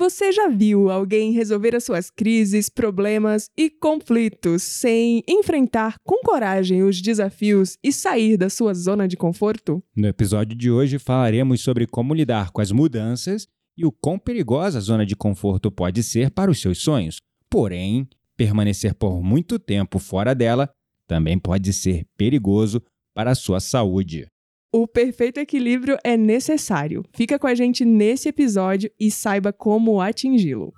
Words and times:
Você 0.00 0.32
já 0.32 0.48
viu 0.48 0.88
alguém 0.90 1.30
resolver 1.30 1.76
as 1.76 1.84
suas 1.84 2.08
crises, 2.08 2.70
problemas 2.70 3.50
e 3.54 3.68
conflitos 3.68 4.62
sem 4.62 5.22
enfrentar 5.28 5.96
com 6.02 6.22
coragem 6.24 6.82
os 6.82 7.02
desafios 7.02 7.76
e 7.84 7.92
sair 7.92 8.38
da 8.38 8.48
sua 8.48 8.72
zona 8.72 9.06
de 9.06 9.14
conforto? 9.14 9.84
No 9.94 10.08
episódio 10.08 10.56
de 10.56 10.70
hoje 10.70 10.98
falaremos 10.98 11.60
sobre 11.60 11.86
como 11.86 12.14
lidar 12.14 12.50
com 12.50 12.62
as 12.62 12.72
mudanças 12.72 13.46
e 13.76 13.84
o 13.84 13.92
quão 13.92 14.18
perigosa 14.18 14.78
a 14.78 14.80
zona 14.80 15.04
de 15.04 15.14
conforto 15.14 15.70
pode 15.70 16.02
ser 16.02 16.30
para 16.30 16.50
os 16.50 16.58
seus 16.58 16.78
sonhos. 16.78 17.20
Porém, 17.50 18.08
permanecer 18.38 18.94
por 18.94 19.22
muito 19.22 19.58
tempo 19.58 19.98
fora 19.98 20.34
dela 20.34 20.70
também 21.06 21.38
pode 21.38 21.74
ser 21.74 22.06
perigoso 22.16 22.82
para 23.14 23.32
a 23.32 23.34
sua 23.34 23.60
saúde. 23.60 24.26
O 24.72 24.86
perfeito 24.86 25.40
equilíbrio 25.40 25.98
é 26.04 26.16
necessário. 26.16 27.02
Fica 27.12 27.40
com 27.40 27.48
a 27.48 27.54
gente 27.56 27.84
nesse 27.84 28.28
episódio 28.28 28.88
e 29.00 29.10
saiba 29.10 29.52
como 29.52 30.00
atingi-lo. 30.00 30.72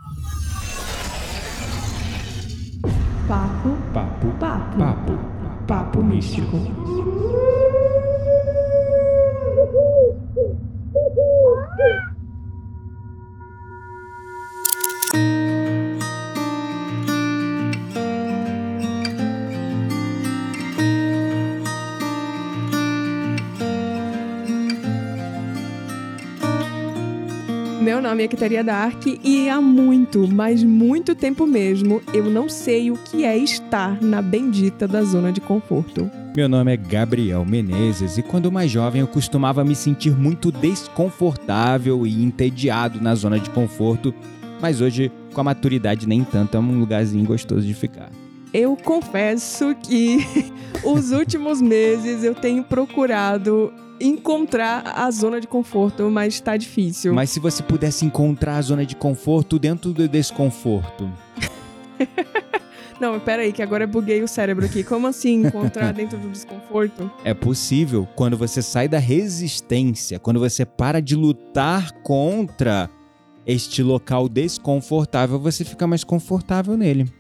Papo, 3.28 3.68
Papo, 3.92 4.28
papo, 4.40 4.78
papo, 4.78 5.66
papo 5.66 6.02
místico. 6.02 6.56
Meu 27.92 28.00
nome 28.00 28.24
é 28.24 28.26
Quitaria 28.26 28.64
Dark 28.64 29.04
e 29.22 29.50
há 29.50 29.60
muito, 29.60 30.26
mas 30.26 30.64
muito 30.64 31.14
tempo 31.14 31.46
mesmo, 31.46 32.00
eu 32.14 32.24
não 32.24 32.48
sei 32.48 32.90
o 32.90 32.96
que 32.96 33.22
é 33.22 33.36
estar 33.36 34.00
na 34.00 34.22
bendita 34.22 34.88
da 34.88 35.02
zona 35.02 35.30
de 35.30 35.42
conforto. 35.42 36.10
Meu 36.34 36.48
nome 36.48 36.72
é 36.72 36.76
Gabriel 36.78 37.44
Menezes 37.44 38.16
e 38.16 38.22
quando 38.22 38.50
mais 38.50 38.70
jovem 38.70 39.02
eu 39.02 39.06
costumava 39.06 39.62
me 39.62 39.74
sentir 39.74 40.16
muito 40.16 40.50
desconfortável 40.50 42.06
e 42.06 42.24
entediado 42.24 42.98
na 42.98 43.14
zona 43.14 43.38
de 43.38 43.50
conforto, 43.50 44.14
mas 44.58 44.80
hoje, 44.80 45.12
com 45.34 45.42
a 45.42 45.44
maturidade, 45.44 46.08
nem 46.08 46.24
tanto 46.24 46.56
é 46.56 46.60
um 46.60 46.80
lugarzinho 46.80 47.26
gostoso 47.26 47.66
de 47.66 47.74
ficar. 47.74 48.10
Eu 48.54 48.74
confesso 48.74 49.74
que 49.74 50.16
os 50.82 51.12
últimos 51.12 51.60
meses 51.60 52.24
eu 52.24 52.34
tenho 52.34 52.64
procurado 52.64 53.70
encontrar 54.02 54.82
a 54.96 55.10
zona 55.10 55.40
de 55.40 55.46
conforto, 55.46 56.10
mas 56.10 56.40
tá 56.40 56.56
difícil. 56.56 57.14
Mas 57.14 57.30
se 57.30 57.40
você 57.40 57.62
pudesse 57.62 58.04
encontrar 58.04 58.56
a 58.56 58.62
zona 58.62 58.84
de 58.84 58.96
conforto 58.96 59.58
dentro 59.58 59.92
do 59.92 60.08
desconforto, 60.08 61.10
Não, 63.00 63.18
peraí, 63.18 63.52
que 63.52 63.60
agora 63.60 63.82
eu 63.82 63.88
buguei 63.88 64.22
o 64.22 64.28
cérebro 64.28 64.64
aqui. 64.64 64.84
Como 64.84 65.08
assim 65.08 65.46
encontrar 65.46 65.90
dentro 65.94 66.16
do 66.18 66.28
desconforto? 66.28 67.10
é 67.24 67.34
possível 67.34 68.06
quando 68.14 68.36
você 68.36 68.62
sai 68.62 68.86
da 68.86 68.98
resistência, 68.98 70.20
quando 70.20 70.38
você 70.38 70.64
para 70.64 71.00
de 71.00 71.16
lutar 71.16 71.90
contra 72.02 72.88
este 73.44 73.82
local 73.82 74.28
desconfortável, 74.28 75.36
você 75.38 75.64
fica 75.64 75.84
mais 75.84 76.04
confortável 76.04 76.76
nele. 76.76 77.12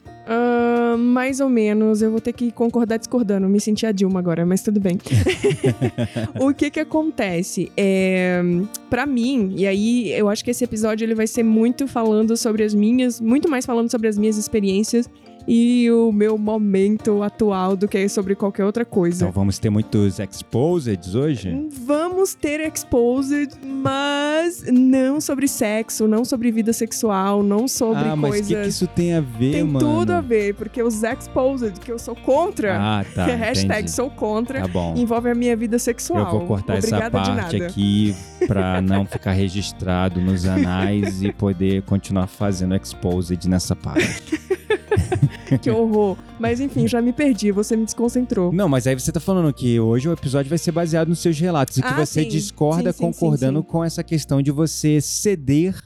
Mais 1.12 1.40
ou 1.40 1.48
menos, 1.50 2.00
eu 2.00 2.10
vou 2.10 2.20
ter 2.20 2.32
que 2.32 2.50
concordar 2.50 2.96
discordando. 2.96 3.46
Me 3.46 3.60
senti 3.60 3.84
a 3.84 3.92
Dilma 3.92 4.18
agora, 4.18 4.46
mas 4.46 4.62
tudo 4.62 4.80
bem. 4.80 4.98
o 6.40 6.54
que 6.54 6.70
que 6.70 6.80
acontece? 6.80 7.70
É, 7.76 8.42
para 8.88 9.04
mim, 9.04 9.52
e 9.54 9.66
aí 9.66 10.10
eu 10.12 10.30
acho 10.30 10.42
que 10.42 10.50
esse 10.50 10.64
episódio 10.64 11.04
ele 11.04 11.14
vai 11.14 11.26
ser 11.26 11.42
muito 11.42 11.86
falando 11.86 12.34
sobre 12.34 12.64
as 12.64 12.74
minhas, 12.74 13.20
muito 13.20 13.46
mais 13.46 13.66
falando 13.66 13.90
sobre 13.90 14.08
as 14.08 14.16
minhas 14.16 14.38
experiências 14.38 15.08
e 15.46 15.90
o 15.90 16.12
meu 16.12 16.36
momento 16.38 17.22
atual 17.22 17.76
do 17.76 17.88
que 17.88 18.08
sobre 18.08 18.34
qualquer 18.34 18.64
outra 18.64 18.84
coisa. 18.84 19.24
Então 19.24 19.32
vamos 19.32 19.58
ter 19.58 19.70
muitos 19.70 20.18
exposeds 20.18 21.14
hoje? 21.14 21.68
Vamos 21.84 22.34
ter 22.34 22.60
exposed, 22.60 23.50
mas 23.64 24.64
não 24.70 25.20
sobre 25.20 25.48
sexo, 25.48 26.06
não 26.06 26.24
sobre 26.24 26.50
vida 26.50 26.72
sexual, 26.72 27.42
não 27.42 27.66
sobre 27.66 28.04
ah, 28.04 28.16
mas 28.16 28.28
o 28.30 28.32
coisas. 28.32 28.48
que, 28.48 28.62
que 28.62 28.68
isso 28.68 28.86
tem 28.86 29.14
a 29.14 29.20
ver, 29.20 29.52
Tem 29.52 29.64
mano? 29.64 29.78
tudo 29.78 30.12
a 30.12 30.20
ver, 30.20 30.54
porque 30.54 30.82
os 30.82 31.02
exposed, 31.02 31.78
que 31.80 31.90
eu 31.90 31.98
sou 31.98 32.14
contra, 32.14 32.76
Ah, 32.80 33.04
tá. 33.14 33.24
que 33.26 33.30
é 33.30 33.34
hashtag 33.36 33.72
entendi. 33.80 33.90
sou 33.90 34.10
contra, 34.10 34.60
Tá 34.68 34.92
envolve 34.96 35.30
a 35.30 35.34
minha 35.34 35.56
vida 35.56 35.78
sexual. 35.78 36.24
Eu 36.24 36.30
vou 36.38 36.46
cortar 36.46 36.78
Obrigada 36.78 37.18
essa 37.18 37.34
parte 37.34 37.62
aqui 37.62 38.14
pra 38.46 38.80
não 38.82 39.04
ficar 39.06 39.32
registrado 39.32 40.20
nos 40.20 40.46
anais 40.46 41.22
e 41.22 41.32
poder 41.32 41.82
continuar 41.82 42.26
fazendo 42.26 42.74
exposed 42.74 43.48
nessa 43.48 43.74
parte. 43.74 44.40
Que 45.60 45.70
horror. 45.70 46.16
Mas 46.38 46.60
enfim, 46.60 46.88
já 46.88 47.00
me 47.02 47.12
perdi, 47.12 47.52
você 47.52 47.76
me 47.76 47.84
desconcentrou. 47.84 48.52
Não, 48.52 48.68
mas 48.68 48.86
aí 48.86 48.94
você 48.98 49.12
tá 49.12 49.20
falando 49.20 49.52
que 49.52 49.78
hoje 49.78 50.08
o 50.08 50.12
episódio 50.12 50.48
vai 50.48 50.58
ser 50.58 50.72
baseado 50.72 51.08
nos 51.08 51.18
seus 51.18 51.38
relatos 51.38 51.76
e 51.76 51.82
que 51.82 51.88
Ah, 51.88 52.04
você 52.06 52.22
sim. 52.22 52.28
discorda 52.28 52.90
Sim, 52.92 52.98
sim, 52.98 53.04
concordando 53.04 53.62
com 53.62 53.84
essa 53.84 54.02
questão 54.02 54.40
de 54.40 54.50
você 54.50 55.00
ceder 55.00 55.76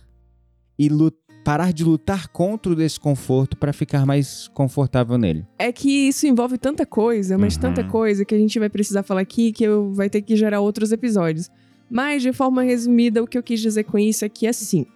e 0.78 0.89
lu- 0.89 1.11
parar 1.44 1.72
de 1.72 1.84
lutar 1.84 2.28
contra 2.28 2.72
o 2.72 2.77
desconforto 2.77 3.56
pra 3.56 3.72
ficar 3.72 4.05
mais 4.06 4.49
confortável 4.49 5.17
nele. 5.17 5.44
É 5.59 5.71
que 5.73 6.09
isso 6.09 6.27
envolve 6.27 6.59
tanta 6.59 6.84
coisa, 6.84 7.38
mas 7.38 7.55
Uhum. 7.55 7.61
tanta 7.62 7.84
coisa 7.84 8.25
que 8.25 8.34
a 8.34 8.38
gente 8.38 8.59
vai 8.59 8.69
precisar 8.69 9.03
falar 9.05 9.21
aqui 9.21 9.53
que 9.53 9.65
eu 9.65 9.93
vai 9.93 10.11
ter 10.11 10.23
que 10.23 10.34
gerar 10.37 10.61
outros 10.61 10.91
episódios. 10.93 11.49
Mas, 11.88 12.21
de 12.23 12.33
forma 12.33 12.62
resumida, 12.65 13.23
o 13.23 13.27
que 13.28 13.38
eu 13.38 13.43
quis 13.44 13.61
dizer 13.61 13.84
com 13.84 13.97
isso 13.97 14.25
é 14.25 14.28
que, 14.28 14.44
assim, 14.49 14.87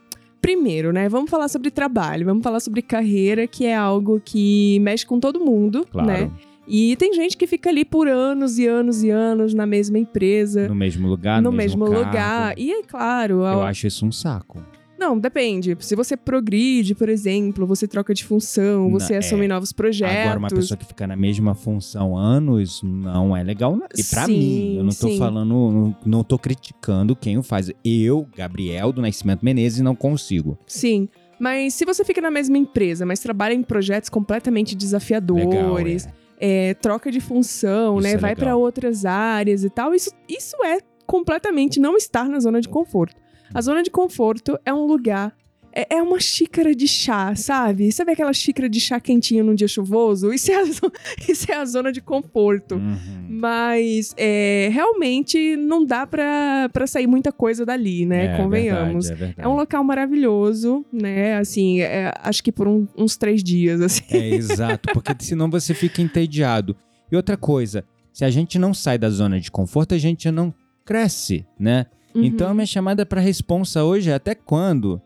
primeiro, 0.54 0.92
né, 0.92 1.08
vamos 1.08 1.30
falar 1.30 1.48
sobre 1.48 1.70
trabalho, 1.70 2.24
vamos 2.26 2.42
falar 2.42 2.60
sobre 2.60 2.82
carreira, 2.82 3.46
que 3.46 3.64
é 3.66 3.74
algo 3.76 4.20
que 4.24 4.78
mexe 4.80 5.06
com 5.06 5.20
todo 5.20 5.38
mundo, 5.40 5.86
Claro. 5.90 6.08
né? 6.08 6.30
E 6.66 6.94
tem 6.96 7.12
gente 7.14 7.36
que 7.36 7.46
fica 7.48 7.68
ali 7.68 7.84
por 7.84 8.06
anos 8.06 8.58
e 8.58 8.66
anos 8.66 9.02
e 9.02 9.10
anos 9.10 9.52
na 9.54 9.66
mesma 9.66 9.98
empresa, 9.98 10.68
No 10.68 10.74
mesmo 10.74 11.08
lugar, 11.08 11.42
no 11.42 11.50
no, 11.50 11.56
mesmo 11.56 11.84
cargo. 11.86 11.98
lugar. 12.06 12.54
E 12.58 12.70
é 12.72 12.82
claro, 12.82 13.34
Eu 13.40 13.44
a- 13.62 13.68
acho 13.70 13.86
isso 13.88 14.06
um 14.06 14.12
saco. 14.12 14.62
Não, 15.00 15.18
depende. 15.18 15.74
Se 15.80 15.96
você 15.96 16.14
progride, 16.14 16.94
por 16.94 17.08
exemplo, 17.08 17.66
você 17.66 17.88
troca 17.88 18.12
de 18.12 18.22
função, 18.22 18.82
Não, 18.84 18.90
você 18.90 19.14
é. 19.14 19.16
assume 19.16 19.48
novos 19.48 19.72
projetos. 19.72 20.18
Agora, 20.18 20.38
uma 20.38 20.48
pessoa 20.48 20.76
que 20.76 20.84
fica 20.84 21.06
na 21.06 21.16
mesma 21.16 21.54
função 21.54 22.16
anos 22.16 22.82
não 22.84 23.34
é 23.34 23.42
legal. 23.42 23.74
Não. 23.74 23.86
E 23.96 24.04
pra 24.04 24.26
Sim, 24.26 24.32
mim, 24.38 24.76
eu 24.76 24.84
não 24.84 24.90
tô 24.92 25.08
sim. 25.08 25.18
falando, 25.18 25.48
não, 25.48 25.96
não 26.04 26.22
tô 26.22 26.38
criticando 26.38 27.16
quem 27.16 27.38
o 27.38 27.42
faz. 27.42 27.72
Eu, 27.82 28.28
Gabriel 28.36 28.92
do 28.92 29.00
Nascimento 29.00 29.42
Menezes, 29.42 29.80
não 29.80 29.96
consigo. 29.96 30.58
Sim. 30.66 31.08
Mas 31.38 31.72
se 31.72 31.86
você 31.86 32.04
fica 32.04 32.20
na 32.20 32.30
mesma 32.30 32.58
empresa, 32.58 33.06
mas 33.06 33.20
trabalha 33.20 33.54
em 33.54 33.62
projetos 33.62 34.10
completamente 34.10 34.76
desafiadores, 34.76 36.04
Legal, 36.04 36.16
é, 36.38 36.74
troca 36.74 37.10
de 37.10 37.20
função, 37.20 37.94
Isso 37.98 38.02
né? 38.02 38.12
é 38.12 38.16
vai 38.18 38.36
pra 38.36 38.54
outras 38.54 39.06
áreas 39.06 39.64
e 39.64 39.70
tal, 39.70 39.94
isso, 39.94 40.10
isso 40.28 40.56
é 40.62 40.80
completamente 41.06 41.80
não 41.80 41.96
estar 41.96 42.28
na 42.28 42.38
zona 42.38 42.60
de 42.60 42.68
conforto. 42.68 43.19
A 43.52 43.60
zona 43.60 43.82
de 43.82 43.90
conforto 43.90 44.58
é 44.64 44.72
um 44.72 44.86
lugar. 44.86 45.34
É, 45.72 45.96
é 45.98 46.02
uma 46.02 46.18
xícara 46.18 46.74
de 46.74 46.88
chá, 46.88 47.32
sabe? 47.36 47.92
Sabe 47.92 48.10
aquela 48.10 48.32
xícara 48.32 48.68
de 48.68 48.80
chá 48.80 48.98
quentinha 48.98 49.44
num 49.44 49.54
dia 49.54 49.68
chuvoso? 49.68 50.32
Isso 50.32 50.50
é 50.50 50.56
a, 50.56 50.64
isso 51.30 51.52
é 51.52 51.54
a 51.54 51.64
zona 51.64 51.92
de 51.92 52.00
conforto. 52.00 52.74
Uhum. 52.74 53.26
Mas 53.28 54.12
é, 54.16 54.68
realmente 54.72 55.56
não 55.56 55.84
dá 55.84 56.04
pra, 56.08 56.68
pra 56.72 56.88
sair 56.88 57.06
muita 57.06 57.30
coisa 57.30 57.64
dali, 57.64 58.04
né? 58.04 58.34
É, 58.34 58.36
Convenhamos. 58.36 59.06
verdade, 59.06 59.12
é 59.22 59.26
verdade. 59.26 59.48
É 59.48 59.48
um 59.48 59.54
local 59.56 59.84
maravilhoso, 59.84 60.84
né? 60.92 61.36
Assim, 61.36 61.80
é, 61.80 62.12
acho 62.20 62.42
que 62.42 62.50
por 62.50 62.66
um- 62.66 62.88
uns 62.98 63.16
três 63.16 63.42
dias, 63.42 63.80
assim. 63.80 64.02
É, 64.10 64.28
exato, 64.34 64.88
porque 64.92 65.14
senão 65.22 65.48
você 65.48 65.72
fica 65.72 66.02
entediado. 66.02 66.74
E 67.12 67.14
outra 67.16 67.36
coisa, 67.36 67.84
se 68.12 68.24
a 68.24 68.30
gente 68.30 68.58
não 68.58 68.74
sai 68.74 68.98
da 68.98 69.08
zona 69.08 69.38
de 69.38 69.52
conforto, 69.52 69.94
a 69.94 69.98
gente 69.98 70.28
não 70.32 70.52
cresce, 70.84 71.46
né? 71.58 71.86
Então 72.14 72.46
a 72.46 72.50
Uhum. 72.50 72.56
minha 72.56 72.66
chamada 72.66 73.06
para 73.06 73.20
responsa 73.20 73.84
hoje 73.84 74.10
é 74.10 74.14
até 74.14 74.34
quando 74.34 75.00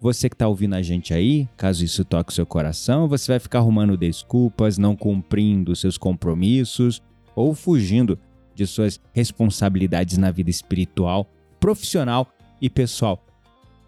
você 0.00 0.28
que 0.28 0.36
tá 0.36 0.48
ouvindo 0.48 0.74
a 0.74 0.82
gente 0.82 1.14
aí, 1.14 1.48
caso 1.56 1.84
isso 1.84 2.04
toque 2.04 2.32
o 2.32 2.34
seu 2.34 2.44
coração, 2.44 3.08
você 3.08 3.30
vai 3.32 3.38
ficar 3.38 3.58
arrumando 3.60 3.96
desculpas, 3.96 4.76
não 4.76 4.96
cumprindo 4.96 5.74
seus 5.76 5.96
compromissos 5.96 7.00
ou 7.36 7.54
fugindo 7.54 8.18
de 8.54 8.66
suas 8.66 9.00
responsabilidades 9.12 10.18
na 10.18 10.30
vida 10.30 10.50
espiritual, 10.50 11.26
profissional 11.60 12.26
e 12.60 12.68
pessoal. 12.68 13.24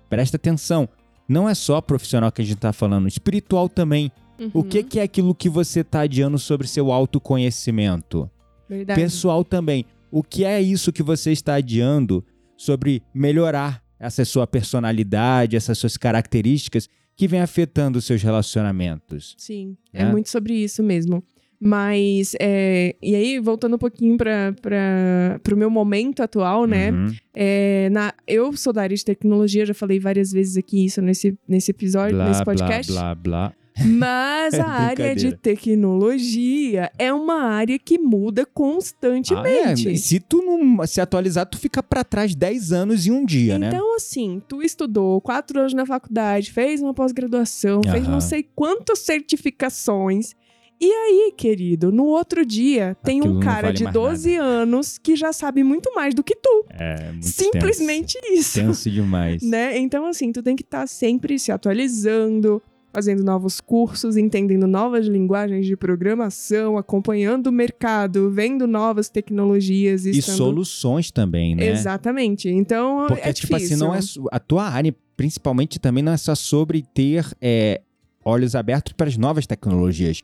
Presta 0.09 0.37
atenção, 0.37 0.89
não 1.29 1.49
é 1.49 1.55
só 1.55 1.81
profissional 1.81 2.31
que 2.33 2.41
a 2.41 2.45
gente 2.45 2.59
tá 2.59 2.73
falando, 2.73 3.09
espiritual 3.09 3.69
também. 3.69 4.11
O 4.53 4.59
Uhum. 4.61 4.63
que, 4.65 4.83
que 4.83 4.99
é 5.01 5.03
aquilo 5.03 5.35
que 5.35 5.49
você 5.49 5.85
tá 5.85 6.01
adiando 6.01 6.39
sobre 6.39 6.67
seu 6.67 6.91
autoconhecimento? 6.93 8.31
Verdade. 8.69 9.01
Pessoal 9.01 9.45
também, 9.45 9.85
o 10.11 10.23
que 10.23 10.45
é 10.45 10.61
isso 10.63 10.93
que 10.93 11.03
você 11.03 11.31
está 11.33 11.55
adiando 11.55 12.25
sobre 12.57 13.03
melhorar 13.15 13.83
essa 13.99 14.25
sua 14.25 14.47
personalidade, 14.47 15.57
essas 15.57 15.79
suas 15.79 15.97
características 15.97 16.89
que 17.17 17.29
vem 17.29 17.41
afetando 17.41 17.99
os 17.99 18.05
seus 18.05 18.23
relacionamentos? 18.23 19.35
Sim, 19.39 19.77
é 19.93 20.05
né? 20.05 20.11
muito 20.11 20.29
sobre 20.29 20.55
isso 20.55 20.83
mesmo. 20.83 21.23
Mas, 21.61 22.35
é, 22.41 22.95
e 23.03 23.15
aí, 23.15 23.39
voltando 23.39 23.77
um 23.77 23.79
pouquinho 23.79 24.19
para 24.19 25.41
o 25.51 25.57
meu 25.57 25.71
momento 25.71 26.23
atual, 26.23 26.67
né? 26.67 26.91
Uhum. 26.91 27.07
É, 27.33 27.89
na, 27.91 28.13
eu 28.27 28.55
sou 28.55 28.73
da 28.73 28.83
área 28.83 28.95
de 28.95 29.05
tecnologia, 29.05 29.65
já 29.65 29.73
falei 29.73 29.99
várias 29.99 30.31
vezes 30.31 30.59
aqui 30.59 30.85
isso 30.85 31.01
nesse, 31.01 31.39
nesse 31.49 31.71
episódio, 31.71 32.17
Blá, 32.17 32.29
nesse 32.29 32.45
blá, 32.45 32.55
podcast. 32.55 32.93
blá, 32.93 33.15
blá. 33.15 33.55
Mas 33.83 34.55
a 34.61 34.67
área 34.67 35.15
de 35.17 35.37
tecnologia 35.37 36.91
é 36.99 37.13
uma 37.13 37.43
área 37.43 37.79
que 37.79 37.99
muda 37.99 38.43
Ah, 38.43 38.45
é. 38.45 38.51
constantemente. 38.53 39.99
Se 39.99 40.21
tu 40.21 40.43
não 40.43 40.87
se 40.87 41.01
atualizar, 41.01 41.47
tu 41.47 41.59
fica 41.59 41.83
pra 41.83 42.05
trás 42.05 42.35
10 42.35 42.73
anos 42.73 43.07
e 43.07 43.11
um 43.11 43.25
dia, 43.25 43.59
né? 43.59 43.69
Então, 43.69 43.97
assim, 43.97 44.41
tu 44.49 44.63
estudou 44.63 45.21
quatro 45.21 45.59
anos 45.59 45.75
na 45.75 45.85
faculdade, 45.85 46.53
fez 46.53 46.81
uma 46.83 46.95
pós-graduação, 46.95 47.81
fez 47.83 48.05
Aham. 48.05 48.13
não 48.13 48.21
sei 48.21 48.43
quantas 48.55 49.01
certificações. 49.01 50.35
E 50.81 50.91
aí, 50.93 51.33
querido, 51.37 51.93
no 51.93 52.05
outro 52.05 52.45
dia 52.45 52.97
tem 53.05 53.21
Aquilo 53.21 53.37
um 53.37 53.41
cara 53.41 53.69
vale 53.69 53.77
de 53.79 53.85
mais 53.85 53.95
12 53.95 54.35
anos 54.35 54.99
que 54.99 55.15
já 55.15 55.33
sabe 55.33 55.63
muito 55.63 55.95
mais 55.95 56.15
do 56.15 56.23
que 56.23 56.35
tu. 56.35 56.67
É, 56.69 57.13
muito 57.13 57.27
Simplesmente 57.27 58.19
isso. 58.25 58.55
tenso. 58.55 58.61
Tenso 58.61 58.91
demais. 58.91 59.41
Né? 59.55 59.79
Então, 59.79 60.05
assim, 60.07 60.33
tu 60.33 60.43
tem 60.43 60.57
que 60.57 60.63
estar 60.65 60.87
sempre 60.89 61.39
se 61.39 61.53
atualizando, 61.53 62.61
fazendo 62.95 63.25
novos 63.25 63.61
cursos, 63.61 64.17
entendendo 64.17 64.67
novas 64.67 65.07
linguagens 65.07 65.67
de 65.67 65.77
programação, 65.77 66.79
acompanhando 66.79 67.49
o 67.49 67.53
mercado, 67.53 68.31
vendo 68.31 68.67
novas 68.67 69.09
tecnologias. 69.09 70.07
E 70.07 70.11
estando- 70.19 70.37
soluções 70.37 71.11
também, 71.11 71.57
né? 71.57 71.67
Exatamente. 71.69 72.49
Então, 72.49 73.07
Porque, 73.09 73.29
é 73.29 73.33
tipo 73.33 73.53
difícil. 73.55 73.75
assim, 73.77 73.85
não 73.85 73.95
é 73.95 73.99
a 74.31 74.39
tua 74.39 74.65
área, 74.69 74.95
principalmente, 75.17 75.79
também 75.81 76.03
não 76.05 76.13
é 76.13 76.17
só 76.17 76.35
sobre 76.37 76.83
ter 76.95 77.27
é, 77.41 77.81
olhos 78.25 78.55
abertos 78.55 78.93
para 78.93 79.09
as 79.09 79.17
novas 79.17 79.47
tecnologias, 79.47 80.23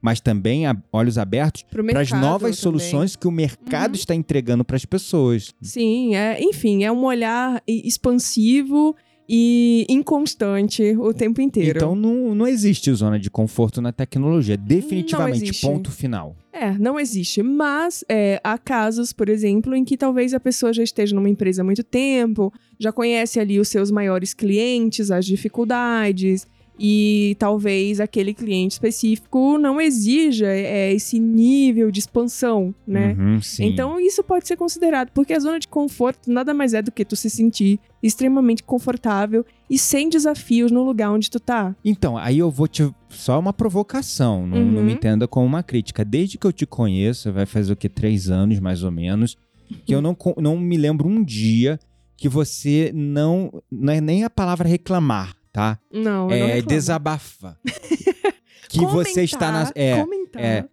mas 0.00 0.20
também 0.20 0.62
olhos 0.92 1.18
abertos 1.18 1.64
para 1.64 2.00
as 2.00 2.10
novas 2.12 2.40
também. 2.40 2.52
soluções 2.80 3.14
que 3.16 3.26
o 3.28 3.30
mercado 3.30 3.90
Uhum. 3.94 3.96
está 4.00 4.14
entregando 4.14 4.64
para 4.64 4.76
as 4.76 4.84
pessoas. 4.84 5.52
Sim, 5.60 6.14
é, 6.14 6.40
enfim, 6.40 6.84
é 6.84 6.90
um 6.92 7.04
olhar 7.04 7.62
expansivo 7.66 8.94
e 9.28 9.86
inconstante 9.88 10.96
o 10.96 11.12
tempo 11.14 11.40
inteiro. 11.40 11.78
Então 11.78 11.94
não, 11.94 12.34
não 12.34 12.46
existe 12.46 12.92
zona 12.92 13.18
de 13.18 13.30
conforto 13.30 13.80
na 13.80 13.92
tecnologia, 13.92 14.56
definitivamente, 14.56 15.60
ponto 15.60 15.90
final. 15.90 16.36
É, 16.52 16.76
não 16.78 17.00
existe. 17.00 17.42
Mas 17.42 18.04
é, 18.08 18.40
há 18.44 18.58
casos, 18.58 19.12
por 19.12 19.28
exemplo, 19.28 19.74
em 19.74 19.84
que 19.84 19.96
talvez 19.96 20.34
a 20.34 20.40
pessoa 20.40 20.72
já 20.72 20.82
esteja 20.82 21.14
numa 21.14 21.28
empresa 21.28 21.62
há 21.62 21.64
muito 21.64 21.82
tempo, 21.82 22.52
já 22.78 22.92
conhece 22.92 23.40
ali 23.40 23.58
os 23.58 23.68
seus 23.68 23.90
maiores 23.90 24.34
clientes, 24.34 25.10
as 25.10 25.24
dificuldades, 25.24 26.46
e 26.78 27.36
talvez 27.38 28.00
aquele 28.00 28.32
cliente 28.34 28.72
específico 28.72 29.58
não 29.58 29.80
exija 29.80 30.46
é, 30.46 30.92
esse 30.92 31.18
nível 31.20 31.90
de 31.90 32.00
expansão, 32.00 32.74
né? 32.86 33.14
Uhum. 33.18 33.38
Então 33.60 34.00
isso 34.00 34.22
pode 34.24 34.46
ser 34.48 34.56
considerado, 34.56 35.10
porque 35.12 35.32
a 35.32 35.38
zona 35.40 35.58
de 35.58 35.68
conforto 35.68 36.30
nada 36.30 36.52
mais 36.54 36.74
é 36.74 36.82
do 36.82 36.90
que 36.90 37.04
tu 37.04 37.14
se 37.14 37.28
sentir 37.30 37.78
extremamente 38.02 38.62
confortável 38.64 39.44
e 39.70 39.78
sem 39.78 40.08
desafios 40.08 40.70
no 40.72 40.82
lugar 40.82 41.12
onde 41.12 41.30
tu 41.30 41.38
tá. 41.38 41.74
Então, 41.84 42.16
aí 42.18 42.38
eu 42.38 42.50
vou 42.50 42.66
te. 42.66 42.90
Só 43.08 43.38
uma 43.38 43.52
provocação, 43.52 44.46
não, 44.46 44.64
não 44.64 44.78
Uhum. 44.80 44.84
me 44.86 44.92
entenda 44.94 45.28
como 45.28 45.46
uma 45.46 45.62
crítica. 45.62 46.04
Desde 46.04 46.36
que 46.38 46.46
eu 46.46 46.52
te 46.52 46.66
conheço, 46.66 47.32
vai 47.32 47.46
fazer 47.46 47.72
o 47.72 47.76
que? 47.76 47.88
Três 47.88 48.28
anos, 48.30 48.58
mais 48.58 48.82
ou 48.82 48.90
menos, 48.90 49.36
que 49.84 49.94
eu 49.94 50.00
não, 50.02 50.16
não 50.38 50.58
me 50.58 50.76
lembro 50.76 51.06
um 51.08 51.22
dia 51.22 51.78
que 52.16 52.28
você 52.28 52.90
não. 52.94 53.62
Não 53.70 53.92
é 53.92 54.00
nem 54.00 54.24
a 54.24 54.30
palavra 54.30 54.66
reclamar, 54.68 55.34
tá? 55.52 55.78
Não, 55.92 56.30
eu 56.30 56.38
não 56.38 56.46
É 56.48 56.54
reclamo. 56.54 56.68
desabafa. 56.68 57.58
que 58.68 58.80
você 58.86 59.22
está 59.22 59.52
na. 59.52 59.58
Comentar, 59.66 59.82
É, 59.82 60.02
comentar. 60.02 60.42
é. 60.42 60.68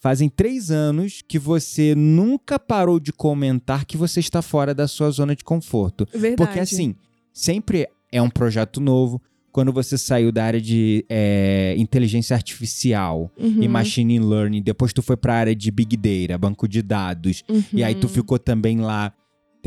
Fazem 0.00 0.28
três 0.28 0.70
anos 0.70 1.22
que 1.26 1.38
você 1.40 1.92
nunca 1.96 2.56
parou 2.58 3.00
de 3.00 3.12
comentar 3.12 3.84
que 3.84 3.96
você 3.96 4.20
está 4.20 4.40
fora 4.40 4.72
da 4.72 4.86
sua 4.86 5.10
zona 5.10 5.34
de 5.34 5.42
conforto. 5.42 6.06
Verdade. 6.12 6.36
Porque 6.36 6.60
assim, 6.60 6.94
sempre 7.32 7.88
é 8.12 8.22
um 8.22 8.30
projeto 8.30 8.80
novo. 8.80 9.20
Quando 9.50 9.72
você 9.72 9.98
saiu 9.98 10.30
da 10.30 10.44
área 10.44 10.60
de 10.60 11.04
é, 11.08 11.74
inteligência 11.78 12.36
artificial 12.36 13.28
Uhum, 13.36 13.60
e 13.60 13.66
machine 13.66 14.20
learning, 14.20 14.62
depois 14.62 14.92
tu 14.92 15.02
foi 15.02 15.16
pra 15.16 15.34
área 15.34 15.54
de 15.56 15.68
big 15.72 15.96
data, 15.96 16.38
banco 16.38 16.68
de 16.68 16.80
dados, 16.80 17.42
e 17.72 17.82
aí 17.82 17.94
tu 17.96 18.06
uhum. 18.06 18.12
ficou 18.12 18.38
também 18.38 18.78
lá. 18.80 19.12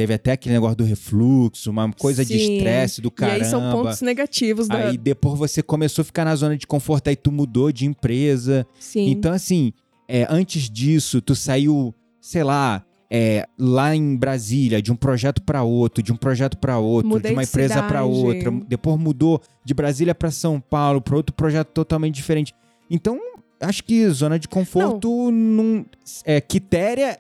Teve 0.01 0.15
até 0.15 0.31
aquele 0.31 0.56
negócio 0.56 0.75
do 0.77 0.83
refluxo, 0.83 1.69
uma 1.69 1.92
coisa 1.94 2.25
de 2.25 2.33
Sim. 2.36 2.56
estresse 2.56 3.01
do 3.01 3.09
E 3.09 3.12
caramba. 3.12 3.44
aí 3.44 3.50
são 3.50 3.71
pontos 3.71 4.01
negativos 4.01 4.68
da. 4.68 4.88
Aí 4.89 4.98
depois 4.98 5.38
você 5.38 5.62
começou 5.62 6.01
a 6.01 6.06
ficar 6.06 6.25
na 6.25 6.36
zona 6.36 6.57
de 6.57 6.65
conforto, 6.65 7.07
aí 7.07 7.15
tu 7.15 7.31
mudou 7.31 7.71
de 7.71 7.86
empresa. 7.86 8.65
Sim. 8.80 9.12
Então, 9.12 9.31
assim, 9.31 9.71
é, 10.07 10.25
antes 10.27 10.68
disso, 10.71 11.21
tu 11.21 11.36
saiu, 11.36 11.94
sei 12.19 12.44
lá, 12.44 12.83
é, 13.12 13.45
lá 13.59 13.95
em 13.95 14.15
Brasília, 14.15 14.81
de 14.81 14.92
um 14.92 14.95
projeto 14.95 15.39
pra 15.44 15.62
outro, 15.62 16.01
de 16.01 16.12
um 16.12 16.15
projeto 16.15 16.57
pra 16.57 16.80
outro, 16.80 17.09
Mudei 17.09 17.30
de 17.30 17.36
uma 17.36 17.44
de 17.44 17.50
empresa 17.50 17.83
pra 17.83 18.01
cidade. 18.03 18.25
outra. 18.25 18.51
Depois 18.68 19.00
mudou 19.00 19.39
de 19.63 19.74
Brasília 19.75 20.15
pra 20.15 20.31
São 20.31 20.59
Paulo, 20.59 21.00
pra 21.00 21.15
outro 21.15 21.36
projeto 21.36 21.68
totalmente 21.68 22.15
diferente. 22.15 22.56
Então, 22.89 23.19
acho 23.62 23.83
que 23.83 24.09
zona 24.09 24.39
de 24.39 24.48
conforto 24.48 25.30
não. 25.31 25.86
é, 26.25 26.42
quitéria 26.42 27.19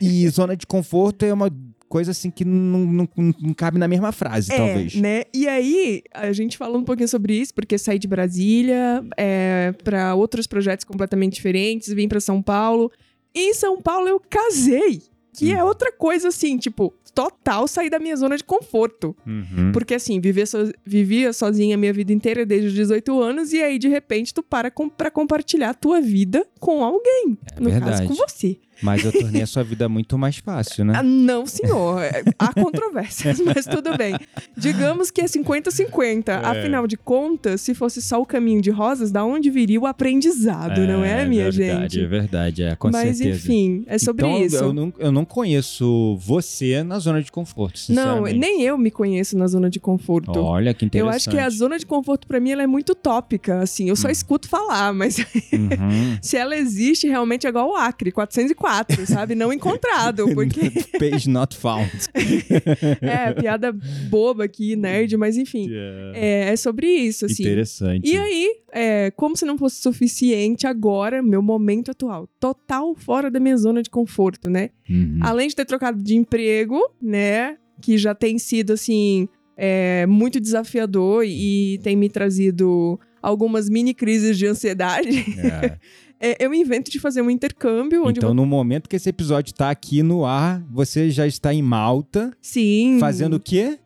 e 0.00 0.28
zona 0.28 0.54
de 0.56 0.66
conforto 0.66 1.24
é 1.24 1.32
uma 1.32 1.48
coisa 1.90 2.12
assim 2.12 2.30
que 2.30 2.44
não, 2.44 2.78
não, 2.86 3.08
não 3.16 3.52
cabe 3.52 3.76
na 3.76 3.88
mesma 3.88 4.12
frase, 4.12 4.50
É, 4.52 4.56
talvez. 4.56 4.94
né? 4.94 5.24
E 5.34 5.46
aí, 5.48 6.02
a 6.14 6.32
gente 6.32 6.56
falando 6.56 6.82
um 6.82 6.84
pouquinho 6.84 7.08
sobre 7.08 7.34
isso, 7.34 7.52
porque 7.52 7.76
saí 7.76 7.98
de 7.98 8.06
Brasília 8.08 9.04
é, 9.16 9.74
para 9.84 10.14
outros 10.14 10.46
projetos 10.46 10.84
completamente 10.84 11.34
diferentes, 11.34 11.92
vim 11.92 12.06
para 12.08 12.20
São 12.20 12.40
Paulo. 12.40 12.90
E 13.34 13.50
em 13.50 13.54
São 13.54 13.82
Paulo 13.82 14.08
eu 14.08 14.20
casei, 14.30 15.02
que 15.36 15.52
é 15.52 15.62
Hum. 15.62 15.66
outra 15.66 15.92
coisa 15.92 16.28
assim, 16.28 16.56
tipo, 16.56 16.94
total 17.12 17.66
sair 17.66 17.90
da 17.90 17.98
minha 17.98 18.14
zona 18.16 18.36
de 18.36 18.44
conforto. 18.44 19.16
Uhum. 19.26 19.72
Porque 19.72 19.94
assim, 19.94 20.20
vivia, 20.20 20.46
so- 20.46 20.72
vivia 20.86 21.32
sozinha 21.32 21.74
a 21.74 21.78
minha 21.78 21.92
vida 21.92 22.12
inteira 22.12 22.46
desde 22.46 22.68
os 22.68 22.74
18 22.74 23.20
anos, 23.20 23.52
e 23.52 23.60
aí 23.60 23.78
de 23.80 23.88
repente 23.88 24.32
tu 24.32 24.42
para 24.44 24.70
com, 24.70 24.88
pra 24.88 25.10
compartilhar 25.10 25.70
a 25.70 25.74
tua 25.74 26.00
vida 26.00 26.46
com 26.60 26.84
alguém. 26.84 27.36
É 27.56 27.60
no 27.60 27.68
verdade. 27.68 27.98
caso, 27.98 28.08
com 28.08 28.14
você. 28.14 28.58
Mas 28.82 29.04
eu 29.04 29.12
tornei 29.12 29.42
a 29.42 29.46
sua 29.46 29.62
vida 29.62 29.88
muito 29.88 30.16
mais 30.18 30.36
fácil, 30.38 30.84
né? 30.84 30.94
Ah, 30.96 31.02
não, 31.02 31.46
senhor. 31.46 32.02
É, 32.02 32.22
Há 32.38 32.52
controvérsias, 32.58 33.40
mas 33.40 33.66
tudo 33.66 33.96
bem. 33.96 34.14
Digamos 34.56 35.10
que 35.10 35.20
é 35.20 35.24
50-50. 35.24 36.28
É. 36.28 36.34
Afinal 36.46 36.86
de 36.86 36.96
contas, 36.96 37.60
se 37.60 37.74
fosse 37.74 38.00
só 38.02 38.20
o 38.20 38.26
caminho 38.26 38.60
de 38.62 38.70
rosas, 38.70 39.10
da 39.10 39.24
onde 39.24 39.50
viria 39.50 39.80
o 39.80 39.86
aprendizado, 39.86 40.80
não 40.86 41.04
é, 41.04 41.24
minha 41.24 41.50
verdade, 41.50 41.94
gente? 41.94 42.04
É 42.04 42.06
verdade, 42.06 42.62
é, 42.62 42.76
com 42.76 42.90
mas 42.90 43.18
certeza. 43.18 43.38
enfim, 43.46 43.84
é 43.86 43.98
sobre 43.98 44.26
então, 44.26 44.44
isso. 44.44 44.56
Eu 44.56 44.72
não, 44.72 44.92
eu 44.98 45.12
não 45.12 45.24
conheço 45.24 46.16
você 46.20 46.82
na 46.82 46.98
zona 46.98 47.22
de 47.22 47.30
conforto, 47.30 47.76
Não, 47.88 47.94
sinceramente. 47.94 48.38
nem 48.38 48.62
eu 48.62 48.76
me 48.78 48.90
conheço 48.90 49.36
na 49.36 49.46
zona 49.46 49.68
de 49.70 49.78
conforto. 49.80 50.38
Olha 50.38 50.72
que 50.74 50.84
Eu 50.84 50.86
interessante. 50.86 51.14
acho 51.16 51.30
que 51.30 51.38
a 51.38 51.48
zona 51.50 51.78
de 51.78 51.86
conforto 51.86 52.26
pra 52.26 52.40
mim 52.40 52.50
ela 52.50 52.62
é 52.62 52.66
muito 52.66 52.94
tópica, 52.94 53.60
assim. 53.60 53.88
Eu 53.88 53.96
só 53.96 54.08
Hum. 54.08 54.10
escuto 54.10 54.48
falar, 54.48 54.92
mas 54.92 55.18
Uhum. 55.52 56.18
se 56.22 56.36
ela 56.36 56.56
existe, 56.56 57.06
realmente 57.08 57.46
é 57.46 57.50
igual 57.50 57.70
o 57.70 57.76
Acre, 57.76 58.10
404, 58.12 58.69
sabe? 59.06 59.34
Não 59.34 59.52
encontrado, 59.52 60.26
porque 60.34 60.70
Page 60.98 61.28
not 61.28 61.56
found. 61.56 61.90
é 63.00 63.32
piada 63.34 63.72
boba 64.08 64.44
aqui, 64.44 64.76
nerd, 64.76 65.16
mas 65.16 65.36
enfim. 65.36 65.68
É, 66.14 66.50
é 66.52 66.56
sobre 66.56 66.86
isso, 66.86 67.26
assim. 67.26 67.42
Interessante. 67.42 68.10
E 68.10 68.16
aí, 68.16 68.56
é, 68.72 69.10
como 69.12 69.36
se 69.36 69.44
não 69.44 69.58
fosse 69.58 69.80
suficiente 69.82 70.66
agora, 70.66 71.22
meu 71.22 71.42
momento 71.42 71.90
atual, 71.90 72.28
total 72.38 72.94
fora 72.94 73.30
da 73.30 73.40
minha 73.40 73.56
zona 73.56 73.82
de 73.82 73.90
conforto, 73.90 74.48
né? 74.50 74.70
Uhum. 74.88 75.18
Além 75.20 75.48
de 75.48 75.56
ter 75.56 75.64
trocado 75.64 76.02
de 76.02 76.16
emprego, 76.16 76.80
né? 77.00 77.56
Que 77.80 77.96
já 77.96 78.14
tem 78.14 78.38
sido, 78.38 78.72
assim, 78.72 79.28
é, 79.56 80.06
muito 80.06 80.40
desafiador 80.40 81.24
e 81.26 81.78
tem 81.82 81.96
me 81.96 82.08
trazido 82.08 82.98
algumas 83.22 83.68
mini 83.68 83.92
crises 83.92 84.38
de 84.38 84.46
ansiedade. 84.46 85.24
É. 85.38 85.78
É, 86.20 86.36
eu 86.44 86.52
invento 86.52 86.90
de 86.90 87.00
fazer 87.00 87.22
um 87.22 87.30
intercâmbio 87.30 88.08
Então, 88.10 88.28
eu... 88.28 88.34
no 88.34 88.44
momento 88.44 88.88
que 88.88 88.96
esse 88.96 89.08
episódio 89.08 89.54
tá 89.54 89.70
aqui 89.70 90.02
no 90.02 90.26
ar, 90.26 90.62
você 90.70 91.10
já 91.10 91.26
está 91.26 91.54
em 91.54 91.62
Malta, 91.62 92.36
Sim. 92.42 92.98
fazendo 93.00 93.36
o 93.36 93.40
quê? 93.40 93.78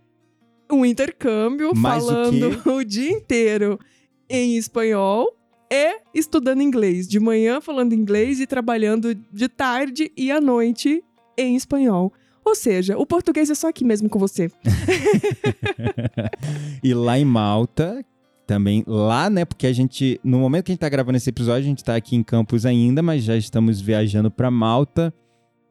um 0.73 0.85
intercâmbio 0.85 1.75
Mais 1.77 2.03
o 2.03 2.09
falando 2.09 2.63
o, 2.73 2.85
dia 2.85 3.11
inteiro 3.11 3.79
em 4.29 4.57
espanhol 4.57 5.29
e 5.71 6.01
estudando 6.15 6.63
inglês. 6.63 7.07
De 7.07 7.21
manhã 7.21 7.61
falando 7.61 7.93
inglês 7.93 8.41
e 8.41 8.47
trabalhando 8.47 9.15
de 9.15 9.49
tarde 9.49 10.11
e 10.17 10.31
à 10.31 10.41
noite 10.41 11.03
em 11.37 11.55
espanhol. 11.55 12.13
Ou 12.45 12.55
seja, 12.55 12.99
o 12.99 13.07
português 13.07 13.49
é 13.49 13.55
só 13.55 13.69
aqui 13.69 13.85
mesmo 13.85 14.09
com 14.09 14.19
você. 14.19 14.51
E 16.83 16.93
lá 16.93 17.19
em 17.19 17.25
Malta, 17.25 18.05
também 18.47 18.85
lá, 18.87 19.29
né? 19.31 19.45
Porque 19.45 19.67
a 19.67 19.73
gente, 19.73 20.21
no 20.23 20.39
momento 20.39 20.67
que 20.67 20.73
a 20.73 20.75
gente 20.75 20.81
tá 20.81 20.89
gravando 20.89 21.17
esse 21.17 21.31
episódio, 21.31 21.63
a 21.63 21.69
gente 21.69 21.83
tá 21.85 21.97
aqui 21.97 22.15
em 22.17 22.23
Campos 22.23 22.65
ainda, 22.67 23.03
mas 23.03 23.25
já 23.25 23.37
estamos 23.37 23.81
viajando 23.81 24.31
pra 24.31 24.51
Malta. 24.51 25.13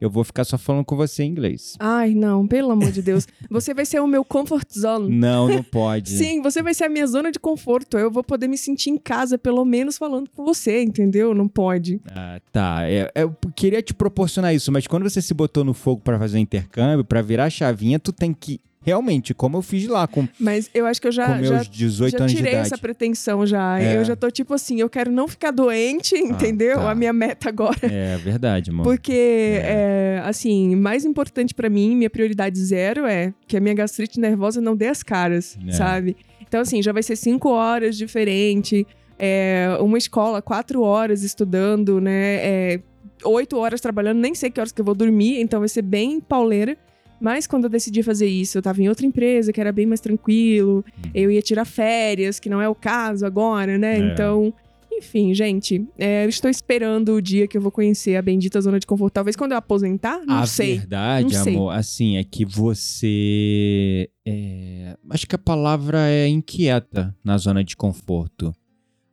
eu 0.02 0.10
vou 0.10 0.24
ficar 0.26 0.44
só 0.44 0.58
falando 0.58 0.84
com 0.84 0.98
você 0.98 1.24
em 1.24 1.30
inglês. 1.30 1.78
Ai, 1.80 2.14
não, 2.14 2.46
pelo 2.46 2.72
amor 2.72 2.92
de 2.92 3.02
Deus. 3.02 3.26
Você 3.50 3.74
vai 3.74 3.86
ser 3.86 4.02
o 4.02 4.08
meu 4.08 4.26
comfort 4.26 4.68
zone. 4.78 5.10
Não, 5.10 5.48
não 5.48 5.64
pode. 5.64 6.10
Sim, 6.18 6.42
você 6.42 6.62
vai 6.62 6.74
ser 6.74 6.84
a 6.84 6.90
minha 6.90 7.08
zona 7.08 7.32
de 7.32 7.40
conforto. 7.40 7.98
Eu 7.98 8.12
vou 8.12 8.22
poder 8.22 8.50
me 8.50 8.58
sentir 8.58 8.90
em 8.90 8.98
casa, 8.98 9.38
pelo 9.38 9.64
menos 9.64 9.98
falando 9.98 10.30
com 10.30 10.44
você, 10.44 10.84
entendeu? 10.84 11.34
Não 11.34 11.48
pode. 11.48 12.02
Ah, 12.14 12.42
tá. 12.52 12.80
É, 12.84 13.10
eu 13.16 13.34
queria 13.56 13.82
te 13.82 13.94
proporcionar 13.94 14.54
isso, 14.54 14.72
mas 14.74 14.88
quando 14.88 15.10
você 15.10 15.22
se 15.22 15.34
botou 15.34 15.64
no 15.64 15.74
fogo 15.74 16.02
para 16.02 16.20
fazer 16.20 16.38
o 16.38 16.42
intercâmbio, 16.42 17.06
para 17.06 17.22
virar 17.22 17.46
a 17.46 17.50
chavinha, 17.50 17.98
tu 17.98 18.12
tem 18.12 18.34
que 18.34 18.60
realmente, 18.84 19.34
como 19.34 19.58
eu 19.58 19.62
fiz 19.62 19.88
lá 19.88 20.08
com, 20.08 20.28
Mas 20.40 20.70
eu 20.74 20.86
acho 20.86 21.02
que 21.02 21.08
eu 21.08 21.12
já, 21.12 21.28
com 21.28 21.36
meus 21.42 21.50
já, 21.50 21.64
18 21.64 22.12
já 22.12 22.18
anos 22.20 22.32
de 22.32 22.38
tirei 22.38 22.54
idade. 22.54 22.68
essa 22.68 22.78
pretensão 22.78 23.46
já. 23.46 23.80
É. 23.80 23.98
Eu 23.98 24.06
já 24.06 24.16
tô 24.16 24.30
tipo 24.30 24.54
assim, 24.54 24.80
eu 24.80 24.90
quero 24.90 25.12
não 25.12 25.28
ficar 25.28 25.52
doente, 25.52 26.16
entendeu? 26.18 26.78
tá. 26.78 26.92
A 26.92 26.96
minha 26.96 27.14
meta 27.14 27.50
agora. 27.50 27.78
É 27.84 28.18
verdade, 28.18 28.72
mano. 28.72 28.84
Porque, 28.84 29.60
é, 29.64 30.22
assim, 30.26 30.76
mais 30.76 31.06
importante 31.06 31.54
pra 31.54 31.70
mim, 31.70 31.96
minha 31.96 32.10
prioridade 32.10 32.60
zero 32.60 33.06
é 33.06 33.34
que 33.48 33.58
a 33.58 33.60
minha 33.60 33.74
gastrite 33.74 34.20
nervosa 34.20 34.60
não 34.62 34.76
dê 34.76 34.88
as 34.88 35.02
caras, 35.04 35.58
É. 35.68 35.72
sabe? 35.72 36.16
Então, 36.48 36.62
assim, 36.62 36.82
já 36.84 36.92
vai 36.92 37.02
ser 37.02 37.16
cinco 37.16 37.50
horas 37.50 37.98
diferente, 37.98 38.86
é, 39.18 39.68
uma 39.80 39.98
escola, 39.98 40.42
quatro 40.42 40.82
horas 40.84 41.24
estudando, 41.24 42.00
né? 42.02 42.36
É, 42.46 42.80
oito 43.26 43.58
horas 43.58 43.80
trabalhando, 43.82 44.20
nem 44.20 44.36
sei 44.36 44.52
que 44.52 44.60
horas 44.60 44.72
que 44.72 44.82
eu 44.82 44.86
vou 44.86 44.94
dormir, 44.96 45.40
então 45.40 45.60
vai 45.60 45.70
ser 45.70 45.82
bem 45.82 46.20
pauleira. 46.20 46.78
Mas 47.24 47.48
quando 47.48 47.64
eu 47.64 47.70
decidi 47.70 48.04
fazer 48.04 48.28
isso, 48.28 48.58
eu 48.58 48.62
tava 48.62 48.82
em 48.82 48.90
outra 48.90 49.06
empresa 49.06 49.54
que 49.54 49.62
era 49.62 49.72
bem 49.72 49.86
mais 49.86 50.02
tranquilo, 50.02 50.84
eu 51.16 51.32
ia 51.32 51.42
tirar 51.42 51.64
férias, 51.64 52.38
que 52.38 52.50
não 52.50 52.62
é 52.62 52.68
o 52.68 52.76
caso 52.76 53.26
agora, 53.26 53.78
né? 53.78 53.96
É. 53.96 54.00
Então, 54.00 54.54
enfim, 54.92 55.34
gente, 55.34 55.88
é, 55.98 56.26
eu 56.26 56.30
estou 56.30 56.52
esperando 56.52 57.14
o 57.14 57.22
dia 57.22 57.48
que 57.48 57.58
eu 57.58 57.62
vou 57.62 57.72
conhecer 57.72 58.18
a 58.18 58.22
bendita 58.22 58.60
zona 58.60 58.78
de 58.78 58.86
conforto. 58.86 59.14
Talvez 59.14 59.38
quando 59.38 59.54
eu 59.54 59.58
aposentar, 59.58 60.20
não 60.26 60.40
a 60.40 60.46
sei. 60.46 60.80
verdade, 60.80 61.34
Não 61.34 61.44
sei. 61.44 61.56
amor, 61.56 61.70
assim, 61.72 62.18
é 62.18 62.26
que 62.26 62.44
você. 62.44 64.10
é, 64.26 64.98
Acho 65.10 65.26
que 65.26 65.36
a 65.36 65.40
palavra 65.40 66.10
é 66.10 66.28
inquieta 66.28 67.16
na 67.24 67.38
zona 67.38 67.64
de 67.64 67.78
conforto. 67.78 68.54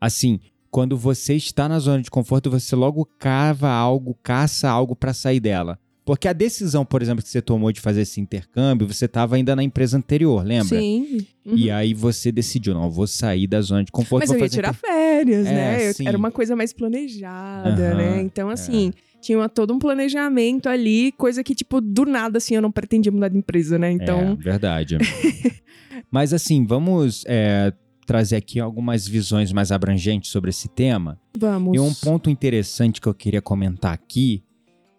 Assim, 0.01 0.41
quando 0.69 0.97
você 0.97 1.35
está 1.35 1.69
na 1.69 1.79
zona 1.79 2.03
de 2.03 2.11
conforto, 2.11 2.51
você 2.51 2.75
logo 2.75 3.05
cava 3.19 3.69
algo, 3.71 4.19
caça 4.21 4.69
algo 4.69 4.97
pra 4.97 5.13
sair 5.15 5.39
dela. 5.39 5.79
Porque 6.05 6.27
a 6.27 6.33
decisão, 6.33 6.85
por 6.85 7.03
exemplo, 7.03 7.23
que 7.23 7.29
você 7.29 7.43
tomou 7.43 7.71
de 7.71 7.81
fazer 7.81 8.01
esse 8.01 8.21
intercâmbio, 8.21 8.87
você 8.87 9.05
estava 9.05 9.37
ainda 9.37 9.55
na 9.55 9.63
empresa 9.63 9.97
anterior, 9.97 10.45
lembra? 10.45 10.79
Sim. 10.81 11.19
Uhum. 11.45 11.57
E 11.57 11.71
aí 11.71 11.95
você 11.95 12.33
decidiu, 12.33 12.75
não, 12.75 12.85
eu 12.85 12.91
vou 12.91 13.07
sair 13.07 13.47
da 13.47 13.61
zona 13.61 13.85
de 13.85 13.93
conforto. 13.93 14.23
Mas 14.23 14.31
eu 14.33 14.39
ia 14.39 14.49
tirar 14.49 14.71
inter- 14.71 14.81
férias, 14.81 15.47
É, 15.47 15.53
né? 15.53 15.93
Sim. 15.93 16.09
Era 16.09 16.17
uma 16.19 16.31
coisa 16.31 16.57
mais 16.57 16.73
planejada, 16.73 17.89
Aham, 17.91 17.97
né? 17.97 18.23
Então, 18.23 18.49
assim, 18.49 18.93
tinha 19.21 19.39
uma- 19.39 19.49
todo 19.49 19.73
um 19.75 19.79
planejamento 19.79 20.69
ali, 20.69 21.13
coisa 21.13 21.45
que, 21.45 21.55
tipo, 21.55 21.81
do 21.81 22.05
nada, 22.05 22.39
assim, 22.39 22.55
eu 22.55 22.63
não 22.63 22.73
pretendia 22.73 23.13
mudar 23.13 23.29
de 23.29 23.37
empresa, 23.39 23.79
né? 23.79 23.91
É, 23.91 23.93
Então, 23.93 24.37
verdade. 24.37 24.97
Mas 26.11 26.33
assim, 26.33 26.65
vamos 26.67 27.25
é, 27.27 27.73
trazer 28.07 28.37
aqui 28.37 28.59
algumas 28.59 29.07
visões 29.07 29.53
mais 29.53 29.71
abrangentes 29.71 30.31
sobre 30.31 30.51
esse 30.51 30.69
tema. 30.69 31.21
vamos. 31.39 31.77
E 31.77 31.81
um 31.81 31.93
ponto 31.95 32.29
interessante 32.31 33.01
que 33.01 33.07
eu 33.09 33.15
queria 33.15 33.41
comentar 33.43 33.93
aqui 33.93 34.43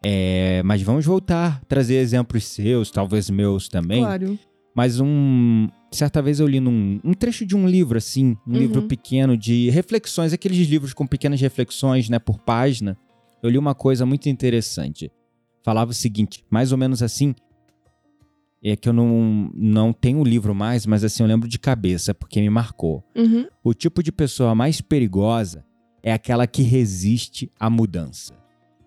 é. 0.04 0.62
Mas 0.64 0.82
vamos 0.82 1.06
voltar, 1.06 1.62
trazer 1.66 1.96
exemplos 1.96 2.44
seus, 2.46 2.90
talvez 2.92 3.30
meus 3.30 3.68
também. 3.68 4.02
Claro. 4.02 4.38
Mas 4.76 5.00
um. 5.00 5.68
Certa 5.92 6.22
vez 6.22 6.40
eu 6.40 6.48
li 6.48 6.62
num 6.62 7.00
um 7.04 7.14
trecho 7.14 7.46
de 7.46 7.56
um 7.56 7.68
livro, 7.68 7.98
assim, 7.98 8.38
um 8.48 8.54
Uhum. 8.54 8.58
livro 8.60 8.82
pequeno 8.84 9.36
de 9.36 9.70
reflexões, 9.70 10.32
aqueles 10.32 10.66
livros 10.68 10.94
com 10.94 11.06
pequenas 11.06 11.42
reflexões, 11.42 12.08
né, 12.08 12.18
por 12.20 12.40
página. 12.40 12.98
Eu 13.44 13.50
li 13.50 13.58
uma 13.58 13.76
coisa 13.76 14.06
muito 14.06 14.30
interessante. 14.30 15.12
Falava 15.64 15.92
o 15.92 15.94
seguinte, 15.94 16.46
mais 16.50 16.72
ou 16.72 16.78
menos 16.78 17.04
assim. 17.04 17.36
É 18.64 18.76
que 18.76 18.88
eu 18.88 18.94
não, 18.94 19.52
não 19.56 19.92
tenho 19.92 20.20
o 20.20 20.24
livro 20.24 20.54
mais, 20.54 20.86
mas 20.86 21.04
assim, 21.04 21.24
eu 21.24 21.28
lembro 21.28 21.50
de 21.50 21.58
cabeça, 21.58 22.14
porque 22.14 22.40
me 22.40 22.50
marcou. 22.50 23.04
Uhum. 23.16 23.48
O 23.64 23.74
tipo 23.74 24.02
de 24.04 24.12
pessoa 24.12 24.54
mais 24.54 24.80
perigosa 24.82 25.66
é 26.04 26.14
aquela 26.14 26.46
que 26.48 26.62
resiste 26.62 27.52
à 27.60 27.70
mudança. 27.72 28.34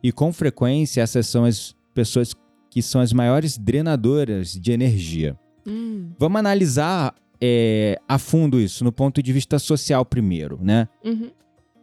E 0.05 0.13
com 0.13 0.31
frequência, 0.35 1.01
essas 1.01 1.27
são 1.27 1.47
as 1.47 1.75
pessoas 1.95 2.35
que 2.71 2.83
são 2.83 3.01
as 3.01 3.11
maiores 3.11 3.57
drenadoras 3.57 4.53
de 4.53 4.71
energia. 4.71 5.35
Hum. 5.67 6.11
Vamos 6.19 6.39
analisar 6.39 7.15
é, 7.41 7.99
a 8.07 8.19
fundo 8.19 8.61
isso, 8.61 8.85
no 8.85 8.93
ponto 8.93 9.23
de 9.23 9.33
vista 9.33 9.59
social 9.59 10.05
primeiro, 10.05 10.59
né? 10.63 10.87
Uhum. 11.03 11.31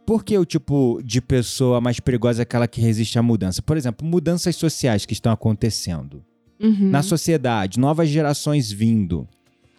Por 0.06 0.24
que 0.24 0.38
o 0.38 0.44
tipo 0.44 1.00
de 1.04 1.20
pessoa 1.20 1.80
mais 1.80 1.98
perigosa 1.98 2.42
é 2.42 2.44
aquela 2.44 2.68
que 2.68 2.80
resiste 2.80 3.18
à 3.18 3.22
mudança? 3.22 3.60
Por 3.60 3.76
exemplo, 3.76 4.06
mudanças 4.06 4.54
sociais 4.54 5.04
que 5.04 5.14
estão 5.14 5.32
acontecendo. 5.32 6.24
Uhum. 6.60 6.90
Na 6.90 7.02
sociedade, 7.02 7.80
novas 7.80 8.08
gerações 8.08 8.70
vindo. 8.70 9.26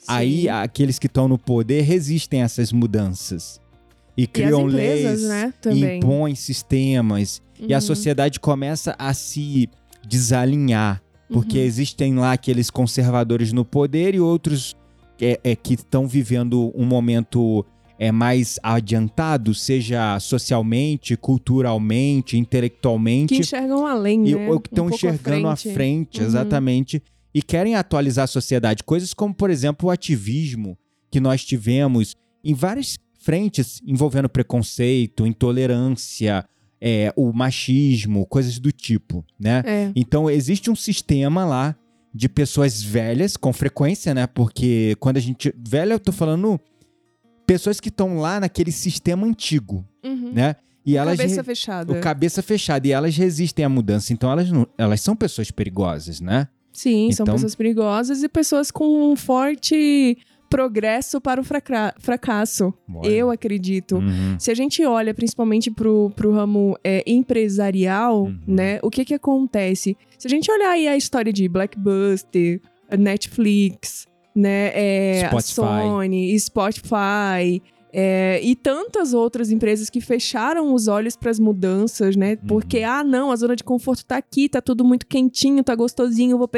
Aí, 0.05 0.41
Sim. 0.41 0.49
aqueles 0.49 0.99
que 0.99 1.07
estão 1.07 1.29
no 1.29 1.37
poder 1.37 1.83
resistem 1.83 2.41
a 2.41 2.45
essas 2.45 2.73
mudanças. 2.73 3.61
E 4.17 4.23
E 4.23 4.27
criam 4.27 4.67
empresas, 4.67 5.21
leis, 5.21 5.27
né? 5.29 5.53
Impõem 5.97 6.35
sistemas. 6.35 7.41
E 7.67 7.73
a 7.73 7.77
Uhum. 7.77 7.81
sociedade 7.81 8.39
começa 8.39 8.95
a 8.97 9.13
se 9.13 9.69
desalinhar. 10.07 11.01
Porque 11.29 11.57
Uhum. 11.59 11.63
existem 11.65 12.15
lá 12.15 12.33
aqueles 12.33 12.69
conservadores 12.69 13.51
no 13.53 13.65
poder 13.65 14.13
e 14.15 14.19
outros 14.19 14.75
é, 15.21 15.39
é, 15.43 15.55
que 15.55 15.75
estão 15.75 16.07
vivendo 16.07 16.71
um 16.75 16.85
momento 16.85 17.65
é, 17.99 18.11
mais 18.11 18.59
adiantado, 18.61 19.53
seja 19.53 20.19
socialmente, 20.19 21.15
culturalmente, 21.15 22.37
intelectualmente. 22.37 23.33
Que 23.35 23.39
enxergam 23.41 23.85
além, 23.87 24.27
E 24.27 24.35
né? 24.35 24.49
ou 24.49 24.59
que 24.59 24.67
estão 24.67 24.85
Um 24.85 24.89
à 24.89 24.91
enxergando 24.91 25.47
à 25.47 25.55
frente. 25.55 25.73
frente, 25.73 26.19
Uhum. 26.19 26.25
exatamente. 26.27 27.01
E 27.33 27.41
querem 27.41 27.75
atualizar 27.75 28.23
a 28.25 28.27
sociedade. 28.27 28.83
Coisas 28.83 29.13
como, 29.13 29.33
por 29.33 29.49
exemplo, 29.49 29.87
o 29.87 29.91
ativismo 29.91 30.77
que 31.09 31.19
nós 31.19 31.45
tivemos 31.45 32.15
em 32.43 32.53
várias 32.53 32.97
frentes 33.19 33.79
envolvendo 33.87 34.27
preconceito, 34.27 35.25
intolerância, 35.25 36.43
é, 36.85 37.13
o 37.15 37.31
machismo, 37.31 38.25
coisas 38.25 38.59
do 38.59 38.69
tipo, 38.71 39.23
né? 39.39 39.63
É. 39.65 39.91
Então, 39.95 40.29
existe 40.29 40.69
um 40.69 40.75
sistema 40.75 41.45
lá 41.45 41.73
de 42.13 42.27
pessoas 42.27 42.83
velhas, 42.83 43.37
com 43.37 43.53
frequência, 43.53 44.13
né? 44.13 44.27
Porque 44.27 44.95
quando 44.99 45.15
a 45.17 45.19
gente. 45.21 45.53
Velha, 45.57 45.93
eu 45.93 45.99
tô 45.99 46.11
falando 46.11 46.59
pessoas 47.45 47.79
que 47.79 47.89
estão 47.89 48.17
lá 48.17 48.39
naquele 48.39 48.71
sistema 48.71 49.25
antigo, 49.25 49.85
Uhum. 50.03 50.31
né? 50.33 50.55
E 50.85 50.97
elas. 50.97 51.17
Cabeça 51.17 51.41
re- 51.41 51.43
fechada. 51.45 51.93
o 51.93 51.99
cabeça 52.01 52.41
fechada. 52.43 52.85
E 52.87 52.91
elas 52.91 53.15
resistem 53.15 53.63
à 53.63 53.69
mudança. 53.69 54.11
Então, 54.11 54.29
elas, 54.29 54.51
não, 54.51 54.67
elas 54.77 54.99
são 55.01 55.15
pessoas 55.15 55.49
perigosas, 55.49 56.19
né? 56.19 56.47
Sim, 56.73 57.11
são 57.13 57.23
Então- 57.23 57.35
pessoas 57.35 57.55
perigosas 57.55 58.23
e 58.23 58.27
pessoas 58.29 58.69
com 58.71 59.11
um 59.11 59.15
forte 59.15 60.17
progresso 60.57 61.19
para 61.19 61.41
o 61.41 61.43
fracasso. 61.99 62.73
Eu 63.03 63.31
acredito. 63.31 63.95
Uhum. 63.95 64.37
Se 64.39 64.51
a 64.51 64.53
gente 64.53 64.85
olha 64.85 65.13
principalmente 65.13 65.71
pro, 65.71 66.11
pro 66.15 66.31
ramo 66.31 66.77
é, 66.83 67.03
empresarial, 67.07 68.23
Uhum. 68.25 68.37
né? 68.47 68.79
O 68.83 68.89
que 68.91 69.03
que 69.03 69.13
acontece? 69.15 69.97
Se 70.17 70.27
a 70.27 70.29
gente 70.29 70.51
olhar 70.51 70.69
aí 70.71 70.87
a 70.87 70.95
história 70.95 71.33
de 71.33 71.47
Blackbuster, 71.49 72.61
Netflix, 72.97 74.07
né? 74.35 74.71
É, 74.73 75.27
Spotify. 75.27 75.53
Sony, 75.53 76.39
Spotify. 76.39 77.61
é, 77.95 78.39
e 78.41 78.55
tantas 78.55 79.13
outras 79.13 79.51
empresas 79.51 79.87
que 79.89 80.01
fecharam 80.01 80.73
os 80.73 80.87
olhos 80.87 81.15
para 81.15 81.29
as 81.29 81.39
mudanças, 81.39 82.15
né? 82.15 82.35
Porque, 82.47 82.79
Uhum. 82.79 82.89
ah, 82.89 83.03
não, 83.03 83.31
a 83.31 83.35
zona 83.35 83.55
de 83.55 83.63
conforto 83.63 84.03
tá 84.05 84.17
aqui, 84.17 84.49
tá 84.49 84.59
tudo 84.61 84.83
muito 84.83 85.05
quentinho, 85.05 85.63
tá 85.63 85.75
gostosinho, 85.75 86.31
eu 86.33 86.37
vou 86.39 86.49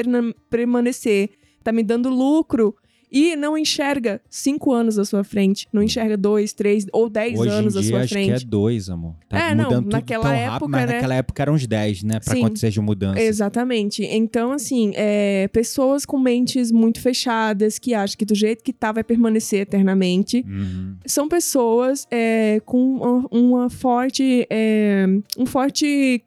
permanecer. 0.50 1.30
Tá 1.64 1.72
me 1.74 1.84
dando 1.84 2.10
lucro. 2.10 2.76
E 3.16 3.36
não 3.38 3.58
enxerga 3.58 4.20
cinco 4.30 4.74
anos 4.74 5.00
à 5.00 5.06
sua 5.06 5.24
frente. 5.24 5.68
Não 5.72 5.82
enxerga 5.82 6.18
dois, 6.18 6.52
três 6.52 6.86
ou 6.92 7.10
dez 7.10 7.40
Hoje 7.40 7.50
anos 7.50 7.76
em 7.76 7.80
à 7.80 7.82
dia, 7.82 7.90
sua 7.92 8.00
acho 8.02 8.10
frente. 8.14 8.28
que 8.28 8.44
é 8.44 8.48
dois, 8.48 8.90
amor. 8.90 9.16
Tá 9.30 9.40
É, 9.40 9.56
não, 9.56 9.64
mudando 9.64 9.84
tudo 9.86 9.94
naquela 9.94 10.24
tão 10.24 10.32
época, 10.34 10.52
rápido, 10.52 10.70
mas 10.70 10.86
né? 10.88 10.94
naquela 10.96 11.16
época 11.16 11.42
eram 11.44 11.54
uns 11.54 11.66
10, 11.66 12.04
né? 12.04 12.20
Pra 12.20 12.34
Sim. 12.34 12.42
acontecer 12.44 12.70
de 12.72 12.82
mudança. 12.82 13.22
Exatamente. 13.22 14.04
Então, 14.04 14.52
assim, 14.52 14.92
é, 14.96 15.48
pessoas 15.48 16.06
com 16.06 16.20
mentes 16.20 16.72
muito 16.74 17.00
fechadas, 17.00 17.80
que 17.80 17.94
acham 17.94 18.18
que 18.18 18.26
do 18.26 18.36
jeito 18.36 18.62
que 18.64 18.74
tá 18.74 18.92
vai 18.92 19.04
permanecer 19.04 19.62
eternamente, 19.62 20.44
Uhum. 20.46 20.96
são 21.06 21.30
pessoas 21.30 22.06
é, 22.12 22.60
com 22.66 22.98
uma, 22.98 23.28
uma 23.32 23.70
forte. 23.70 24.46
é, 24.50 25.06
um 25.38 25.46
forte 25.46 26.22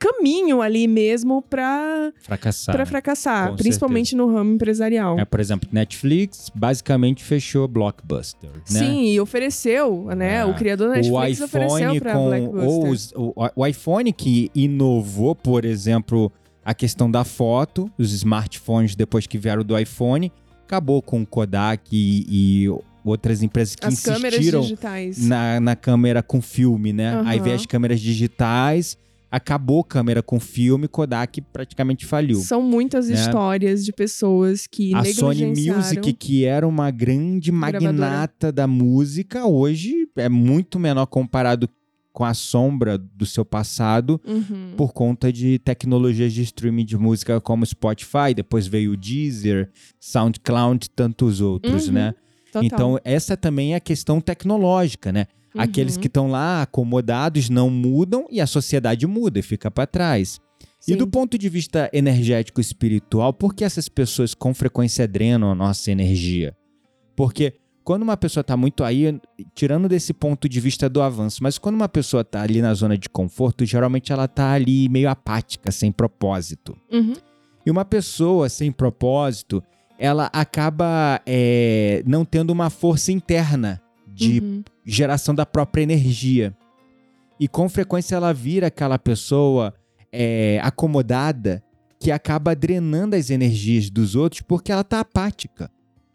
caminho 0.00 0.62
ali 0.62 0.88
mesmo 0.88 1.42
pra, 1.42 2.10
Fracassar. 2.22 2.74
pra 2.74 2.86
fracassar, 2.86 3.50
com 3.50 3.56
principalmente 3.56 4.16
no 4.16 4.32
ramo 4.32 4.54
empresarial. 4.54 5.18
É, 5.18 5.24
por 5.26 5.38
exemplo, 5.38 5.68
Netflix 5.70 6.50
basicamente 6.54 7.22
fechou 7.22 7.68
Blockbuster, 7.68 8.48
né? 8.50 8.60
Sim, 8.64 9.04
e 9.12 9.20
ofereceu, 9.20 10.06
né? 10.16 10.36
É. 10.38 10.44
O 10.46 10.54
criador 10.54 10.88
da 10.88 10.94
Netflix 10.96 11.40
ofereceu 11.42 11.90
com 12.02 12.24
Blackbuster. 12.28 12.68
ou 12.68 12.88
os- 12.88 13.12
o, 13.14 13.34
o 13.54 13.66
iPhone 13.66 14.10
que 14.12 14.50
inovou, 14.54 15.34
por 15.36 15.64
exemplo, 15.66 16.32
a 16.64 16.72
questão 16.72 17.10
da 17.10 17.22
foto, 17.22 17.90
os 17.98 18.12
smartphones 18.14 18.96
depois 18.96 19.26
que 19.26 19.36
vieram 19.36 19.62
do 19.62 19.78
iPhone, 19.78 20.32
acabou 20.64 21.02
com 21.02 21.20
o 21.20 21.26
Kodak 21.26 21.82
e, 21.92 22.64
e 22.64 22.68
outras 23.04 23.42
empresas 23.42 23.74
que 23.74 23.84
As 23.86 24.00
câmeras 24.00 24.34
insistiram 24.34 24.60
digitais. 24.62 25.26
na, 25.26 25.60
na 25.60 25.76
câmera 25.76 26.22
com 26.22 26.40
filme, 26.40 26.92
né? 26.92 27.14
Aham. 27.16 27.28
Aí 27.28 27.38
veio 27.40 27.56
as 27.56 27.66
câmeras 27.66 28.00
digitais, 28.00 28.96
acabou 29.30 29.84
câmera 29.84 30.22
com 30.22 30.40
filme, 30.40 30.88
Kodak 30.88 31.40
praticamente 31.52 32.04
faliu. 32.04 32.40
São 32.40 32.60
muitas 32.62 33.08
né? 33.08 33.14
histórias 33.14 33.84
de 33.84 33.92
pessoas 33.92 34.66
que 34.66 34.94
A 34.94 35.04
Sony. 35.04 35.46
Music, 35.46 36.12
que 36.14 36.44
era 36.44 36.66
uma 36.66 36.90
grande 36.90 37.52
magnata 37.52 38.50
da 38.50 38.66
música, 38.66 39.46
hoje 39.46 40.08
é 40.16 40.28
muito 40.28 40.78
menor 40.78 41.06
comparado 41.06 41.68
com 42.12 42.24
a 42.24 42.34
sombra 42.34 42.98
do 42.98 43.24
seu 43.24 43.44
passado 43.44 44.20
Uhum. 44.26 44.74
por 44.76 44.92
conta 44.92 45.32
de 45.32 45.60
tecnologias 45.60 46.32
de 46.32 46.42
streaming 46.42 46.84
de 46.84 46.98
música 46.98 47.40
como 47.40 47.64
Spotify, 47.64 48.34
depois 48.34 48.66
veio 48.66 48.92
o 48.92 48.96
Deezer, 48.96 49.70
SoundCloud 50.00 50.86
e 50.86 50.90
tantos 50.90 51.40
outros, 51.40 51.86
Uhum. 51.86 51.94
né? 51.94 52.14
Total. 52.52 52.64
Então, 52.64 52.98
essa 53.04 53.36
também 53.36 53.74
é 53.74 53.76
a 53.76 53.80
questão 53.80 54.20
tecnológica, 54.20 55.12
né? 55.12 55.26
Aqueles 55.56 55.94
Uhum. 55.96 56.00
que 56.00 56.06
estão 56.06 56.30
lá 56.30 56.62
acomodados 56.62 57.48
não 57.50 57.68
mudam 57.70 58.26
e 58.30 58.40
a 58.40 58.46
sociedade 58.46 59.06
muda 59.06 59.38
e 59.38 59.42
fica 59.42 59.70
para 59.70 59.86
trás. 59.86 60.38
E 60.82 60.92
Sim. 60.92 60.96
do 60.96 61.06
ponto 61.06 61.36
de 61.36 61.48
vista 61.48 61.90
energético 61.92 62.60
e 62.60 62.62
espiritual, 62.62 63.32
por 63.32 63.54
que 63.54 63.64
essas 63.64 63.88
pessoas 63.88 64.32
com 64.34 64.54
frequência 64.54 65.06
drenam 65.06 65.50
a 65.50 65.54
nossa 65.54 65.90
energia? 65.90 66.56
Porque 67.16 67.54
quando 67.84 68.02
uma 68.02 68.16
pessoa 68.16 68.42
está 68.42 68.56
muito 68.56 68.84
aí, 68.84 69.20
tirando 69.54 69.88
desse 69.88 70.12
ponto 70.14 70.48
de 70.48 70.60
vista 70.60 70.88
do 70.88 71.02
avanço, 71.02 71.42
mas 71.42 71.58
quando 71.58 71.74
uma 71.74 71.88
pessoa 71.88 72.20
está 72.22 72.42
ali 72.42 72.62
na 72.62 72.72
zona 72.72 72.96
de 72.96 73.08
conforto, 73.08 73.64
geralmente 73.66 74.12
ela 74.12 74.26
está 74.26 74.52
ali 74.52 74.88
meio 74.88 75.10
apática, 75.10 75.70
sem 75.72 75.90
propósito. 75.90 76.76
Uhum. 76.92 77.14
E 77.66 77.70
uma 77.70 77.84
pessoa 77.84 78.48
sem 78.48 78.70
propósito, 78.72 79.62
ela 79.98 80.30
acaba 80.32 81.20
é, 81.26 82.02
não 82.06 82.24
tendo 82.24 82.50
uma 82.50 82.70
força 82.70 83.12
interna 83.12 83.82
de 84.06 84.40
Uhum. 84.40 84.62
Geração 84.90 85.34
da 85.34 85.46
própria 85.46 85.82
energia. 85.82 86.54
E 87.38 87.48
com 87.48 87.68
frequência 87.68 88.16
ela 88.16 88.32
vira 88.32 88.66
aquela 88.66 88.98
pessoa 88.98 89.72
é, 90.12 90.60
acomodada 90.62 91.62
que 91.98 92.10
acaba 92.10 92.54
drenando 92.54 93.14
as 93.14 93.30
energias 93.30 93.88
dos 93.90 94.14
outros 94.14 94.42
porque 94.42 94.72
ela 94.72 94.84
tá 94.84 95.00
apática. 95.00 95.70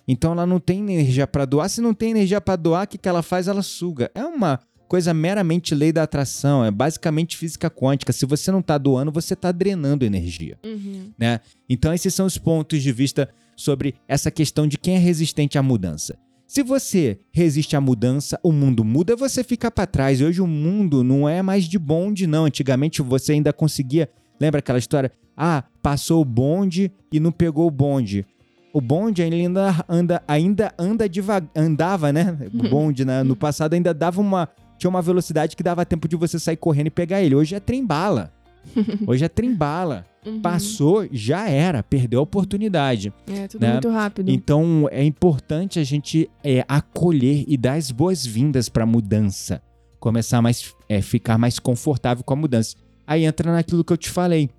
Então 0.07 0.33
ela 0.33 0.45
não 0.45 0.59
tem 0.59 0.79
energia 0.79 1.25
para 1.25 1.45
doar. 1.45 1.69
Se 1.69 1.81
não 1.81 1.93
tem 1.93 2.11
energia 2.11 2.39
para 2.39 2.55
doar, 2.55 2.83
o 2.83 2.87
que, 2.87 2.97
que 2.97 3.09
ela 3.09 3.23
faz? 3.23 3.47
Ela 3.47 3.63
suga. 3.63 4.11
É 4.13 4.23
uma 4.23 4.59
coisa 4.87 5.13
meramente 5.15 5.73
lei 5.73 5.91
da 5.91 6.03
atração, 6.03 6.63
é 6.63 6.69
basicamente 6.69 7.35
física 7.37 7.71
quântica. 7.71 8.13
Se 8.13 8.23
você 8.25 8.51
não 8.51 8.61
tá 8.61 8.77
doando, 8.77 9.11
você 9.11 9.35
tá 9.35 9.51
drenando 9.51 10.05
energia 10.05 10.59
Uhum. 10.63 11.11
né? 11.17 11.39
Então 11.67 11.91
esses 11.91 12.13
são 12.13 12.27
os 12.27 12.37
pontos 12.37 12.83
de 12.83 12.91
vista 12.91 13.27
sobre 13.55 13.95
essa 14.07 14.29
questão 14.29 14.67
de 14.67 14.77
quem 14.77 14.95
é 14.95 14.99
resistente 14.99 15.57
à 15.57 15.63
mudança. 15.63 16.17
Se 16.47 16.61
você 16.61 17.19
resiste 17.31 17.75
à 17.75 17.81
mudança, 17.81 18.39
o 18.43 18.51
mundo 18.51 18.83
muda, 18.83 19.15
você 19.15 19.43
fica 19.43 19.71
para 19.71 19.87
trás. 19.87 20.21
Hoje 20.21 20.41
o 20.41 20.47
mundo 20.47 21.03
não 21.03 21.27
é 21.27 21.41
mais 21.41 21.65
de 21.65 21.79
bonde 21.79 22.27
não. 22.27 22.45
Antigamente 22.45 23.01
você 23.01 23.33
ainda 23.33 23.51
conseguia, 23.51 24.09
lembra 24.39 24.59
aquela 24.59 24.77
história? 24.77 25.11
Ah, 25.35 25.63
passou 25.81 26.21
o 26.21 26.25
bonde 26.25 26.91
e 27.11 27.19
não 27.19 27.31
pegou 27.31 27.67
o 27.67 27.71
bonde. 27.71 28.25
O 28.71 28.79
bonde 28.79 29.23
ainda 29.23 29.83
anda, 29.89 30.21
ainda 30.27 30.73
anda 30.77 31.09
devagar, 31.09 31.49
andava, 31.55 32.13
né? 32.13 32.37
O 32.53 32.69
bonde 32.69 33.05
né? 33.05 33.23
no 33.23 33.35
passado 33.35 33.73
ainda 33.73 33.93
dava 33.93 34.21
uma 34.21 34.49
tinha 34.77 34.89
uma 34.89 35.01
velocidade 35.01 35.55
que 35.55 35.63
dava 35.63 35.85
tempo 35.85 36.07
de 36.07 36.15
você 36.15 36.37
sair 36.37 36.57
correndo 36.57 36.87
e 36.87 36.91
pegar 36.91 37.21
ele. 37.21 37.35
Hoje 37.35 37.55
é 37.55 37.59
trem-bala. 37.59 38.34
Hoje 39.07 39.25
é 39.25 39.29
trem-bala. 39.29 40.05
Uhum. 40.25 40.41
Passou, 40.41 41.07
já 41.11 41.47
era, 41.47 41.83
perdeu 41.83 42.19
a 42.19 42.23
oportunidade. 42.23 43.13
É 43.27 43.47
tudo 43.47 43.61
né? 43.61 43.73
muito 43.73 43.89
rápido. 43.89 44.29
Então 44.31 44.87
é 44.91 45.03
importante 45.03 45.79
a 45.79 45.83
gente 45.83 46.29
é, 46.43 46.65
acolher 46.67 47.45
e 47.47 47.55
dar 47.57 47.73
as 47.73 47.91
boas-vindas 47.91 48.67
para 48.67 48.83
a 48.83 48.87
mudança, 48.87 49.61
começar 49.99 50.39
a 50.39 50.41
mais, 50.41 50.73
é, 50.89 51.01
ficar 51.01 51.37
mais 51.37 51.59
confortável 51.59 52.23
com 52.23 52.33
a 52.33 52.37
mudança. 52.37 52.75
Aí 53.05 53.23
entra 53.23 53.51
naquilo 53.51 53.83
que 53.83 53.93
eu 53.93 53.97
te 53.97 54.09
falei. 54.09 54.49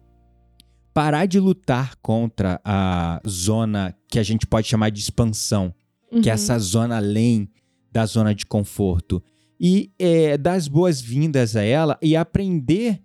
Parar 0.94 1.26
de 1.26 1.38
lutar 1.40 1.96
contra 2.00 2.60
a 2.64 3.20
zona 3.28 3.94
que 4.08 4.18
a 4.18 4.22
gente 4.22 4.46
pode 4.46 4.68
chamar 4.68 4.90
de 4.90 5.00
expansão, 5.00 5.74
que 6.22 6.30
é 6.30 6.32
Uhum. 6.32 6.34
essa 6.34 6.58
zona 6.58 6.96
além 6.96 7.50
da 7.92 8.06
zona 8.06 8.34
de 8.34 8.46
conforto. 8.46 9.22
E 9.60 9.90
é, 9.98 10.38
dar 10.38 10.52
as 10.54 10.68
boas-vindas 10.68 11.56
a 11.56 11.62
ela 11.62 11.98
e 12.00 12.14
aprender 12.14 13.02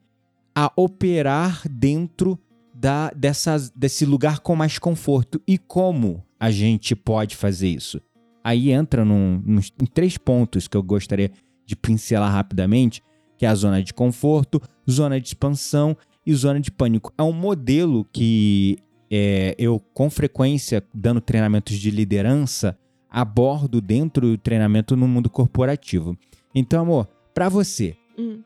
a 0.56 0.72
operar 0.76 1.62
dentro 1.70 2.38
da, 2.74 3.12
desse 3.76 4.06
lugar 4.06 4.40
com 4.40 4.56
mais 4.56 4.78
conforto. 4.80 5.42
E 5.48 5.58
como 5.58 6.24
a 6.40 6.50
gente 6.52 6.96
pode 6.96 7.36
fazer 7.36 7.70
isso? 7.70 8.02
Aí 8.44 8.72
entra 8.72 9.06
num, 9.06 9.42
nos- 9.46 9.72
em 9.82 9.86
três 9.86 10.18
pontos 10.18 10.68
que 10.68 10.76
eu 10.76 10.82
gostaria 10.84 11.32
de 11.66 11.76
pincelar 11.76 12.32
rapidamente, 12.32 13.02
que 13.38 13.46
é 13.46 13.50
a 13.50 13.56
zona 13.56 13.82
de 13.84 13.94
conforto, 13.94 14.60
zona 14.90 15.20
de 15.22 15.28
expansão 15.28 15.96
e 16.26 16.34
zona 16.34 16.60
de 16.60 16.72
pânico. 16.72 17.14
É 17.18 17.24
um 17.24 17.32
modelo 17.32 18.06
que 18.12 18.78
é, 19.12 19.56
eu, 19.58 19.80
com 19.94 20.10
frequência, 20.10 20.84
dando 20.94 21.22
treinamentos 21.22 21.76
de 21.78 21.92
liderança, 21.92 22.78
abordo 23.10 23.82
dentro 23.82 24.28
do 24.32 24.38
treinamento 24.38 24.96
no 24.96 25.08
mundo 25.08 25.30
corporativo. 25.30 26.18
Então, 26.56 26.82
amor, 26.82 27.08
para 27.34 27.50
você, 27.50 27.96
Hum. 28.18 28.42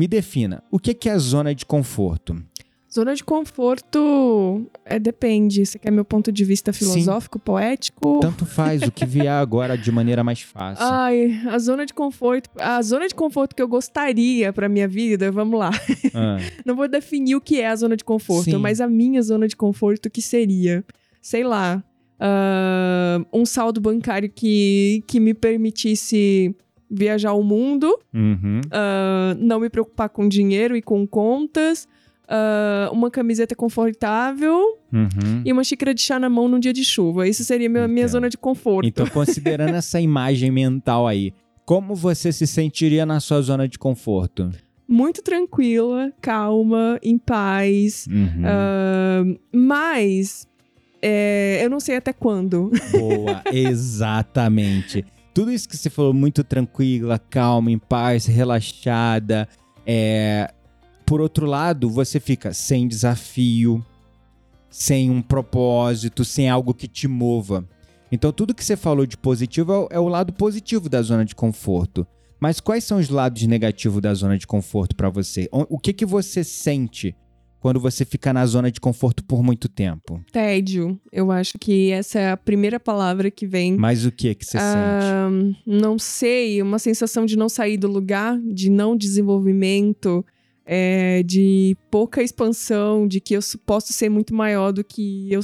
Me 0.00 0.08
defina, 0.08 0.62
o 0.70 0.78
que 0.78 1.10
é 1.10 1.12
a 1.12 1.18
zona 1.18 1.54
de 1.54 1.66
conforto? 1.66 2.42
Zona 2.90 3.14
de 3.14 3.22
conforto 3.22 4.66
é, 4.82 4.98
depende. 4.98 5.66
Você 5.66 5.78
quer 5.78 5.90
meu 5.90 6.06
ponto 6.06 6.32
de 6.32 6.42
vista 6.42 6.72
filosófico, 6.72 7.38
poético? 7.38 8.18
Tanto 8.20 8.46
faz 8.46 8.80
o 8.80 8.90
que 8.90 9.04
vier 9.04 9.30
agora 9.30 9.76
de 9.76 9.92
maneira 9.92 10.24
mais 10.24 10.40
fácil. 10.40 10.82
Ai, 10.82 11.42
a 11.46 11.58
zona 11.58 11.84
de 11.84 11.92
conforto. 11.92 12.48
A 12.58 12.80
zona 12.80 13.08
de 13.08 13.14
conforto 13.14 13.54
que 13.54 13.60
eu 13.60 13.68
gostaria 13.68 14.54
pra 14.54 14.70
minha 14.70 14.88
vida, 14.88 15.30
vamos 15.30 15.60
lá. 15.60 15.70
Ah, 16.14 16.38
Não 16.64 16.74
vou 16.74 16.88
definir 16.88 17.36
o 17.36 17.40
que 17.40 17.60
é 17.60 17.68
a 17.68 17.76
zona 17.76 17.94
de 17.94 18.02
conforto, 18.02 18.52
Sim. 18.52 18.56
mas 18.56 18.80
a 18.80 18.88
minha 18.88 19.20
zona 19.20 19.46
de 19.46 19.54
conforto 19.54 20.08
que 20.08 20.22
seria, 20.22 20.82
sei 21.20 21.44
lá, 21.44 21.84
ah, 22.18 23.22
um 23.34 23.44
saldo 23.44 23.82
bancário 23.82 24.30
que, 24.34 25.04
que 25.06 25.20
me 25.20 25.34
permitisse 25.34 26.56
viajar 26.90 27.32
o 27.34 27.42
mundo, 27.42 27.96
uhum, 28.12 28.60
ah, 28.70 29.36
não 29.38 29.60
me 29.60 29.70
preocupar 29.70 30.08
com 30.08 30.28
dinheiro 30.28 30.76
e 30.76 30.82
com 30.82 31.06
contas, 31.06 31.86
ah, 32.28 32.90
uma 32.92 33.10
camiseta 33.10 33.54
confortável 33.54 34.78
uhum. 34.92 35.42
e 35.44 35.52
uma 35.52 35.62
xícara 35.62 35.94
de 35.94 36.00
chá 36.00 36.18
na 36.18 36.28
mão 36.28 36.48
num 36.48 36.58
dia 36.58 36.72
de 36.72 36.84
chuva. 36.84 37.28
Isso 37.28 37.44
seria 37.44 37.68
minha, 37.68 37.86
minha 37.86 38.00
Entendo. 38.00 38.12
zona 38.12 38.28
de 38.28 38.36
conforto. 38.36 38.88
Então, 38.88 39.06
considerando 39.06 39.74
essa 39.76 40.00
imagem 40.00 40.50
mental 40.50 41.06
aí, 41.06 41.32
como 41.64 41.94
você 41.94 42.32
se 42.32 42.46
sentiria 42.46 43.06
na 43.06 43.20
sua 43.20 43.40
zona 43.40 43.68
de 43.68 43.78
conforto? 43.78 44.50
Muito 44.88 45.22
tranquila, 45.22 46.12
calma, 46.20 46.98
em 47.02 47.16
paz. 47.16 48.08
Uhum. 48.10 48.42
ah, 48.44 49.24
mas 49.52 50.48
é, 51.02 51.60
eu 51.64 51.70
não 51.70 51.80
sei 51.80 51.96
até 51.96 52.12
quando. 52.12 52.70
Boa, 52.92 53.42
exatamente. 53.52 55.04
Tudo 55.32 55.52
isso 55.52 55.68
que 55.68 55.76
você 55.76 55.88
falou, 55.88 56.12
muito 56.12 56.42
tranquila, 56.42 57.18
calma, 57.18 57.70
em 57.70 57.78
paz, 57.78 58.26
relaxada. 58.26 59.48
É... 59.86 60.52
Por 61.06 61.20
outro 61.20 61.46
lado, 61.46 61.88
você 61.90 62.20
fica 62.20 62.52
sem 62.52 62.86
desafio, 62.86 63.84
sem 64.68 65.10
um 65.10 65.20
propósito, 65.20 66.24
sem 66.24 66.48
algo 66.48 66.72
que 66.74 66.86
te 66.86 67.08
mova. 67.08 67.64
Então, 68.12 68.32
tudo 68.32 68.54
que 68.54 68.64
você 68.64 68.76
falou 68.76 69.06
de 69.06 69.16
positivo 69.16 69.88
é 69.90 69.98
o- 69.98 70.06
é 70.08 70.10
lado 70.10 70.32
positivo 70.32 70.88
da 70.88 71.00
zona 71.02 71.24
de 71.24 71.34
conforto. 71.34 72.06
Mas 72.40 72.58
quais 72.58 72.84
são 72.84 72.98
os 72.98 73.08
lados 73.08 73.42
negativos 73.42 74.00
da 74.00 74.14
zona 74.14 74.38
de 74.38 74.46
conforto 74.46 74.96
para 74.96 75.10
você? 75.10 75.48
O 75.52 75.78
que, 75.78 75.92
que 75.92 76.06
você 76.06 76.42
sente 76.42 77.14
quando 77.60 77.78
você 77.78 78.04
fica 78.04 78.32
na 78.32 78.44
zona 78.46 78.70
de 78.70 78.80
conforto 78.80 79.22
por 79.22 79.42
muito 79.42 79.68
tempo? 79.68 80.24
Tédio. 80.32 80.98
Eu 81.12 81.30
acho 81.30 81.58
que 81.58 81.90
essa 81.90 82.18
é 82.18 82.30
a 82.32 82.36
primeira 82.36 82.80
palavra 82.80 83.30
que 83.30 83.46
vem. 83.46 83.76
Mas 83.76 84.04
o 84.06 84.10
que 84.10 84.34
que 84.34 84.44
você 84.44 84.58
sente? 84.58 84.60
Ah, 84.62 85.28
não 85.66 85.98
sei, 85.98 86.62
uma 86.62 86.78
sensação 86.78 87.26
de 87.26 87.36
não 87.36 87.48
sair 87.48 87.76
do 87.76 87.86
lugar, 87.86 88.38
de 88.40 88.70
não 88.70 88.96
desenvolvimento, 88.96 90.24
é, 90.64 91.22
de 91.22 91.76
pouca 91.90 92.22
expansão, 92.22 93.06
de 93.06 93.20
que 93.20 93.34
eu 93.34 93.40
posso 93.66 93.92
ser 93.92 94.08
muito 94.08 94.34
maior 94.34 94.72
do 94.72 94.82
que 94.82 95.30
eu 95.30 95.42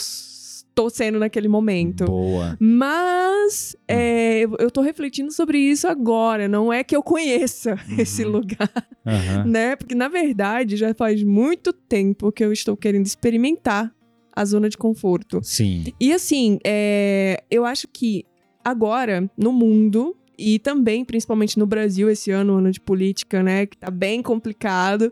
estou 0.76 0.90
sendo 0.90 1.18
naquele 1.18 1.48
momento. 1.48 2.04
Boa. 2.04 2.54
Mas 2.60 3.74
é, 3.88 4.42
eu, 4.42 4.70
tô 4.70 4.82
refletindo 4.82 5.32
sobre 5.32 5.58
isso 5.58 5.88
agora, 5.88 6.46
não 6.46 6.70
é 6.70 6.84
que 6.84 6.94
eu 6.94 7.02
conheça 7.02 7.76
esse 7.98 8.24
Uhum. 8.24 8.32
lugar, 8.32 8.70
Aham. 9.06 9.44
né? 9.46 9.74
Porque 9.76 9.94
na 9.94 10.08
verdade 10.08 10.76
já 10.76 10.92
faz 10.94 11.22
muito 11.22 11.72
tempo 11.72 12.30
que 12.30 12.44
eu 12.44 12.52
estou 12.52 12.76
querendo 12.76 13.06
experimentar 13.06 13.90
a 14.34 14.44
zona 14.44 14.68
de 14.68 14.76
conforto. 14.76 15.40
Sim. 15.42 15.84
E 15.98 16.12
assim, 16.12 16.58
é, 16.62 17.42
eu 17.50 17.64
acho 17.64 17.88
que 17.88 18.26
agora, 18.62 19.30
no 19.38 19.50
mundo, 19.52 20.14
e 20.38 20.58
também, 20.58 21.06
principalmente 21.06 21.58
no 21.58 21.66
Brasil, 21.66 22.10
esse 22.10 22.30
ano, 22.30 22.56
ano 22.56 22.70
de 22.70 22.80
política, 22.80 23.42
né, 23.42 23.64
que 23.64 23.78
tá 23.78 23.90
bem 23.90 24.20
complicado, 24.20 25.10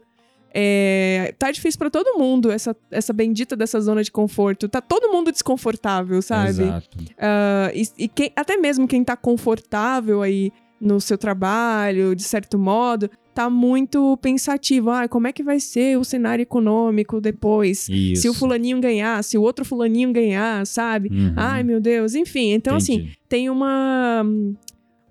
é, 0.56 1.34
tá 1.38 1.50
difícil 1.50 1.78
pra 1.78 1.90
todo 1.90 2.16
mundo 2.16 2.50
essa, 2.50 2.76
essa 2.90 3.12
bendita 3.12 3.56
dessa 3.56 3.80
zona 3.80 4.04
de 4.04 4.12
conforto. 4.12 4.68
Tá 4.68 4.80
todo 4.80 5.10
mundo 5.10 5.32
desconfortável, 5.32 6.22
sabe? 6.22 6.50
Exato. 6.50 6.88
Ah, 7.18 7.70
e 7.74 7.82
e 8.04 8.08
quem- 8.08 8.32
até 8.36 8.56
mesmo 8.56 8.86
quem 8.86 9.02
tá 9.02 9.16
confortável 9.16 10.22
aí 10.22 10.52
no 10.80 11.00
seu 11.00 11.16
trabalho, 11.18 12.14
de 12.14 12.22
certo 12.22 12.58
modo, 12.58 13.10
tá 13.34 13.48
muito 13.50 14.16
pensativo. 14.18 14.90
Ah, 14.90 15.08
como 15.08 15.26
é 15.26 15.32
que 15.32 15.42
vai 15.42 15.58
ser 15.58 15.98
o 15.98 16.04
cenário 16.04 16.42
econômico 16.42 17.20
depois? 17.20 17.88
Isso. 17.88 18.22
Se 18.22 18.28
o 18.28 18.34
fulaninho 18.34 18.80
ganhar, 18.80 19.24
se 19.24 19.36
o 19.38 19.42
outro 19.42 19.64
fulaninho 19.64 20.12
ganhar, 20.12 20.64
sabe? 20.66 21.08
Uhum. 21.10 21.32
Ai, 21.36 21.62
meu 21.64 21.80
Deus. 21.80 22.14
Enfim, 22.14 22.52
então 22.52 22.76
assim, 22.76 22.94
Entendi. 22.96 23.18
tem 23.28 23.50
uma 23.50 24.24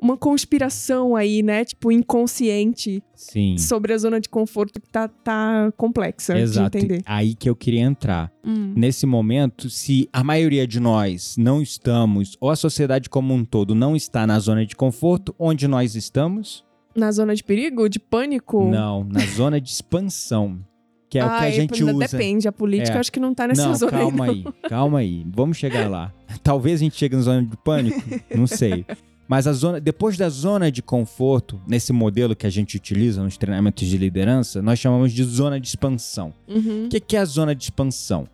uma 0.04 0.18
conspiração 0.18 1.16
aí, 1.16 1.42
né? 1.42 1.64
Tipo, 1.64 1.92
inconsciente 1.92 3.02
Sim. 3.16 3.58
sobre 3.58 3.94
a 3.94 3.98
zona 3.98 4.20
de 4.20 4.28
conforto 4.28 4.82
que 4.82 4.90
tá, 4.90 5.08
tá 5.08 5.72
complexa 5.78 6.38
Exato. 6.38 6.78
de 6.78 6.86
entender. 6.86 7.02
Aí 7.06 7.34
que 7.34 7.50
eu 7.50 7.56
queria 7.56 7.82
entrar. 7.82 8.32
Hum. 8.46 8.74
Nesse 8.76 9.06
momento, 9.06 9.70
se 9.70 10.10
a 10.12 10.24
maioria 10.24 10.68
de 10.68 10.80
nós 10.80 11.36
não 11.38 11.62
estamos, 11.62 12.36
ou 12.42 12.50
a 12.50 12.56
sociedade 12.56 13.10
como 13.10 13.34
um 13.34 13.46
todo 13.46 13.74
não 13.74 13.96
está 13.96 14.28
na 14.28 14.38
zona 14.40 14.66
de 14.66 14.76
conforto, 14.76 15.34
onde 15.40 15.68
nós 15.68 15.96
estamos? 15.96 16.66
Na 16.96 17.12
zona 17.12 17.34
de 17.34 17.44
perigo? 17.44 17.88
De 17.88 17.98
pânico? 18.00 18.66
Não, 18.70 19.04
na 19.06 19.22
zona 19.22 19.60
de 19.62 19.70
expansão. 19.70 20.60
Que 21.10 21.20
é 21.20 21.24
o 21.26 21.28
que 21.30 21.34
Ah, 21.36 21.40
a 21.42 21.50
gente 21.52 21.80
ainda 21.84 21.94
usa. 21.96 22.18
Depende, 22.18 22.48
a 22.48 22.52
política 22.52 22.98
É. 22.98 23.00
acho 23.00 23.12
que 23.12 23.20
não 23.20 23.34
tá 23.36 23.48
nessa 23.48 23.68
não, 23.68 23.76
zona 23.76 23.92
calma 23.92 24.26
aí. 24.26 24.44
não. 24.44 24.54
aí, 24.64 24.70
calma 24.70 25.00
aí. 25.00 25.26
Vamos 25.32 25.58
chegar 25.58 25.88
lá. 25.90 26.12
Talvez 26.44 26.82
a 26.82 26.84
gente 26.84 26.96
chegue 26.98 27.16
na 27.16 27.22
zona 27.22 27.44
de 27.44 27.56
pânico, 27.58 28.02
não 28.36 28.48
sei. 28.48 28.84
Mas 29.28 29.48
a 29.48 29.54
zona, 29.54 29.80
depois 29.80 30.18
da 30.18 30.30
zona 30.30 30.72
de 30.72 30.82
conforto, 30.82 31.62
nesse 31.68 31.94
modelo 31.94 32.36
que 32.36 32.46
a 32.46 32.50
gente 32.50 32.76
utiliza 32.76 33.24
nos 33.24 33.38
treinamentos 33.38 33.88
de 33.88 33.98
liderança, 33.98 34.62
nós 34.62 34.80
chamamos 34.80 35.14
de 35.14 35.24
zona 35.24 35.60
de 35.60 35.68
expansão. 35.68 36.34
Uhum. 36.48 36.86
O 36.86 36.90
que, 36.90 37.00
que 37.00 37.16
é 37.16 37.20
a 37.20 37.26
zona 37.26 37.56
de 37.56 37.64
expansão? 37.64 38.28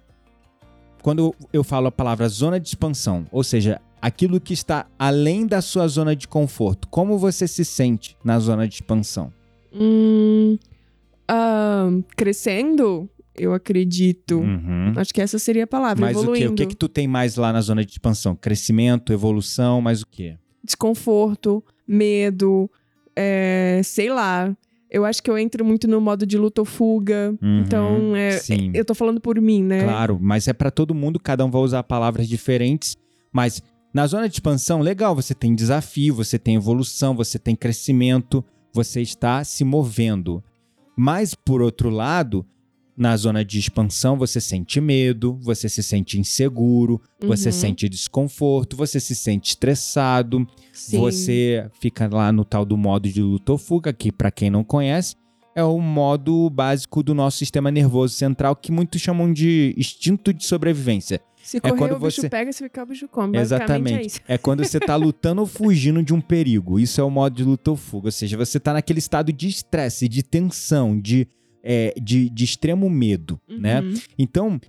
Quando 1.02 1.34
eu 1.54 1.63
falo 1.63 1.88
a 1.88 1.91
palavra 1.91 2.28
zona 2.28 2.60
de 2.60 2.67
expansão, 2.67 3.25
ou 3.32 3.43
seja, 3.43 3.80
aquilo 4.02 4.39
que 4.39 4.54
está 4.54 4.86
além 4.97 5.45
da 5.45 5.62
sua 5.62 5.88
zona 5.88 6.15
de 6.15 6.28
conforto, 6.28 6.88
como 6.89 7.17
você 7.17 7.47
se 7.47 7.63
sente 7.63 8.17
na 8.23 8.39
zona 8.39 8.67
de 8.67 8.75
expansão? 8.75 9.32
Hum, 9.73 10.58
ah, 11.28 11.89
crescendo, 12.17 13.10
eu 13.36 13.54
acredito. 13.54 14.39
Uhum. 14.39 14.93
Acho 14.97 15.13
que 15.13 15.21
essa 15.21 15.39
seria 15.39 15.63
a 15.63 15.67
palavra. 15.67 16.02
Mas 16.02 16.17
o 16.17 16.19
que? 16.19 16.25
evoluindo. 16.25 16.52
O 16.52 16.56
que 16.56 16.65
que 16.65 16.75
tu 16.75 16.89
tem 16.89 17.08
mais 17.08 17.36
lá 17.36 17.54
na 17.54 17.62
zona 17.62 17.86
de 17.86 17.91
expansão? 17.91 18.36
Crescimento, 18.36 19.13
evolução, 19.13 19.80
mas 19.80 20.02
o 20.02 20.08
quê? 20.08 20.38
Desconforto, 20.69 21.63
medo, 21.88 22.69
é, 23.15 23.82
sei 23.84 24.12
lá. 24.12 24.55
Eu 24.88 25.03
acho 25.03 25.21
que 25.23 25.32
eu 25.32 25.38
entro 25.38 25.65
muito 25.65 25.88
no 25.88 25.99
modo 25.99 26.27
de 26.27 26.38
luta 26.38 26.62
ou 26.62 26.65
fuga. 26.65 27.36
Uhum. 27.41 27.62
Então, 27.62 28.15
é, 28.15 28.38
Sim. 28.38 28.69
eu 28.75 28.86
tô 28.86 28.93
falando 28.93 29.19
por 29.19 29.41
mim, 29.41 29.63
né? 29.63 29.84
Claro, 29.84 30.19
mas 30.21 30.47
é 30.47 30.53
pra 30.53 30.69
todo 30.69 30.93
mundo, 30.93 31.19
cada 31.19 31.43
um 31.43 31.49
vai 31.49 31.62
usar 31.62 31.82
palavras 31.82 32.27
diferentes, 32.27 32.95
mas 33.34 33.63
na 33.91 34.05
zona 34.05 34.29
de 34.29 34.36
expansão, 34.36 34.79
legal, 34.79 35.15
você 35.15 35.34
tem 35.34 35.55
desafio, 35.55 36.13
você 36.13 36.38
tem 36.38 36.55
evolução, 36.55 37.15
você 37.15 37.39
tem 37.39 37.55
crescimento, 37.55 38.45
você 38.71 39.01
está 39.01 39.43
se 39.43 39.63
movendo. 39.63 40.43
Mas 40.95 41.34
por 41.34 41.63
outro 41.63 41.89
lado, 41.89 42.45
na 42.99 43.15
zona 43.15 43.45
de 43.45 43.57
expansão, 43.57 44.17
você 44.17 44.41
sente 44.41 44.81
medo, 44.81 45.39
você 45.41 45.69
se 45.69 45.81
sente 45.81 46.19
inseguro, 46.19 47.01
você 47.25 47.47
Uhum. 47.47 47.53
sente 47.53 47.88
desconforto, 47.88 48.75
você 48.75 48.99
se 48.99 49.15
sente 49.15 49.51
estressado, 49.51 50.45
Sim. 50.73 50.99
você 50.99 51.69
fica 51.79 52.07
lá 52.13 52.31
no 52.31 52.43
tal 52.43 52.65
do 52.65 52.75
modo 52.75 53.07
de 53.09 53.21
luta 53.21 53.53
ou 53.53 53.57
fuga, 53.57 53.93
que 53.93 54.12
para 54.12 54.29
quem 54.29 54.49
não 54.49 54.63
conhece, 54.65 55.15
é 55.55 55.63
o 55.63 55.79
modo 55.79 56.49
básico 56.49 57.01
do 57.01 57.13
nosso 57.15 57.38
sistema 57.38 57.71
nervoso 57.71 58.13
central, 58.15 58.55
que 58.55 58.71
muitos 58.71 59.01
chamam 59.01 59.31
de 59.31 59.73
instinto 59.77 60.33
de 60.33 60.45
sobrevivência. 60.45 61.21
Se 61.41 61.59
correr, 61.59 61.77
quando 61.77 61.93
o 61.95 61.99
bicho 61.99 62.21
você- 62.21 62.29
pega, 62.29 62.51
se 62.51 62.62
ficar, 62.63 62.83
o 62.83 62.85
bicho 62.88 63.07
come. 63.07 63.38
É 63.38 63.41
Exatamente. 63.41 64.07
isso. 64.07 64.19
É 64.27 64.38
quando 64.38 64.63
você 64.63 64.77
tá 64.79 64.95
lutando 64.97 65.39
ou 65.41 65.47
fugindo 65.47 66.03
de 66.03 66.13
um 66.13 66.19
perigo. 66.21 66.77
Isso 66.79 66.99
é 66.99 67.03
o 67.03 67.09
modo 67.09 67.33
de 67.35 67.43
luta 67.45 67.71
ou 67.71 67.77
fuga. 67.77 68.07
Ou 68.09 68.12
seja, 68.12 68.35
você 68.38 68.59
tá 68.59 68.73
naquele 68.73 68.99
estado 68.99 69.31
de 69.33 69.47
estresse, 69.47 70.07
de 70.07 70.21
tensão, 70.21 70.99
de, 70.99 71.27
é, 71.63 71.93
de, 72.02 72.30
de 72.30 72.43
extremo 72.43 72.89
medo, 72.89 73.39
né? 73.48 73.82
Uhum. 73.82 73.93
Então, 74.17 74.60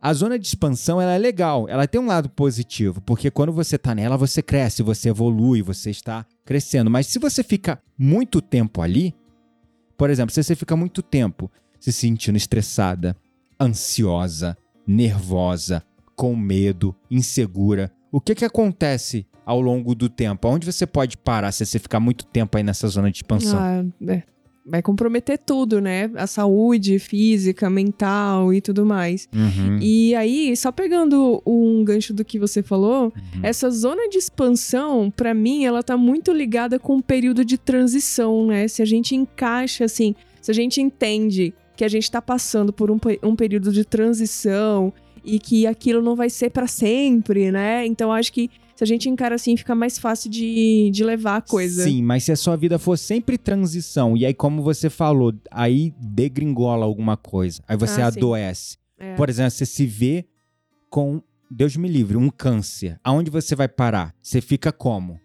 a 0.00 0.12
zona 0.14 0.38
de 0.38 0.46
expansão 0.46 1.00
ela 1.00 1.12
é 1.12 1.18
legal, 1.18 1.68
ela 1.68 1.86
tem 1.86 2.00
um 2.00 2.06
lado 2.06 2.30
positivo, 2.30 3.00
porque 3.02 3.30
quando 3.30 3.52
você 3.52 3.76
tá 3.76 3.94
nela, 3.94 4.16
você 4.16 4.42
cresce, 4.42 4.82
você 4.82 5.10
evolui, 5.10 5.60
você 5.62 5.90
está 5.90 6.24
crescendo. 6.44 6.90
Mas 6.90 7.06
se 7.06 7.18
você 7.18 7.42
fica 7.42 7.80
muito 7.98 8.40
tempo 8.40 8.80
ali, 8.80 9.14
por 9.96 10.08
exemplo, 10.08 10.32
se 10.32 10.42
você 10.42 10.56
fica 10.56 10.74
muito 10.74 11.02
tempo 11.02 11.50
se 11.78 11.92
sentindo 11.92 12.36
estressada, 12.36 13.14
ansiosa, 13.60 14.56
nervosa, 14.86 15.82
com 16.16 16.34
medo, 16.34 16.94
insegura, 17.10 17.92
o 18.10 18.20
que 18.20 18.34
que 18.34 18.44
acontece 18.44 19.26
ao 19.44 19.60
longo 19.60 19.94
do 19.94 20.08
tempo? 20.08 20.48
Onde 20.48 20.70
você 20.70 20.86
pode 20.86 21.16
parar 21.16 21.52
se 21.52 21.64
você 21.64 21.78
ficar 21.78 22.00
muito 22.00 22.24
tempo 22.24 22.56
aí 22.56 22.62
nessa 22.62 22.88
zona 22.88 23.10
de 23.10 23.18
expansão? 23.18 23.58
Ah, 23.58 23.84
é. 24.08 24.22
Vai 24.70 24.82
comprometer 24.82 25.36
tudo, 25.36 25.80
né? 25.80 26.08
A 26.14 26.26
saúde 26.26 26.98
física, 27.00 27.68
mental 27.68 28.54
e 28.54 28.60
tudo 28.60 28.86
mais. 28.86 29.28
Uhum, 29.34 29.78
E 29.80 30.14
aí, 30.14 30.56
só 30.56 30.70
pegando 30.70 31.42
um 31.44 31.82
gancho 31.82 32.14
do 32.14 32.24
que 32.24 32.38
você 32.38 32.62
falou, 32.62 33.06
uhum. 33.06 33.40
essa 33.42 33.68
zona 33.68 34.08
de 34.08 34.18
expansão, 34.18 35.10
pra 35.10 35.34
mim, 35.34 35.64
ela 35.64 35.82
tá 35.82 35.96
muito 35.96 36.32
ligada 36.32 36.78
com 36.78 36.98
o 36.98 37.02
período 37.02 37.44
de 37.44 37.58
transição, 37.58 38.46
né? 38.46 38.68
Se 38.68 38.80
a 38.80 38.84
gente 38.84 39.16
encaixa, 39.16 39.84
assim, 39.84 40.14
se 40.40 40.50
a 40.52 40.54
gente 40.54 40.80
entende 40.80 41.52
que 41.76 41.84
a 41.84 41.88
gente 41.88 42.10
tá 42.10 42.22
passando 42.22 42.72
por 42.72 42.90
um, 42.90 42.98
um 43.22 43.34
período 43.34 43.72
de 43.72 43.84
transição 43.84 44.92
e 45.24 45.38
que 45.38 45.66
aquilo 45.66 46.02
não 46.02 46.16
vai 46.16 46.30
ser 46.30 46.50
pra 46.50 46.66
sempre, 46.66 47.50
né? 47.50 47.86
Então, 47.86 48.12
acho 48.12 48.32
que 48.32 48.50
se 48.74 48.84
a 48.84 48.86
gente 48.86 49.08
encara 49.10 49.34
assim, 49.34 49.56
fica 49.56 49.74
mais 49.74 49.98
fácil 49.98 50.30
de, 50.30 50.90
de 50.90 51.04
levar 51.04 51.36
a 51.36 51.40
coisa. 51.42 51.84
Sim, 51.84 52.02
mas 52.02 52.24
se 52.24 52.32
a 52.32 52.36
sua 52.36 52.56
vida 52.56 52.78
for 52.78 52.96
sempre 52.96 53.36
transição, 53.36 54.16
e 54.16 54.24
aí, 54.24 54.32
como 54.32 54.62
você 54.62 54.88
falou, 54.88 55.34
aí 55.50 55.92
degringola 55.98 56.86
alguma 56.86 57.16
coisa, 57.16 57.62
aí 57.68 57.76
você 57.76 58.00
Ah, 58.00 58.06
adoece. 58.06 58.78
É. 58.98 59.14
Por 59.16 59.28
exemplo, 59.28 59.50
você 59.50 59.66
se 59.66 59.84
vê 59.86 60.26
com, 60.88 61.22
Deus 61.50 61.76
me 61.76 61.88
livre, 61.88 62.16
um 62.16 62.30
câncer. 62.30 62.98
Aonde 63.04 63.30
você 63.30 63.54
vai 63.54 63.68
parar? 63.68 64.14
Você 64.22 64.40
fica 64.40 64.72
como? 64.72 65.20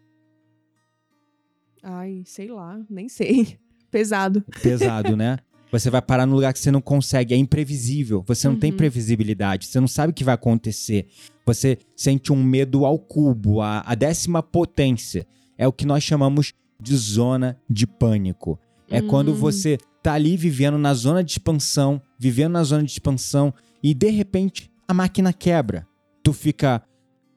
Ai, 1.82 2.24
sei 2.26 2.50
lá, 2.50 2.80
nem 2.90 3.08
sei. 3.08 3.58
Pesado. 3.92 4.44
Pesado, 4.62 5.16
né? 5.16 5.38
Você 5.80 5.90
vai 5.90 6.02
parar 6.02 6.26
no 6.26 6.36
lugar 6.36 6.54
que 6.54 6.60
você 6.60 6.72
não 6.72 6.80
consegue, 6.82 7.34
é 7.34 7.38
imprevisível. 7.38 8.24
Você 8.28 8.48
não 8.48 8.56
tem 8.56 8.72
Uhum. 8.72 8.78
previsibilidade, 8.78 9.66
você 9.68 9.80
não 9.80 9.88
sabe 9.88 10.12
o 10.12 10.14
que 10.14 10.24
vai 10.24 10.36
acontecer. 10.36 11.08
Você 11.46 11.78
sente 11.96 12.32
um 12.32 12.42
medo 12.42 12.86
ao 12.86 12.98
cubo, 12.98 13.62
a, 13.62 13.82
a 13.86 13.94
décima 13.94 14.42
potência. 14.42 15.28
É 15.58 15.68
o 15.68 15.74
que 15.74 15.86
nós 15.86 16.04
chamamos 16.04 16.54
de 16.82 16.96
zona 16.96 17.58
de 17.70 17.86
pânico. 17.86 18.58
É 18.90 19.02
quando 19.02 19.32
Hum. 19.32 19.36
você 19.36 19.78
tá 20.02 20.14
ali 20.14 20.38
vivendo 20.38 20.78
na 20.78 20.94
zona 20.94 21.24
de 21.24 21.32
expansão, 21.32 22.02
vivendo 22.18 22.54
na 22.54 22.64
zona 22.64 22.84
de 22.84 22.92
expansão 22.92 23.54
e 23.84 23.94
de 23.94 24.10
repente 24.12 24.72
a 24.88 24.94
máquina 24.94 25.34
quebra. 25.34 25.86
Tu 26.24 26.32
fica 26.34 26.82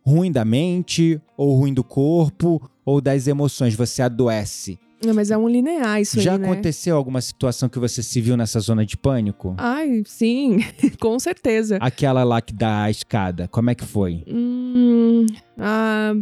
ruim 0.07 0.31
da 0.31 0.45
mente, 0.45 1.21
ou 1.37 1.55
ruim 1.57 1.75
do 1.75 1.83
corpo, 1.85 2.61
ou 2.85 3.01
das 3.01 3.27
emoções, 3.27 3.75
você 3.75 4.01
adoece. 4.03 4.79
Não, 5.05 5.15
mas 5.15 5.31
é 5.31 5.39
um 5.39 5.49
linear 5.49 6.01
isso 6.01 6.21
Já 6.21 6.33
aí, 6.33 6.39
né? 6.39 6.51
aconteceu 6.51 6.97
alguma 6.97 7.21
situação 7.21 7.69
que 7.69 7.79
você 7.79 8.03
se 8.03 8.21
viu 8.21 8.37
nessa 8.37 8.59
zona 8.59 8.85
de 8.85 8.97
pânico? 8.97 9.55
Ai, 9.57 10.03
sim, 10.05 10.59
com 10.99 11.19
certeza. 11.19 11.79
Aquela 11.81 12.25
lá 12.25 12.41
que 12.41 12.53
dá 12.53 12.83
a 12.83 12.91
escada, 12.91 13.47
como 13.49 13.71
é 13.71 13.75
que 13.75 13.85
foi? 13.85 14.25
Hum, 14.27 15.27
ah, 15.57 16.15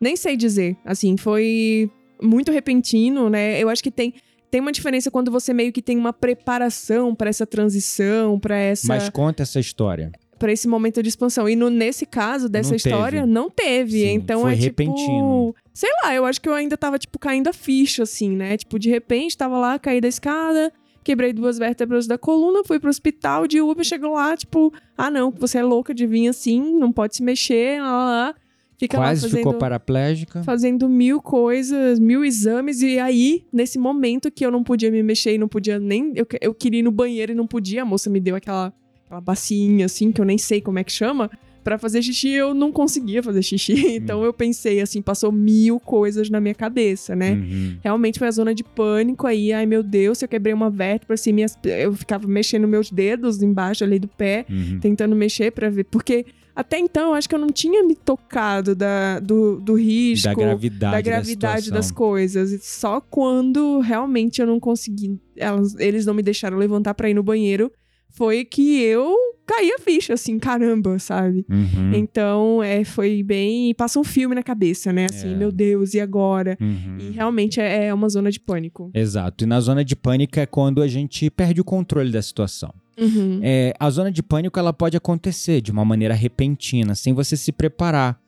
nem 0.00 0.16
sei 0.16 0.36
dizer. 0.36 0.76
Assim, 0.84 1.16
foi 1.16 1.88
muito 2.20 2.50
repentino, 2.50 3.30
né? 3.30 3.62
Eu 3.62 3.68
acho 3.68 3.82
que 3.82 3.90
tem, 3.90 4.14
tem 4.50 4.60
uma 4.60 4.72
diferença 4.72 5.10
quando 5.10 5.30
você 5.30 5.52
meio 5.54 5.72
que 5.72 5.82
tem 5.82 5.96
uma 5.96 6.12
preparação 6.12 7.14
pra 7.14 7.28
essa 7.28 7.46
transição, 7.46 8.38
pra 8.40 8.56
essa 8.56 8.88
Mas 8.88 9.08
conta 9.08 9.42
essa 9.42 9.60
história. 9.60 10.10
Para 10.44 10.52
esse 10.52 10.68
momento 10.68 11.02
de 11.02 11.08
expansão. 11.08 11.48
E 11.48 11.56
no, 11.56 11.70
nesse 11.70 12.04
caso 12.04 12.50
dessa 12.50 12.68
Não 12.68 12.76
história, 12.76 13.20
teve. 13.22 13.32
não 13.32 13.48
teve. 13.48 14.00
Sim, 14.02 14.10
então 14.10 14.42
foi 14.42 14.52
é 14.52 14.56
repentino. 14.56 14.98
tipo. 14.98 15.56
Sei 15.72 15.88
lá, 16.02 16.14
eu 16.14 16.26
acho 16.26 16.38
que 16.38 16.46
eu 16.46 16.52
ainda 16.52 16.76
tava, 16.76 16.98
tipo, 16.98 17.18
caindo 17.18 17.48
a 17.48 17.52
ficha, 17.54 18.02
assim, 18.02 18.36
né? 18.36 18.58
Tipo, 18.58 18.78
de 18.78 18.90
repente, 18.90 19.38
tava 19.38 19.56
lá, 19.58 19.78
caí 19.78 20.02
da 20.02 20.08
escada, 20.08 20.70
quebrei 21.02 21.32
duas 21.32 21.56
vértebras 21.56 22.06
da 22.06 22.18
coluna, 22.18 22.62
fui 22.62 22.78
pro 22.78 22.90
hospital 22.90 23.46
de 23.46 23.62
Uber, 23.62 23.82
chegou 23.82 24.12
lá, 24.12 24.36
tipo, 24.36 24.70
ah, 24.98 25.10
não, 25.10 25.30
você 25.30 25.56
é 25.56 25.62
louca 25.62 25.94
de 25.94 26.06
vir 26.06 26.28
assim, 26.28 26.60
não 26.78 26.92
pode 26.92 27.16
se 27.16 27.22
mexer, 27.22 27.80
lá, 27.80 27.86
lá, 27.90 28.04
lá. 28.04 28.34
Fica 28.76 28.98
Quase 28.98 29.22
fazendo, 29.22 29.38
ficou 29.38 29.54
paraplégica. 29.54 30.42
fazendo 30.42 30.90
mil 30.90 31.22
coisas, 31.22 31.98
mil 31.98 32.22
exames, 32.22 32.82
e 32.82 32.98
aí, 32.98 33.46
nesse 33.50 33.78
momento 33.78 34.30
que 34.30 34.44
eu 34.44 34.50
não 34.50 34.62
podia 34.62 34.90
me 34.90 35.02
mexer 35.02 35.32
e 35.34 35.38
não 35.38 35.48
podia 35.48 35.78
nem. 35.78 36.12
Eu, 36.14 36.26
eu 36.42 36.52
queria 36.52 36.80
ir 36.80 36.82
no 36.82 36.90
banheiro 36.90 37.32
e 37.32 37.34
não 37.34 37.46
podia, 37.46 37.80
a 37.80 37.84
moça 37.86 38.10
me 38.10 38.20
deu 38.20 38.36
aquela, 38.36 38.74
aquela 39.14 39.20
bacinha 39.20 39.86
assim, 39.86 40.10
que 40.12 40.20
eu 40.20 40.24
nem 40.24 40.38
sei 40.38 40.60
como 40.60 40.78
é 40.78 40.84
que 40.84 40.92
chama, 40.92 41.30
pra 41.62 41.78
fazer 41.78 42.02
xixi, 42.02 42.28
eu 42.30 42.52
não 42.52 42.70
conseguia 42.70 43.22
fazer 43.22 43.42
xixi. 43.42 43.74
Então 43.96 44.22
eu 44.24 44.32
pensei 44.32 44.80
assim, 44.80 45.00
passou 45.00 45.30
mil 45.32 45.78
coisas 45.80 46.28
na 46.28 46.40
minha 46.40 46.54
cabeça, 46.54 47.14
né? 47.16 47.32
Uhum. 47.32 47.76
Realmente 47.82 48.18
foi 48.18 48.28
a 48.28 48.30
zona 48.32 48.54
de 48.54 48.62
pânico 48.64 49.26
aí, 49.26 49.52
ai 49.52 49.64
meu 49.66 49.82
Deus, 49.82 50.20
eu 50.20 50.28
quebrei 50.28 50.52
uma 50.52 50.68
vértebra, 50.68 51.14
assim, 51.14 51.32
minhas, 51.32 51.56
eu 51.64 51.94
ficava 51.94 52.26
mexendo 52.28 52.66
meus 52.68 52.90
dedos 52.90 53.40
embaixo 53.42 53.84
ali 53.84 53.98
do 53.98 54.08
pé, 54.08 54.44
Uhum. 54.50 54.78
tentando 54.80 55.14
mexer 55.16 55.52
pra 55.52 55.70
ver, 55.70 55.84
porque 55.84 56.26
até 56.54 56.78
então 56.78 57.08
eu 57.08 57.14
acho 57.14 57.28
que 57.28 57.34
eu 57.34 57.38
não 57.38 57.48
tinha 57.48 57.82
me 57.82 57.96
tocado 57.96 58.74
da, 58.76 59.18
do, 59.18 59.58
do 59.60 59.74
risco, 59.74 60.28
Da 60.28 60.34
gravidade, 60.34 60.92
da 60.92 61.00
gravidade 61.00 61.70
da 61.70 61.76
das 61.76 61.90
coisas. 61.90 62.62
Só 62.62 63.00
quando 63.00 63.80
realmente 63.80 64.40
eu 64.40 64.46
não 64.46 64.60
consegui, 64.60 65.18
elas- 65.36 65.74
eles 65.80 66.04
não 66.06 66.14
me 66.14 66.22
deixaram 66.22 66.56
levantar 66.58 66.94
pra 66.94 67.08
ir 67.10 67.14
no 67.14 67.22
banheiro, 67.24 67.72
foi 68.16 68.44
que 68.44 68.80
eu 68.80 69.14
caí 69.44 69.70
a 69.72 69.78
ficha, 69.78 70.14
assim, 70.14 70.38
caramba, 70.38 70.98
sabe? 70.98 71.44
Uhum, 71.50 71.92
Então, 71.94 72.62
é, 72.62 72.82
foi 72.84 73.22
bem. 73.22 73.74
Passa 73.74 73.98
um 73.98 74.04
filme 74.04 74.34
na 74.34 74.42
cabeça, 74.42 74.92
né? 74.92 75.06
Assim, 75.10 75.32
É. 75.32 75.36
meu 75.36 75.50
Deus, 75.52 75.94
e 75.94 76.00
agora? 76.00 76.56
uhum. 76.60 76.96
E 76.98 77.10
realmente 77.10 77.60
é, 77.60 77.86
é 77.86 77.94
uma 77.94 78.08
zona 78.08 78.30
de 78.30 78.38
pânico. 78.40 78.90
Exato. 78.94 79.44
E 79.44 79.46
na 79.46 79.60
zona 79.60 79.84
de 79.84 79.94
pânico 79.96 80.38
é 80.38 80.46
quando 80.46 80.80
a 80.80 80.86
gente 80.88 81.28
perde 81.28 81.60
o 81.60 81.64
controle 81.64 82.10
da 82.12 82.22
situação. 82.22 82.72
Uhum. 82.96 83.40
É, 83.42 83.74
a 83.78 83.90
zona 83.90 84.10
de 84.12 84.22
pânico 84.22 84.58
ela 84.58 84.72
pode 84.72 84.96
acontecer 84.96 85.60
de 85.60 85.72
uma 85.72 85.84
maneira 85.84 86.14
repentina, 86.14 86.94
sem 86.94 87.12
você 87.12 87.36
se 87.36 87.50
preparar. 87.50 88.18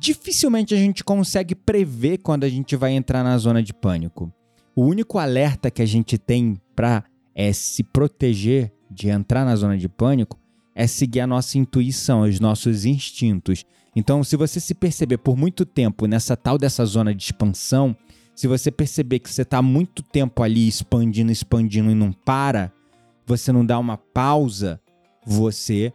Dificilmente 0.00 0.74
a 0.74 0.76
gente 0.76 1.04
consegue 1.04 1.54
prever 1.54 2.18
quando 2.18 2.44
a 2.44 2.48
gente 2.48 2.74
vai 2.74 2.92
entrar 2.92 3.22
na 3.22 3.36
zona 3.38 3.62
de 3.62 3.72
pânico. 3.72 4.32
O 4.74 4.84
único 4.84 5.18
alerta 5.18 5.70
que 5.70 5.82
a 5.82 5.86
gente 5.86 6.18
tem 6.18 6.56
para 6.74 7.04
se 7.52 7.82
proteger 7.84 8.72
de 8.94 9.08
entrar 9.08 9.44
na 9.44 9.56
zona 9.56 9.76
de 9.76 9.88
pânico 9.88 10.38
é 10.74 10.86
seguir 10.86 11.20
a 11.20 11.26
nossa 11.26 11.58
intuição, 11.58 12.22
os 12.22 12.40
nossos 12.40 12.84
instintos. 12.84 13.64
Então, 13.94 14.24
se 14.24 14.36
você 14.36 14.58
se 14.58 14.74
perceber 14.74 15.18
por 15.18 15.36
muito 15.36 15.64
tempo 15.64 16.06
nessa 16.06 16.36
tal 16.36 16.58
dessa 16.58 16.84
zona 16.84 17.14
de 17.14 17.22
expansão, 17.22 17.96
se 18.34 18.48
você 18.48 18.70
perceber 18.70 19.20
que 19.20 19.30
você 19.30 19.42
está 19.42 19.62
muito 19.62 20.02
tempo 20.02 20.42
ali 20.42 20.66
expandindo, 20.66 21.30
expandindo 21.30 21.90
e 21.90 21.94
não 21.94 22.12
para, 22.12 22.72
você 23.26 23.52
não 23.52 23.64
dá 23.64 23.78
uma 23.78 23.96
pausa, 23.96 24.80
você 25.24 25.92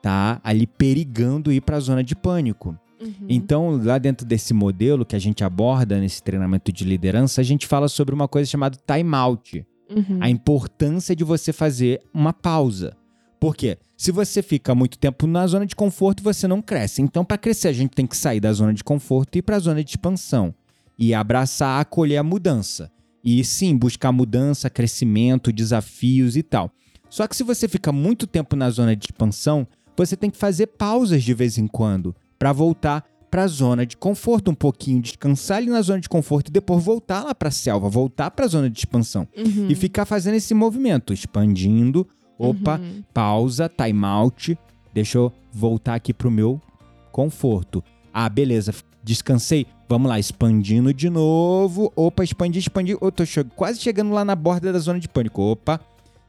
tá 0.00 0.40
ali 0.42 0.66
perigando 0.66 1.52
ir 1.52 1.60
para 1.60 1.76
a 1.76 1.80
zona 1.80 2.02
de 2.02 2.16
pânico. 2.16 2.76
Uhum. 3.00 3.26
Então, 3.28 3.80
lá 3.82 3.98
dentro 3.98 4.26
desse 4.26 4.54
modelo 4.54 5.04
que 5.04 5.16
a 5.16 5.18
gente 5.18 5.44
aborda 5.44 5.98
nesse 5.98 6.22
treinamento 6.22 6.72
de 6.72 6.84
liderança, 6.84 7.40
a 7.40 7.44
gente 7.44 7.66
fala 7.66 7.88
sobre 7.88 8.14
uma 8.14 8.26
coisa 8.26 8.48
chamada 8.48 8.78
time 8.86 9.14
out, 9.14 9.66
Uhum. 9.94 10.18
a 10.20 10.30
importância 10.30 11.14
de 11.14 11.24
você 11.24 11.52
fazer 11.52 12.00
uma 12.12 12.32
pausa. 12.32 12.96
Por 13.38 13.56
quê? 13.56 13.76
Se 13.96 14.12
você 14.12 14.42
fica 14.42 14.74
muito 14.74 14.98
tempo 14.98 15.26
na 15.26 15.46
zona 15.46 15.66
de 15.66 15.74
conforto, 15.74 16.22
você 16.22 16.46
não 16.46 16.62
cresce. 16.62 17.02
Então, 17.02 17.24
para 17.24 17.38
crescer, 17.38 17.68
a 17.68 17.72
gente 17.72 17.90
tem 17.90 18.06
que 18.06 18.16
sair 18.16 18.40
da 18.40 18.52
zona 18.52 18.72
de 18.72 18.84
conforto 18.84 19.36
e 19.36 19.38
ir 19.38 19.42
para 19.42 19.56
a 19.56 19.60
zona 19.60 19.82
de 19.82 19.90
expansão 19.90 20.54
e 20.98 21.12
abraçar, 21.12 21.80
acolher 21.80 22.18
a 22.18 22.22
mudança. 22.22 22.90
E 23.24 23.44
sim, 23.44 23.76
buscar 23.76 24.12
mudança, 24.12 24.70
crescimento, 24.70 25.52
desafios 25.52 26.36
e 26.36 26.42
tal. 26.42 26.70
Só 27.08 27.26
que 27.26 27.36
se 27.36 27.42
você 27.42 27.68
fica 27.68 27.92
muito 27.92 28.26
tempo 28.26 28.56
na 28.56 28.70
zona 28.70 28.96
de 28.96 29.06
expansão, 29.06 29.66
você 29.96 30.16
tem 30.16 30.30
que 30.30 30.38
fazer 30.38 30.68
pausas 30.68 31.22
de 31.22 31.34
vez 31.34 31.58
em 31.58 31.66
quando 31.66 32.14
para 32.38 32.52
voltar 32.52 33.04
para 33.32 33.44
a 33.44 33.46
zona 33.46 33.86
de 33.86 33.96
conforto 33.96 34.50
um 34.50 34.54
pouquinho, 34.54 35.00
descansar 35.00 35.56
ali 35.56 35.70
na 35.70 35.80
zona 35.80 36.00
de 36.00 36.08
conforto 36.08 36.48
e 36.48 36.52
depois 36.52 36.84
voltar 36.84 37.24
lá 37.24 37.34
para 37.34 37.48
a 37.48 37.50
selva, 37.50 37.88
voltar 37.88 38.30
para 38.30 38.44
a 38.44 38.48
zona 38.48 38.68
de 38.68 38.78
expansão. 38.78 39.26
Uhum. 39.34 39.68
e 39.70 39.74
ficar 39.74 40.04
fazendo 40.04 40.34
esse 40.34 40.52
movimento, 40.52 41.14
expandindo, 41.14 42.06
opa, 42.38 42.78
Uhum. 42.78 43.02
pausa, 43.14 43.70
time 43.74 44.04
out, 44.04 44.58
deixa 44.92 45.16
eu 45.16 45.32
voltar 45.50 45.94
aqui 45.94 46.12
pro 46.12 46.30
meu 46.30 46.60
conforto. 47.10 47.82
Ah, 48.12 48.28
beleza, 48.28 48.74
descansei, 49.02 49.66
vamos 49.88 50.10
lá, 50.10 50.18
expandindo 50.18 50.92
de 50.92 51.08
novo, 51.08 51.90
opa, 51.96 52.22
expandir, 52.22 52.60
expandir, 52.60 52.98
eu 53.00 53.10
tô 53.10 53.24
che- 53.24 53.44
quase 53.56 53.80
chegando 53.80 54.12
lá 54.12 54.26
na 54.26 54.34
borda 54.36 54.70
da 54.74 54.78
zona 54.78 55.00
de 55.00 55.08
pânico, 55.08 55.40
opa, 55.40 55.80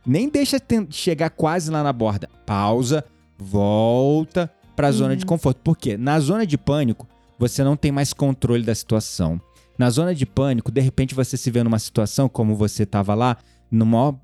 nem 0.07 0.29
deixa 0.29 0.57
chegar 0.89 1.29
quase 1.31 1.69
lá 1.69 1.83
na 1.83 1.91
borda, 1.91 2.29
pausa, 2.45 3.03
volta 3.37 4.49
pra 4.75 4.91
zona 4.91 5.15
de 5.15 5.25
conforto, 5.25 5.61
porque 5.63 5.97
na 5.97 6.19
zona 6.19 6.45
de 6.45 6.57
pânico, 6.57 7.07
você 7.37 7.63
não 7.63 7.75
tem 7.75 7.91
mais 7.91 8.13
controle 8.13 8.63
da 8.63 8.73
situação. 8.73 9.39
Na 9.77 9.89
zona 9.89 10.13
de 10.13 10.25
pânico, 10.25 10.71
de 10.71 10.81
repente 10.81 11.15
você 11.15 11.35
se 11.35 11.49
vê 11.49 11.63
numa 11.63 11.79
situação 11.79 12.29
como 12.29 12.55
você 12.55 12.85
tava 12.85 13.13
lá, 13.13 13.37
no 13.71 13.85
maior 13.85 14.19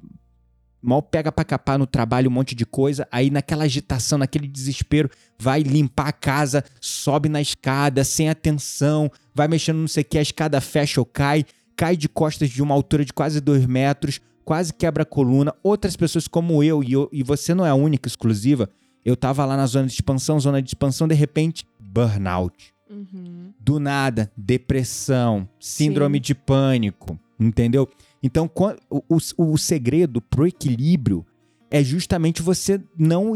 mal 0.82 1.02
pega 1.02 1.32
pra 1.32 1.44
capar 1.44 1.78
no 1.78 1.86
trabalho 1.86 2.30
um 2.30 2.34
monte 2.34 2.56
de 2.56 2.66
coisa, 2.66 3.08
aí 3.12 3.30
naquela 3.30 3.66
agitação, 3.66 4.18
naquele 4.18 4.48
desespero, 4.48 5.10
vai 5.38 5.62
limpar 5.62 6.08
a 6.08 6.14
casa, 6.14 6.64
sobe 6.80 7.28
na 7.28 7.42
escada, 7.42 8.04
sem 8.04 8.30
atenção, 8.30 9.12
vai 9.34 9.48
mexendo 9.48 9.78
não 9.78 9.88
sei 9.88 10.04
o 10.04 10.06
que, 10.06 10.18
a 10.18 10.22
escada 10.22 10.62
fecha 10.62 11.02
ou 11.02 11.06
cai, 11.06 11.46
cai 11.76 11.98
de 11.98 12.08
costas 12.08 12.50
de 12.50 12.62
uma 12.62 12.74
altura 12.74 13.04
de 13.04 13.12
quase 13.12 13.42
dois 13.42 13.66
metros, 13.66 14.22
quase 14.46 14.74
quebra 14.74 15.04
a 15.04 15.06
coluna. 15.06 15.54
Outras 15.62 15.96
pessoas 15.96 16.28
como 16.28 16.64
eu, 16.64 16.84
e, 16.84 16.94
eu, 16.94 17.10
e 17.12 17.24
você 17.24 17.54
não 17.54 17.66
é 17.66 17.70
a 17.70 17.76
única 17.76 18.08
exclusiva, 18.08 18.70
eu 19.06 19.16
tava 19.16 19.46
lá 19.46 19.56
na 19.56 19.66
zona 19.66 19.88
de 19.88 19.94
expansão, 19.94 20.40
zona 20.40 20.62
de 20.62 20.70
expansão, 20.70 21.08
de 21.08 21.16
repente, 21.16 21.66
burnout. 21.80 22.74
Uhum. 22.90 23.54
Do 23.60 23.80
nada, 23.80 24.32
depressão, 24.36 25.48
síndrome 25.60 26.18
Sim. 26.18 26.22
de 26.22 26.36
pânico, 26.36 27.20
entendeu? 27.40 27.88
Então, 28.22 28.50
o, 28.90 29.04
o, 29.08 29.52
o 29.54 29.58
segredo 29.58 30.22
pro 30.22 30.48
equilíbrio 30.48 31.26
é 31.72 31.84
justamente 31.84 32.42
você 32.42 32.82
não 32.98 33.34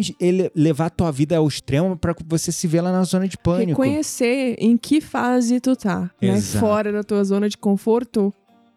levar 0.56 0.88
a 0.88 0.90
tua 0.90 1.12
vida 1.12 1.38
ao 1.38 1.48
extremo 1.48 1.96
para 1.96 2.16
você 2.26 2.52
se 2.52 2.68
ver 2.68 2.82
lá 2.82 2.92
na 2.92 3.04
zona 3.04 3.28
de 3.28 3.38
pânico. 3.38 3.82
Reconhecer 3.82 4.56
em 4.58 4.76
que 4.76 5.00
fase 5.00 5.60
tu 5.60 5.76
tá, 5.76 6.10
né? 6.20 6.42
Fora 6.42 6.92
da 6.92 7.04
tua 7.04 7.24
zona 7.24 7.48
de 7.48 7.58
conforto, 7.58 8.34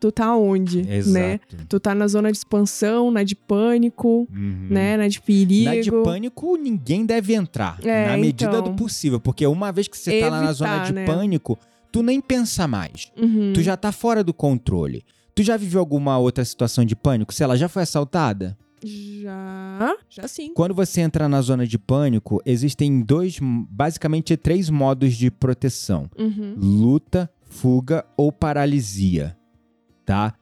tu 0.07 0.13
tá 0.13 0.37
onde, 0.37 0.83
né? 0.83 0.97
Exato. 0.97 1.57
Tu 1.69 1.81
tá 1.81 1.95
na 1.95 2.07
zona 2.07 2.31
de 2.31 2.39
expansão, 2.39 3.11
na 3.11 3.23
de 3.23 3.35
pânico, 3.35 4.29
Uhum. 4.33 4.67
né? 4.71 4.97
Na 4.97 5.09
de 5.09 5.21
perigo. 5.21 5.65
Na 5.65 5.81
de 5.81 5.91
pânico, 5.91 6.57
ninguém 6.57 7.05
deve 7.05 7.35
entrar. 7.35 7.79
É, 7.85 8.07
na 8.09 8.17
medida 8.17 8.51
então. 8.59 8.63
do 8.63 8.73
possível. 8.75 9.19
Porque 9.19 9.47
uma 9.47 9.73
vez 9.73 9.89
que 9.89 9.99
você 9.99 10.21
tá 10.21 10.29
lá 10.29 10.39
na 10.41 10.51
Evitar, 10.51 10.53
zona 10.55 10.79
de 10.85 10.93
né? 10.93 11.05
pânico, 11.07 11.59
tu 11.91 12.03
nem 12.03 12.21
pensa 12.21 12.69
mais. 12.69 13.11
Uhum. 13.17 13.53
Tu 13.55 13.63
já 13.63 13.77
tá 13.77 13.91
fora 13.93 14.23
do 14.23 14.33
controle. 14.33 15.03
Tu 15.35 15.43
já 15.43 15.57
viveu 15.57 15.81
alguma 15.81 16.17
outra 16.19 16.45
situação 16.45 16.85
de 16.85 16.95
pânico? 16.97 17.35
Se 17.35 17.43
ela 17.43 17.57
já 17.57 17.69
foi 17.69 17.83
assaltada? 17.83 18.57
Já, 18.83 19.95
já 20.09 20.29
sim. 20.29 20.53
Quando 20.55 20.75
você 20.75 21.01
entra 21.01 21.29
na 21.29 21.41
zona 21.43 21.67
de 21.67 21.79
pânico, 21.79 22.41
existem 22.47 23.01
dois, 23.01 23.39
basicamente 23.41 24.37
três 24.37 24.71
modos 24.71 25.15
de 25.15 25.31
proteção: 25.31 26.09
Uhum. 26.19 26.55
luta, 26.57 27.29
fuga 27.49 28.05
ou 28.17 28.31
paralisia. 28.31 29.37
Tá? 30.07 30.35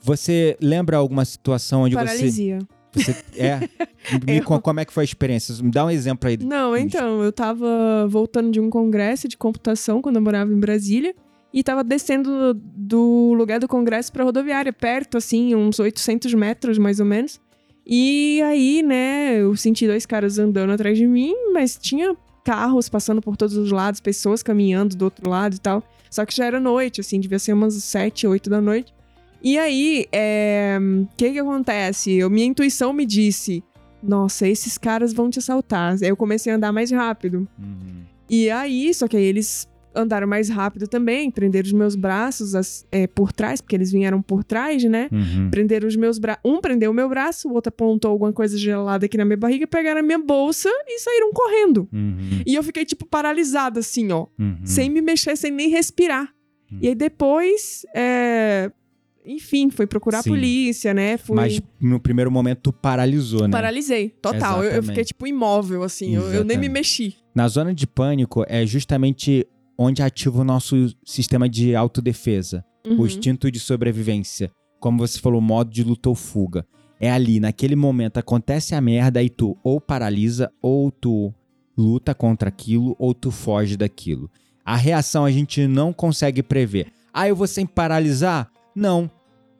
Você 0.00 0.56
lembra 0.60 0.98
alguma 0.98 1.24
situação 1.24 1.82
onde 1.82 1.96
Paralisia. 1.96 2.58
você. 2.92 3.12
você 3.12 3.24
é? 3.40 3.58
Me 4.24 4.38
Eu- 4.38 4.60
como 4.60 4.78
é 4.78 4.84
que 4.84 4.92
foi 4.92 5.02
a 5.02 5.04
experiência? 5.04 5.52
Me 5.62 5.70
dá 5.70 5.84
um 5.84 5.90
exemplo 5.90 6.28
aí. 6.28 6.36
Não, 6.36 6.76
então, 6.76 7.24
eu 7.24 7.32
tava 7.32 8.06
voltando 8.08 8.52
de 8.52 8.60
um 8.60 8.70
congresso 8.70 9.26
de 9.26 9.36
computação 9.36 10.00
quando 10.00 10.16
eu 10.16 10.22
morava 10.22 10.52
em 10.52 10.60
Brasília 10.60 11.12
e 11.52 11.62
tava 11.64 11.82
descendo 11.82 12.54
do 12.54 13.32
lugar 13.34 13.58
do 13.58 13.66
congresso 13.66 14.12
pra 14.12 14.22
rodoviária, 14.22 14.72
perto, 14.72 15.16
assim, 15.16 15.54
uns 15.56 15.80
800 15.80 16.32
metros 16.34 16.78
mais 16.78 17.00
ou 17.00 17.06
menos. 17.06 17.40
E 17.84 18.40
aí, 18.42 18.82
né, 18.82 19.38
eu 19.40 19.56
senti 19.56 19.86
dois 19.86 20.04
caras 20.06 20.38
andando 20.38 20.70
atrás 20.72 20.98
de 20.98 21.06
mim, 21.06 21.34
mas 21.52 21.76
tinha 21.80 22.14
carros 22.44 22.88
passando 22.88 23.20
por 23.20 23.36
todos 23.36 23.56
os 23.56 23.70
lados, 23.72 24.00
pessoas 24.00 24.42
caminhando 24.42 24.94
do 24.96 25.06
outro 25.06 25.28
lado 25.28 25.56
e 25.56 25.58
tal. 25.58 25.82
Só 26.10 26.24
que 26.24 26.34
já 26.36 26.44
era 26.46 26.60
noite, 26.60 27.00
assim, 27.00 27.18
devia 27.18 27.38
ser 27.38 27.52
umas 27.52 27.74
7, 27.74 28.26
8 28.26 28.48
da 28.48 28.60
noite. 28.60 28.94
E 29.42 29.58
aí, 29.58 30.06
é, 30.12 30.78
o 30.80 31.08
que 31.16 31.32
que 31.32 31.38
acontece? 31.38 32.12
Eu, 32.12 32.28
minha 32.30 32.46
intuição 32.46 32.92
me 32.92 33.06
disse, 33.06 33.62
nossa, 34.02 34.46
esses 34.48 34.76
caras 34.78 35.12
vão 35.12 35.30
te 35.30 35.38
assaltar. 35.38 35.96
Aí 36.02 36.08
eu 36.08 36.16
comecei 36.16 36.52
a 36.52 36.56
andar 36.56 36.72
mais 36.72 36.90
rápido. 36.90 37.46
Uhum. 37.58 38.02
E 38.28 38.50
aí, 38.50 38.92
só 38.92 39.06
que 39.06 39.16
aí 39.16 39.24
eles 39.24 39.68
andaram 39.94 40.26
mais 40.28 40.50
rápido 40.50 40.86
também, 40.86 41.30
prenderam 41.30 41.66
os 41.66 41.72
meus 41.72 41.96
braços 41.96 42.54
as- 42.54 42.84
é, 42.92 43.06
por 43.06 43.32
trás, 43.32 43.62
porque 43.62 43.74
eles 43.74 43.90
vieram 43.90 44.20
por 44.20 44.44
trás, 44.44 44.84
né? 44.84 45.08
Uhum. 45.10 45.48
Prenderam 45.50 45.88
os 45.88 45.96
meus 45.96 46.18
braços. 46.18 46.42
Um 46.44 46.60
prendeu 46.60 46.90
o 46.90 46.94
meu 46.94 47.08
braço, 47.08 47.48
o 47.48 47.54
outro 47.54 47.70
apontou 47.70 48.10
alguma 48.10 48.30
coisa 48.32 48.58
gelada 48.58 49.06
aqui 49.06 49.16
na 49.16 49.24
minha 49.24 49.38
barriga, 49.38 49.66
pegaram 49.66 50.00
a 50.00 50.02
minha 50.02 50.18
bolsa 50.18 50.68
e 50.86 50.98
saíram 50.98 51.32
correndo. 51.32 51.88
Uhum. 51.90 52.42
E 52.46 52.54
eu 52.54 52.62
fiquei, 52.62 52.84
tipo, 52.84 53.06
paralisada, 53.06 53.80
assim, 53.80 54.12
ó. 54.12 54.26
Uhum. 54.38 54.58
Sem 54.64 54.90
me 54.90 55.00
mexer, 55.00 55.34
sem 55.34 55.50
nem 55.50 55.70
respirar. 55.70 56.30
Hum. 56.70 56.78
E 56.82 56.88
aí 56.88 56.94
depois, 56.94 57.86
é, 57.94 58.70
enfim, 59.26 59.70
foi 59.70 59.86
procurar 59.86 60.22
Sim. 60.22 60.30
a 60.30 60.32
polícia, 60.32 60.94
né? 60.94 61.16
Fui... 61.16 61.34
Mas 61.34 61.60
no 61.80 61.98
primeiro 61.98 62.30
momento 62.30 62.60
tu 62.62 62.72
paralisou, 62.72 63.42
né? 63.42 63.50
Paralisei, 63.50 64.08
total. 64.10 64.62
Eu, 64.64 64.72
eu 64.72 64.82
fiquei, 64.82 65.04
tipo, 65.04 65.26
imóvel, 65.26 65.82
assim. 65.82 66.14
Eu, 66.14 66.32
eu 66.32 66.44
nem 66.44 66.56
me 66.56 66.68
mexi. 66.68 67.16
Na 67.34 67.48
zona 67.48 67.74
de 67.74 67.86
pânico 67.86 68.44
é 68.48 68.64
justamente 68.64 69.46
onde 69.76 70.02
ativa 70.02 70.40
o 70.40 70.44
nosso 70.44 70.94
sistema 71.04 71.48
de 71.48 71.74
autodefesa, 71.74 72.64
Uhum. 72.86 73.00
o 73.00 73.06
instinto 73.06 73.50
de 73.50 73.58
sobrevivência. 73.58 74.50
Como 74.78 74.98
você 74.98 75.18
falou, 75.18 75.40
modo 75.40 75.70
de 75.72 75.82
luta 75.82 76.08
ou 76.08 76.14
fuga. 76.14 76.64
É 77.00 77.10
ali, 77.10 77.40
naquele 77.40 77.74
momento, 77.74 78.18
acontece 78.18 78.74
a 78.74 78.80
merda 78.80 79.22
e 79.22 79.28
tu 79.28 79.56
ou 79.64 79.80
paralisa, 79.80 80.50
ou 80.62 80.90
tu 80.90 81.34
luta 81.76 82.14
contra 82.14 82.48
aquilo, 82.48 82.94
ou 82.98 83.12
tu 83.12 83.30
foge 83.30 83.76
daquilo. 83.76 84.30
A 84.64 84.76
reação 84.76 85.24
a 85.24 85.30
gente 85.30 85.66
não 85.66 85.92
consegue 85.92 86.42
prever. 86.42 86.86
Ah, 87.12 87.28
eu 87.28 87.36
vou 87.36 87.46
sem 87.46 87.66
paralisar? 87.66 88.50
Não. 88.74 89.10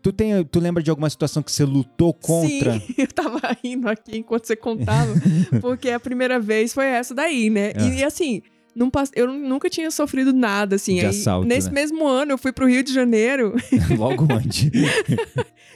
Tu, 0.07 0.13
tem, 0.13 0.45
tu 0.45 0.61
lembra 0.61 0.85
de 0.85 0.89
alguma 0.89 1.11
situação 1.11 1.43
que 1.43 1.51
você 1.51 1.65
lutou 1.65 2.15
contra? 2.15 2.79
Sim, 2.79 2.95
eu 2.97 3.09
tava 3.09 3.41
rindo 3.61 3.89
aqui 3.89 4.19
enquanto 4.19 4.47
você 4.47 4.55
contava, 4.55 5.13
porque 5.61 5.91
a 5.91 5.99
primeira 5.99 6.39
vez 6.39 6.73
foi 6.73 6.87
essa 6.87 7.13
daí, 7.13 7.51
né? 7.51 7.73
É. 7.75 7.83
E, 7.83 7.99
e 7.99 8.05
assim, 8.05 8.41
não 8.73 8.89
eu 9.17 9.27
nunca 9.27 9.69
tinha 9.69 9.91
sofrido 9.91 10.33
nada, 10.33 10.77
assim. 10.77 10.95
De 10.95 11.01
Aí, 11.01 11.07
assalto, 11.07 11.49
nesse 11.49 11.67
né? 11.71 11.81
mesmo 11.81 12.07
ano, 12.07 12.31
eu 12.31 12.39
fui 12.39 12.53
pro 12.53 12.69
Rio 12.69 12.85
de 12.85 12.95
Janeiro 12.95 13.57
Logo 13.99 14.29
onde? 14.33 14.71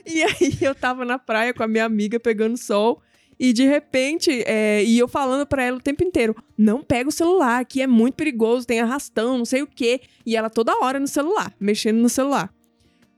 e 0.06 0.22
aí 0.22 0.58
eu 0.60 0.76
tava 0.76 1.04
na 1.04 1.18
praia 1.18 1.52
com 1.52 1.64
a 1.64 1.68
minha 1.68 1.84
amiga 1.84 2.20
pegando 2.20 2.56
sol. 2.56 3.02
E 3.36 3.52
de 3.52 3.64
repente, 3.64 4.44
é, 4.46 4.84
e 4.84 4.96
eu 4.96 5.08
falando 5.08 5.44
pra 5.44 5.64
ela 5.64 5.78
o 5.78 5.82
tempo 5.82 6.04
inteiro: 6.04 6.36
não 6.56 6.84
pega 6.84 7.08
o 7.08 7.12
celular, 7.12 7.58
aqui 7.58 7.82
é 7.82 7.86
muito 7.88 8.14
perigoso, 8.14 8.64
tem 8.64 8.78
arrastão, 8.78 9.38
não 9.38 9.44
sei 9.44 9.62
o 9.62 9.66
quê. 9.66 10.02
E 10.24 10.36
ela 10.36 10.48
toda 10.48 10.78
hora 10.84 11.00
no 11.00 11.08
celular, 11.08 11.52
mexendo 11.58 11.96
no 11.96 12.08
celular. 12.08 12.54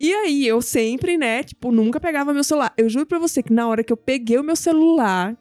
E 0.02 0.12
aí 0.12 0.46
eu 0.46 0.60
sempre, 0.60 1.16
né, 1.16 1.44
tipo, 1.44 1.70
nunca 1.70 2.00
pegava 2.00 2.34
meu 2.34 2.42
celular. 2.42 2.72
Eu 2.76 2.88
juro 2.90 3.06
pra 3.06 3.20
você 3.20 3.40
que 3.42 3.52
na 3.52 3.68
hora 3.68 3.84
que 3.84 3.92
eu 3.92 3.96
peguei 3.96 4.36
o 4.36 4.42
meu 4.42 4.56
celular, 4.56 5.36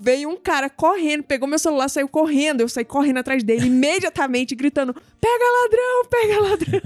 veio 0.00 0.28
um 0.28 0.36
cara 0.36 0.68
correndo, 0.68 1.22
pegou 1.22 1.48
meu 1.48 1.58
celular, 1.60 1.88
saiu 1.88 2.08
correndo. 2.08 2.60
Eu 2.60 2.68
saí 2.68 2.84
correndo 2.84 3.18
atrás 3.18 3.42
dele 3.44 3.66
imediatamente, 3.70 4.56
gritando: 4.56 4.92
pega 5.20 5.44
ladrão, 5.62 6.04
pega 6.10 6.40
ladrão. 6.40 6.80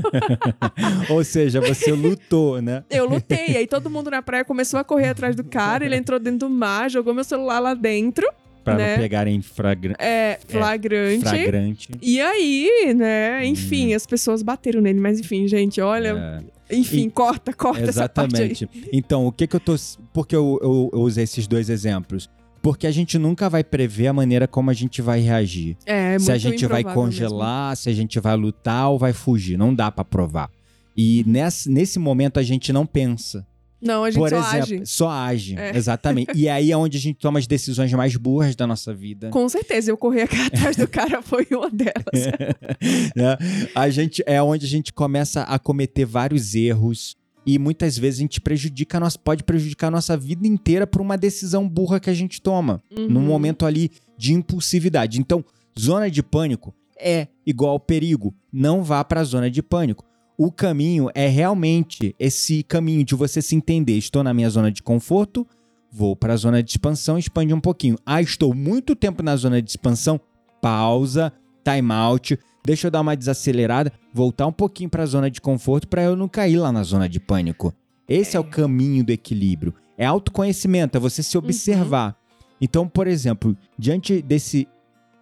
Ou 1.17 1.25
seja, 1.25 1.61
você 1.63 1.93
lutou, 1.93 2.61
né? 2.61 2.85
Eu 2.91 3.07
lutei, 3.09 3.57
aí 3.57 3.67
todo 3.67 3.89
mundo 3.89 4.11
na 4.11 4.21
praia 4.21 4.45
começou 4.45 4.79
a 4.79 4.85
correr 4.85 5.09
atrás 5.09 5.35
do 5.35 5.45
cara, 5.45 5.85
ele 5.87 5.97
entrou 5.97 6.19
dentro 6.19 6.41
do 6.41 6.51
mar, 6.51 6.91
jogou 6.91 7.15
meu 7.15 7.25
celular 7.25 7.59
lá 7.59 7.75
dentro, 7.75 8.27
Pra 8.65 8.75
Né? 8.77 8.93
não 8.97 9.03
pegarem 9.03 9.43
fragra- 9.43 9.97
é, 9.99 10.39
flagrante. 10.47 11.23
flagrante. 11.23 11.89
E 12.01 12.21
aí, 12.21 12.95
né, 12.95 13.45
enfim, 13.45 13.93
as 13.93 14.07
pessoas 14.07 14.41
bateram 14.43 14.81
nele, 14.81 15.01
mas 15.01 15.19
enfim, 15.19 15.49
gente, 15.49 15.81
olha, 15.81 16.15
Hum. 16.15 16.19
É, 16.19 16.52
enfim, 16.73 17.07
E- 17.07 17.11
corta, 17.11 17.53
corta 17.53 17.83
essa 17.83 18.09
parte 18.09 18.37
aí. 18.41 18.51
exatamente. 18.53 18.89
Então, 18.93 19.27
o 19.27 19.33
que 19.33 19.47
que 19.47 19.57
eu 19.57 19.61
tô. 19.61 19.75
Por 20.13 20.27
que 20.27 20.35
eu, 20.35 20.59
eu- 20.63 20.91
eu 20.93 21.01
usei 21.01 21.25
esses 21.25 21.47
dois 21.47 21.69
exemplos? 21.71 22.29
Porque 22.63 22.87
a 22.87 22.91
gente 22.93 23.19
nunca 23.19 23.51
vai 23.51 23.65
prever 23.65 24.07
a 24.07 24.13
maneira 24.13 24.47
como 24.47 24.71
a 24.71 24.73
gente 24.75 25.03
vai 25.03 25.21
reagir. 25.21 25.77
É, 25.85 26.17
se 26.19 26.31
a 26.31 26.39
gente 26.39 26.65
vai 26.67 26.83
congelar, 26.95 27.77
se 27.77 27.89
a 27.89 27.93
gente 27.93 28.21
vai 28.21 28.37
lutar 28.37 28.89
ou 28.91 28.99
vai 28.99 29.13
fugir. 29.13 29.57
Não 29.59 29.75
dá 29.75 29.91
pra 29.91 30.05
provar. 30.05 30.49
E 30.97 31.25
nesse, 31.27 31.69
nesse 31.71 31.99
momento 31.99 32.39
a 32.39 32.43
gente 32.43 32.73
não 32.73 32.87
pensa. 32.87 33.45
Não, 33.83 34.05
a 34.05 34.11
gente 34.11 34.21
Por 34.21 34.31
só 34.31 34.37
exemplo, 34.39 34.63
age. 34.63 34.83
só 34.87 35.11
age. 35.11 35.57
É. 35.59 35.77
Exatamente. 35.77 36.31
E 36.35 36.49
aí 36.49 36.71
é 36.71 36.77
onde 36.77 36.97
a 36.97 37.01
gente 37.01 37.19
toma 37.19 37.39
as 37.39 37.47
decisões 37.47 37.93
mais 37.93 38.15
burras 38.17 38.55
da 38.55 38.67
nossa 38.67 38.95
vida. 38.95 39.29
Com 39.31 39.49
certeza, 39.49 39.91
eu 39.91 39.97
correr 39.97 40.23
aqui 40.23 40.37
atrás 40.41 40.77
do 40.77 40.87
cara 40.87 41.21
foi 41.21 41.47
uma 41.51 41.69
delas. 41.69 42.27
né? 43.17 43.37
A 43.75 43.91
gente 43.91 44.23
é 44.27 44.41
onde 44.43 44.67
a 44.67 44.69
gente 44.69 44.93
começa 44.93 45.43
a 45.43 45.59
cometer 45.59 46.05
vários 46.05 46.55
erros 46.55 47.17
e 47.45 47.59
muitas 47.59 47.99
vezes 47.99 48.21
a 48.21 48.23
gente 48.23 48.41
prejudica 48.41 48.99
a 48.99 49.01
nossa, 49.01 49.19
pode 49.19 49.43
prejudicar 49.43 49.89
a 49.89 49.91
nossa 49.91 50.17
vida 50.17 50.47
inteira 50.47 50.87
por 50.87 51.01
uma 51.01 51.19
decisão 51.19 51.69
burra 51.69 51.99
que 51.99 52.09
a 52.09 52.15
gente 52.15 52.41
toma 52.41 52.81
num 52.91 53.21
Uhum. 53.21 53.27
momento 53.27 53.67
ali 53.67 53.91
de 54.17 54.33
impulsividade. 54.33 55.19
Então, 55.19 55.45
zona 55.79 56.09
de 56.09 56.23
pânico 56.23 56.73
é 56.97 57.27
igual 57.45 57.81
perigo. 57.81 58.33
Não 58.53 58.85
vá 58.85 59.03
para 59.03 59.21
a 59.21 59.25
zona 59.25 59.51
de 59.51 59.61
pânico. 59.61 60.05
O 60.45 60.51
caminho 60.51 61.09
é 61.15 61.29
realmente 61.29 62.17
esse 62.19 62.65
caminho 62.65 63.05
de 63.05 63.15
você 63.15 63.41
se 63.41 63.55
entender. 63.55 63.97
Estou 63.97 64.25
na 64.25 64.35
minha 64.35 64.51
zona 64.51 64.73
de 64.73 64.83
conforto, 64.83 65.47
vou 65.89 66.17
para 66.17 66.33
a 66.33 66.37
zona 66.37 66.61
de 66.61 66.69
expansão, 66.69 67.17
expande 67.17 67.55
um 67.55 67.61
pouquinho. 67.61 67.97
Ah, 68.05 68.21
estou 68.21 68.53
muito 68.53 68.97
tempo 68.97 69.23
na 69.23 69.37
zona 69.37 69.63
de 69.63 69.71
expansão, 69.71 70.21
pausa, 70.61 71.33
time 71.65 71.93
out, 71.93 72.37
deixa 72.67 72.89
eu 72.89 72.91
dar 72.91 73.03
uma 73.03 73.17
desacelerada, 73.17 73.93
voltar 74.13 74.49
um 74.49 74.53
pouquinho 74.53 74.91
para 74.91 75.05
a 75.05 75.07
zona 75.07 75.31
de 75.31 75.41
conforto 75.41 75.87
para 75.87 76.03
eu 76.03 76.17
não 76.17 76.27
cair 76.27 76.57
lá 76.57 76.73
na 76.73 76.83
zona 76.83 77.09
de 77.09 77.21
pânico. 77.21 77.73
Esse 78.09 78.37
é. 78.37 78.41
o 78.41 78.43
caminho 78.43 79.05
do 79.05 79.13
equilíbrio. 79.13 79.73
É 79.97 80.05
autoconhecimento, 80.05 80.97
é 80.97 81.01
você 81.01 81.23
se 81.23 81.39
observar. 81.39 82.17
Então, 82.61 82.89
por 82.89 83.07
exemplo, 83.07 83.57
diante 83.79 84.21
desse 84.21 84.67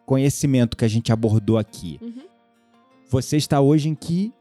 conhecimento 0.06 0.78
que 0.78 0.84
a 0.86 0.88
gente 0.88 1.12
abordou 1.12 1.58
aqui, 1.58 1.98
Uhum. 2.00 2.22
você 3.10 3.36
está 3.36 3.60
hoje 3.60 3.90
em 3.90 3.94
que 3.94 4.32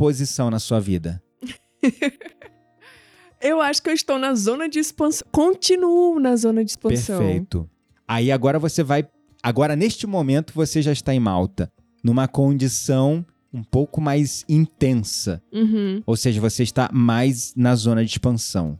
posição 0.00 0.50
na 0.50 0.58
sua 0.58 0.80
vida? 0.80 1.22
Eu 3.42 3.60
acho 3.60 3.82
que 3.82 3.88
eu 3.88 3.94
estou 3.94 4.18
na 4.18 4.34
zona 4.34 4.68
de 4.68 4.78
expansão. 4.78 5.26
Continuo 5.32 6.20
na 6.20 6.36
zona 6.36 6.62
de 6.62 6.72
expansão. 6.72 7.18
Perfeito. 7.18 7.70
Aí 8.06 8.30
agora 8.30 8.58
você 8.58 8.82
vai. 8.82 9.08
Agora, 9.42 9.74
neste 9.74 10.06
momento, 10.06 10.52
você 10.54 10.82
já 10.82 10.92
está 10.92 11.14
em 11.14 11.20
Malta. 11.20 11.72
Numa 12.04 12.28
condição 12.28 13.24
um 13.50 13.62
pouco 13.62 13.98
mais 13.98 14.44
intensa. 14.46 15.42
Uhum. 15.50 16.02
Ou 16.04 16.18
seja, 16.18 16.38
você 16.38 16.62
está 16.62 16.90
mais 16.92 17.54
na 17.56 17.74
zona 17.74 18.04
de 18.04 18.10
expansão. 18.10 18.78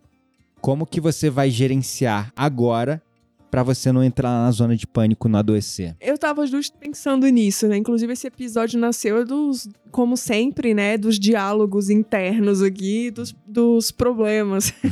Como 0.61 0.85
que 0.85 1.00
você 1.00 1.30
vai 1.30 1.50
gerenciar 1.50 2.30
agora 2.37 3.02
para 3.51 3.63
você 3.63 3.91
não 3.91 4.03
entrar 4.03 4.31
na 4.31 4.51
zona 4.51 4.77
de 4.77 4.87
pânico 4.87 5.29
no 5.29 5.37
adoecer? 5.37 5.97
Eu 6.01 6.17
tava 6.17 6.47
justo 6.47 6.77
pensando 6.79 7.27
nisso, 7.29 7.67
né? 7.67 7.77
Inclusive, 7.77 8.13
esse 8.13 8.27
episódio 8.27 8.79
nasceu 8.79 9.25
dos, 9.25 9.69
como 9.91 10.17
sempre, 10.17 10.73
né? 10.73 10.97
Dos 10.97 11.19
diálogos 11.19 11.91
internos 11.91 12.63
aqui, 12.63 13.11
dos, 13.11 13.35
dos 13.47 13.91
problemas. 13.91 14.73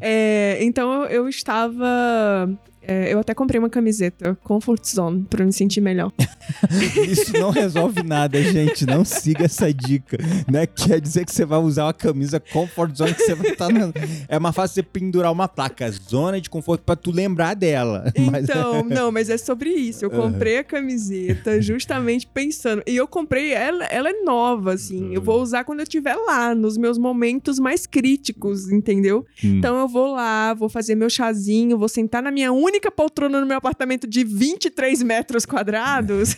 É, 0.00 0.58
então, 0.62 1.04
eu 1.04 1.28
estava. 1.28 2.48
É, 2.86 3.12
eu 3.12 3.18
até 3.18 3.34
comprei 3.34 3.58
uma 3.58 3.70
camiseta 3.70 4.36
Comfort 4.42 4.84
Zone 4.86 5.26
pra 5.28 5.44
me 5.44 5.52
sentir 5.52 5.80
melhor. 5.80 6.12
Isso 7.08 7.32
não 7.32 7.50
resolve 7.50 8.02
nada, 8.02 8.40
gente. 8.42 8.86
Não 8.86 9.04
siga 9.04 9.44
essa 9.44 9.72
dica. 9.72 10.18
Né? 10.50 10.66
Quer 10.66 11.00
dizer 11.00 11.24
que 11.24 11.32
você 11.32 11.44
vai 11.44 11.58
usar 11.58 11.84
uma 11.86 11.92
camisa 11.94 12.38
comfort 12.40 12.94
zone 12.96 13.14
que 13.14 13.22
você 13.22 13.34
vai 13.34 13.50
estar 13.52 13.68
na... 13.72 13.92
É 14.28 14.38
mais 14.38 14.54
fácil 14.54 14.74
você 14.74 14.82
pendurar 14.82 15.32
uma 15.32 15.48
placa, 15.48 15.90
zona 15.90 16.40
de 16.40 16.48
conforto, 16.50 16.82
pra 16.82 16.96
tu 16.96 17.10
lembrar 17.10 17.54
dela. 17.54 18.12
Mas- 18.30 18.44
Então, 18.44 18.82
não, 18.84 19.10
mas 19.10 19.30
é 19.30 19.38
sobre 19.38 19.70
isso. 19.70 20.04
Eu 20.04 20.10
comprei 20.10 20.58
a 20.58 20.64
camiseta 20.64 21.60
justamente 21.60 22.26
pensando. 22.26 22.82
E 22.86 22.94
eu 22.96 23.06
comprei 23.06 23.52
ela, 23.52 23.84
ela 23.86 24.10
é 24.10 24.22
nova, 24.22 24.72
assim. 24.74 25.14
Eu 25.14 25.22
vou 25.22 25.40
usar 25.42 25.64
quando 25.64 25.80
eu 25.80 25.84
estiver 25.84 26.14
lá, 26.14 26.54
nos 26.54 26.76
meus 26.76 26.98
momentos 26.98 27.58
mais 27.58 27.86
críticos, 27.86 28.70
entendeu? 28.70 29.24
Hum. 29.42 29.56
Então 29.58 29.78
eu 29.78 29.88
vou 29.88 30.12
lá, 30.12 30.52
vou 30.54 30.68
fazer 30.68 30.94
meu 30.94 31.08
chazinho, 31.10 31.78
vou 31.78 31.88
sentar 31.88 32.22
na 32.22 32.30
minha 32.30 32.52
única 32.52 32.73
poltrona 32.90 33.40
no 33.40 33.46
meu 33.46 33.56
apartamento 33.56 34.06
de 34.06 34.24
23 34.24 35.02
metros 35.02 35.44
quadrados, 35.44 36.36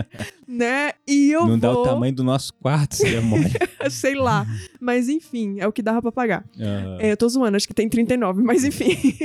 né? 0.46 0.92
E 1.06 1.30
eu 1.30 1.40
não 1.40 1.48
vou, 1.48 1.58
dá 1.58 1.72
o 1.72 1.82
tamanho 1.82 2.14
do 2.14 2.24
nosso 2.24 2.52
quarto, 2.54 2.96
se 2.96 3.04
demora. 3.08 3.48
sei 3.90 4.14
lá. 4.14 4.46
Mas 4.80 5.08
enfim, 5.08 5.56
é 5.58 5.66
o 5.66 5.72
que 5.72 5.82
dava 5.82 6.00
pra 6.02 6.12
pagar. 6.12 6.44
Aham. 6.58 6.98
É, 7.00 7.12
eu 7.12 7.16
tô 7.16 7.28
zoando, 7.28 7.56
acho 7.56 7.66
que 7.68 7.74
tem 7.74 7.88
39, 7.88 8.42
mas 8.42 8.64
enfim. 8.64 8.96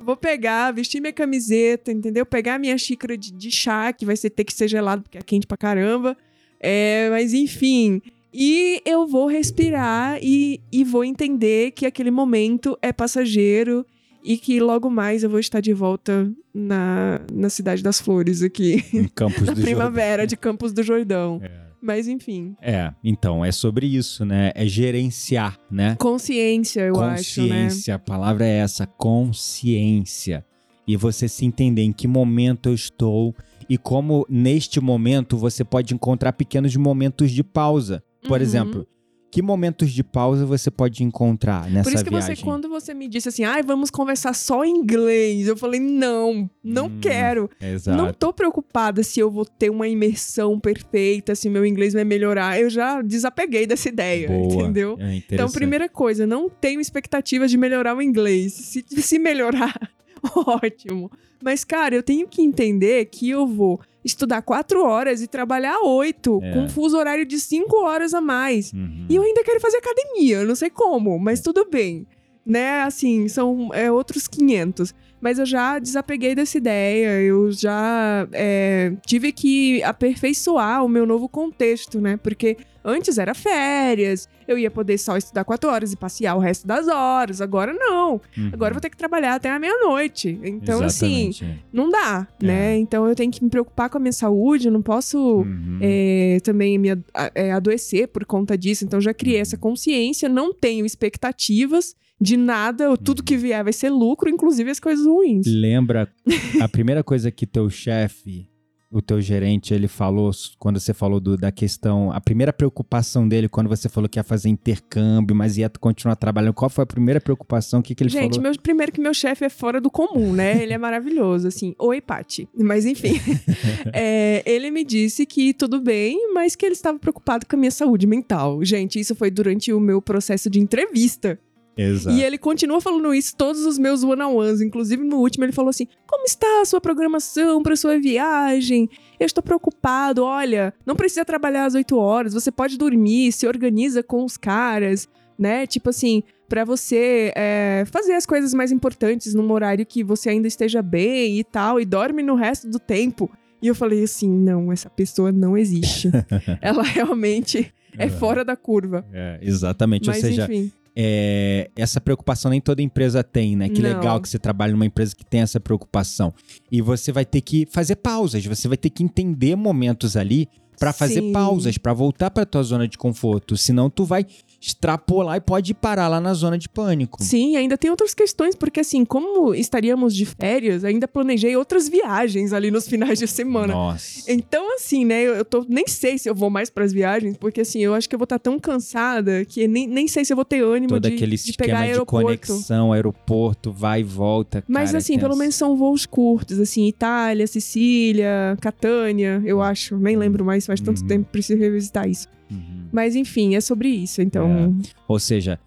Vou 0.00 0.16
pegar, 0.16 0.72
vestir 0.72 1.00
minha 1.00 1.12
camiseta, 1.12 1.90
entendeu? 1.90 2.24
Pegar 2.24 2.58
minha 2.58 2.78
xícara 2.78 3.16
de, 3.16 3.32
de 3.32 3.50
chá, 3.50 3.92
que 3.92 4.06
vai 4.06 4.16
ser, 4.16 4.30
ter 4.30 4.44
que 4.44 4.54
ser 4.54 4.68
gelado, 4.68 5.02
porque 5.02 5.18
é 5.18 5.22
quente 5.22 5.46
pra 5.46 5.56
caramba. 5.56 6.16
É, 6.60 7.08
mas 7.10 7.34
enfim. 7.34 8.00
E 8.32 8.80
eu 8.84 9.06
vou 9.06 9.26
respirar 9.26 10.18
e, 10.22 10.60
e 10.70 10.84
vou 10.84 11.04
entender 11.04 11.72
que 11.72 11.86
aquele 11.86 12.10
momento 12.10 12.78
é 12.80 12.92
passageiro 12.92 13.84
e 14.24 14.36
que 14.36 14.60
logo 14.60 14.90
mais 14.90 15.22
eu 15.22 15.30
vou 15.30 15.38
estar 15.38 15.60
de 15.60 15.72
volta 15.72 16.30
na, 16.52 17.20
na 17.32 17.48
Cidade 17.48 17.82
das 17.82 18.00
Flores 18.00 18.42
aqui. 18.42 18.84
Em 18.92 19.08
Campos 19.08 19.42
na 19.46 19.52
do 19.54 19.60
primavera 19.60 20.26
de 20.26 20.36
Campos 20.36 20.72
do 20.72 20.82
Jordão. 20.82 21.38
Jordão. 21.40 21.68
Mas 21.80 22.08
enfim. 22.08 22.56
É, 22.60 22.92
então, 23.04 23.44
é 23.44 23.52
sobre 23.52 23.86
isso, 23.86 24.24
né? 24.24 24.50
É 24.54 24.66
gerenciar, 24.66 25.56
né? 25.70 25.94
Consciência, 25.96 26.80
eu 26.80 27.00
acho, 27.00 27.42
né? 27.42 27.64
consciência, 27.64 27.94
a 27.94 27.98
palavra 28.00 28.44
é 28.44 28.58
essa, 28.58 28.84
consciência. 28.86 30.44
E 30.86 30.96
você 30.96 31.28
se 31.28 31.44
entender 31.44 31.82
em 31.82 31.92
que 31.92 32.08
momento 32.08 32.68
eu 32.70 32.74
estou 32.74 33.34
e 33.68 33.76
como 33.76 34.26
neste 34.28 34.80
momento 34.80 35.36
você 35.36 35.62
pode 35.62 35.94
encontrar 35.94 36.32
pequenos 36.32 36.74
momentos 36.76 37.30
de 37.30 37.44
pausa. 37.44 38.02
Por 38.22 38.38
Uhum. 38.38 38.42
exemplo, 38.42 38.86
que 39.30 39.42
momentos 39.42 39.92
de 39.92 40.02
pausa 40.02 40.46
você 40.46 40.70
pode 40.70 41.04
encontrar 41.04 41.70
nessa 41.70 41.90
Por 41.90 41.94
isso 41.94 42.04
que 42.04 42.10
viagem? 42.10 42.34
você, 42.36 42.42
quando 42.42 42.68
você 42.68 42.94
me 42.94 43.06
disse 43.08 43.28
assim, 43.28 43.44
ai, 43.44 43.62
vamos 43.62 43.90
conversar 43.90 44.34
só 44.34 44.64
em 44.64 44.70
inglês, 44.78 45.46
eu 45.46 45.56
falei, 45.56 45.78
não, 45.80 46.48
não 46.64 46.86
Hum, 46.86 46.98
quero. 47.00 47.50
Exato. 47.60 47.96
Não 47.96 48.12
tô 48.12 48.32
preocupada 48.32 49.02
se 49.02 49.20
eu 49.20 49.30
vou 49.30 49.44
ter 49.44 49.70
uma 49.70 49.86
imersão 49.86 50.58
perfeita, 50.58 51.34
se 51.34 51.50
meu 51.50 51.66
inglês 51.66 51.92
vai 51.92 52.04
melhorar. 52.04 52.58
Eu 52.58 52.70
já 52.70 53.02
desapeguei 53.02 53.66
dessa 53.66 53.88
ideia, 53.88 54.28
Boa. 54.28 54.62
entendeu? 54.62 54.96
É 54.98 55.16
Então, 55.30 55.50
primeira 55.50 55.88
coisa, 55.88 56.26
não 56.26 56.48
tenho 56.48 56.80
expectativas 56.80 57.50
de 57.50 57.58
melhorar 57.58 57.94
o 57.96 58.00
inglês. 58.02 58.52
Se, 58.54 58.84
se 58.88 59.18
melhorar, 59.18 59.90
ótimo. 60.34 61.10
Mas, 61.42 61.64
cara, 61.64 61.94
eu 61.94 62.02
tenho 62.02 62.26
que 62.26 62.42
entender 62.42 63.04
que 63.06 63.30
eu 63.30 63.46
vou 63.46 63.80
estudar 64.08 64.42
quatro 64.42 64.82
horas 64.84 65.22
e 65.22 65.26
trabalhar 65.26 65.78
oito, 65.82 66.40
É. 66.42 66.52
com 66.52 66.60
um 66.64 66.68
fuso 66.68 66.96
horário 66.98 67.24
de 67.24 67.38
cinco 67.38 67.76
horas 67.84 68.12
a 68.14 68.20
mais. 68.20 68.72
Uhum. 68.72 69.06
E 69.08 69.14
eu 69.16 69.22
ainda 69.22 69.44
quero 69.44 69.60
fazer 69.60 69.76
academia, 69.78 70.38
eu 70.38 70.46
não 70.46 70.54
sei 70.56 70.70
como, 70.70 71.18
mas 71.18 71.40
tudo 71.40 71.66
bem. 71.70 72.06
né? 72.46 72.80
Assim, 72.80 73.28
são 73.28 73.68
é, 73.74 73.92
outros 73.92 74.26
500. 74.26 74.94
Mas 75.20 75.38
eu 75.38 75.44
já 75.44 75.78
desapeguei 75.78 76.34
dessa 76.34 76.56
ideia, 76.56 77.20
eu 77.20 77.52
já 77.52 78.26
é, 78.32 78.94
tive 79.06 79.32
que 79.32 79.82
aperfeiçoar 79.82 80.82
o 80.82 80.88
meu 80.88 81.04
novo 81.04 81.28
contexto, 81.28 82.00
né? 82.00 82.16
Porque 82.16 82.56
antes 82.88 83.18
era 83.18 83.34
férias, 83.34 84.28
eu 84.46 84.58
ia 84.58 84.70
poder 84.70 84.96
só 84.98 85.16
estudar 85.16 85.44
quatro 85.44 85.68
horas 85.70 85.92
e 85.92 85.96
passear 85.96 86.34
o 86.36 86.38
resto 86.40 86.66
das 86.66 86.88
horas. 86.88 87.40
Agora 87.40 87.72
não. 87.72 88.20
Uhum. 88.36 88.50
Agora 88.52 88.70
eu 88.70 88.74
vou 88.74 88.80
ter 88.80 88.90
que 88.90 88.96
trabalhar 88.96 89.34
até 89.34 89.50
a 89.50 89.58
meia-noite. 89.58 90.38
Então, 90.42 90.82
assim, 90.82 91.28
Exatamente. 91.28 91.64
não 91.72 91.90
dá, 91.90 92.26
né? 92.42 92.74
É. 92.74 92.78
Então 92.78 93.06
eu 93.06 93.14
tenho 93.14 93.30
que 93.30 93.42
me 93.44 93.50
preocupar 93.50 93.88
com 93.90 93.98
a 93.98 94.00
minha 94.00 94.12
saúde, 94.12 94.66
eu 94.68 94.72
não 94.72 94.82
posso 94.82 95.18
Uhum. 95.42 95.78
é, 95.80 96.38
também 96.42 96.78
me 96.78 96.88
é, 97.34 97.52
adoecer 97.52 98.08
por 98.08 98.24
conta 98.24 98.56
disso. 98.56 98.84
Então 98.84 99.00
já 99.00 99.12
criei 99.12 99.36
Uhum. 99.36 99.42
essa 99.42 99.56
consciência, 99.56 100.28
não 100.28 100.52
tenho 100.54 100.84
expectativas 100.86 101.94
de 102.20 102.36
nada, 102.36 102.96
tudo 102.96 103.20
Uhum. 103.20 103.24
que 103.24 103.36
vier 103.36 103.62
vai 103.62 103.72
ser 103.72 103.90
lucro, 103.90 104.28
inclusive 104.28 104.70
as 104.70 104.80
coisas 104.80 105.06
ruins. 105.06 105.46
Lembra 105.46 106.08
a 106.60 106.68
primeira 106.68 107.04
coisa 107.04 107.30
que 107.30 107.46
teu 107.46 107.68
chefe, 107.70 108.48
o 108.90 109.02
teu 109.02 109.20
gerente, 109.20 109.74
ele 109.74 109.86
falou 109.86 110.30
quando 110.58 110.80
você 110.80 110.94
falou 110.94 111.20
do- 111.20 111.36
da 111.36 111.52
questão, 111.52 112.10
a 112.10 112.20
primeira 112.20 112.52
preocupação 112.54 113.28
dele 113.28 113.46
quando 113.48 113.68
você 113.68 113.86
falou 113.88 114.08
que 114.08 114.18
ia 114.18 114.22
fazer 114.24 114.48
intercâmbio, 114.48 115.36
mas 115.36 115.58
ia 115.58 115.68
continuar 115.68 116.16
trabalhando. 116.16 116.54
Qual 116.54 116.70
foi 116.70 116.84
a 116.84 116.86
primeira 116.86 117.20
preocupação? 117.20 117.80
O 117.80 117.82
que, 117.82 117.94
que 117.94 118.02
ele 118.02 118.08
Gente, 118.10 118.36
falou? 118.36 118.50
meu, 118.50 118.60
primeiro 118.62 118.90
que 118.90 119.00
meu 119.00 119.12
chefe 119.12 119.44
é 119.44 119.50
fora 119.50 119.78
do 119.80 119.90
comum, 119.90 120.32
né? 120.32 120.62
Ele 120.62 120.72
é 120.72 120.78
maravilhoso, 120.78 121.48
assim. 121.48 121.74
Oi, 121.78 122.00
Pati. 122.00 122.48
Mas 122.56 122.86
enfim, 122.86 123.12
É, 123.92 124.42
ele 124.46 124.70
me 124.70 124.84
disse 124.84 125.26
que 125.26 125.52
tudo 125.52 125.80
bem, 125.80 126.32
mas 126.32 126.56
que 126.56 126.64
ele 126.64 126.74
estava 126.74 126.98
preocupado 126.98 127.46
com 127.46 127.56
a 127.56 127.58
minha 127.58 127.70
saúde 127.70 128.06
mental. 128.06 128.64
Gente, 128.64 128.98
isso 128.98 129.14
foi 129.14 129.30
durante 129.30 129.72
o 129.72 129.80
meu 129.80 130.00
processo 130.00 130.48
de 130.48 130.60
entrevista. 130.60 131.38
Exato. 131.78 132.16
E 132.16 132.24
ele 132.24 132.36
continua 132.36 132.80
falando 132.80 133.14
isso 133.14 133.36
todos 133.36 133.64
os 133.64 133.78
meus 133.78 134.02
one-on-ones. 134.02 134.60
Inclusive, 134.60 135.04
no 135.04 135.18
último, 135.18 135.44
ele 135.44 135.52
falou 135.52 135.70
assim: 135.70 135.86
Como 136.08 136.24
está 136.24 136.60
a 136.60 136.64
sua 136.64 136.80
programação 136.80 137.62
para 137.62 137.76
sua 137.76 138.00
viagem? 138.00 138.90
Eu 139.20 139.26
estou 139.26 139.42
preocupado. 139.42 140.24
Olha, 140.24 140.74
não 140.84 140.96
precisa 140.96 141.24
trabalhar 141.24 141.66
às 141.66 141.74
8 141.74 141.96
horas, 141.96 142.34
você 142.34 142.50
pode 142.50 142.76
dormir, 142.76 143.30
se 143.30 143.46
organiza 143.46 144.02
com 144.02 144.24
os 144.24 144.36
caras, 144.36 145.08
né? 145.38 145.68
Tipo 145.68 145.90
assim, 145.90 146.24
para 146.48 146.64
você 146.64 147.32
é, 147.36 147.84
fazer 147.86 148.14
as 148.14 148.26
coisas 148.26 148.52
mais 148.52 148.72
importantes 148.72 149.32
num 149.32 149.50
horário 149.52 149.86
que 149.86 150.02
você 150.02 150.30
ainda 150.30 150.48
esteja 150.48 150.82
bem 150.82 151.38
e 151.38 151.44
tal, 151.44 151.80
e 151.80 151.84
dorme 151.84 152.24
no 152.24 152.34
resto 152.34 152.68
do 152.68 152.80
tempo. 152.80 153.30
E 153.62 153.68
eu 153.68 153.74
falei 153.74 154.02
assim: 154.02 154.28
Não, 154.28 154.72
essa 154.72 154.90
pessoa 154.90 155.30
não 155.30 155.56
existe. 155.56 156.10
Ela 156.60 156.82
realmente 156.82 157.72
é 157.96 158.08
fora 158.08 158.44
da 158.44 158.56
curva. 158.56 159.04
É, 159.12 159.38
exatamente. 159.42 160.06
Mas 160.06 160.16
Ou 160.16 160.22
seja, 160.22 160.44
enfim. 160.44 160.72
É, 161.00 161.70
essa 161.76 162.00
preocupação 162.00 162.50
nem 162.50 162.60
toda 162.60 162.82
empresa 162.82 163.22
tem, 163.22 163.54
né? 163.54 163.68
Que 163.68 163.80
Não. 163.80 163.88
legal 163.88 164.20
que 164.20 164.28
você 164.28 164.36
trabalha 164.36 164.72
numa 164.72 164.84
empresa 164.84 165.14
que 165.14 165.24
tem 165.24 165.42
essa 165.42 165.60
preocupação. 165.60 166.34
E 166.72 166.82
você 166.82 167.12
vai 167.12 167.24
ter 167.24 167.40
que 167.40 167.68
fazer 167.70 167.94
pausas, 167.94 168.44
você 168.44 168.66
vai 168.66 168.76
ter 168.76 168.90
que 168.90 169.04
entender 169.04 169.54
momentos 169.54 170.16
ali 170.16 170.48
pra 170.76 170.92
fazer 170.92 171.20
Sim. 171.20 171.32
pausas, 171.32 171.78
pra 171.78 171.92
voltar 171.92 172.32
pra 172.32 172.44
tua 172.44 172.64
zona 172.64 172.88
de 172.88 172.98
conforto. 172.98 173.56
Senão 173.56 173.88
tu 173.88 174.04
vai 174.04 174.26
extrapolar 174.60 175.36
e 175.36 175.40
pode 175.40 175.72
parar 175.72 176.08
lá 176.08 176.20
na 176.20 176.34
zona 176.34 176.58
de 176.58 176.68
pânico. 176.68 177.22
Sim, 177.22 177.56
ainda 177.56 177.78
tem 177.78 177.90
outras 177.90 178.12
questões, 178.12 178.54
porque 178.56 178.80
assim, 178.80 179.04
como 179.04 179.54
estaríamos 179.54 180.14
de 180.14 180.26
férias, 180.26 180.84
ainda 180.84 181.06
planejei 181.06 181.56
outras 181.56 181.88
viagens 181.88 182.52
ali 182.52 182.70
nos 182.70 182.88
finais 182.88 183.18
de 183.20 183.26
semana. 183.28 183.72
Nossa. 183.72 184.30
Então, 184.30 184.74
assim, 184.74 185.04
né, 185.04 185.22
eu, 185.22 185.44
tô, 185.44 185.64
nem 185.68 185.86
sei 185.86 186.18
se 186.18 186.28
eu 186.28 186.34
vou 186.34 186.50
mais 186.50 186.70
pras 186.70 186.92
viagens, 186.92 187.36
porque 187.36 187.60
assim, 187.60 187.80
eu 187.80 187.94
acho 187.94 188.08
que 188.08 188.14
eu 188.14 188.18
vou 188.18 188.24
estar 188.24 188.38
tão 188.38 188.58
cansada 188.58 189.44
que 189.44 189.68
nem, 189.68 189.86
nem 189.86 190.08
sei 190.08 190.24
se 190.24 190.32
eu 190.32 190.36
vou 190.36 190.44
ter 190.44 190.62
ânimo 190.62 190.88
Todo 190.94 191.08
de, 191.08 191.14
aquele 191.14 191.36
de 191.36 191.52
pegar 191.52 191.74
esquema 191.74 191.84
de 191.84 191.90
aeroporto. 191.92 192.24
conexão, 192.26 192.92
aeroporto, 192.92 193.70
vai 193.72 194.00
e 194.00 194.04
volta. 194.04 194.64
Mas 194.66 194.86
cara, 194.86 194.96
é 194.96 194.98
assim, 194.98 195.18
pelo 195.18 195.36
menos 195.36 195.54
são 195.54 195.76
voos 195.76 196.04
curtos, 196.04 196.58
assim, 196.58 196.86
Itália, 196.88 197.46
Sicília, 197.46 198.56
Catânia, 198.60 199.40
eu 199.44 199.62
acho. 199.62 199.96
Nem 199.96 200.16
lembro 200.16 200.44
mais, 200.44 200.66
faz 200.66 200.80
tanto 200.80 201.00
Uhum. 201.02 201.06
tempo, 201.06 201.28
preciso 201.30 201.58
revisitar 201.60 202.08
isso. 202.08 202.26
Uhum. 202.50 202.88
Mas 202.92 203.14
enfim, 203.14 203.54
é 203.54 203.60
sobre 203.60 203.88
isso, 203.88 204.22
então. 204.22 204.78
Ou 205.06 205.18
seja, 205.18 205.58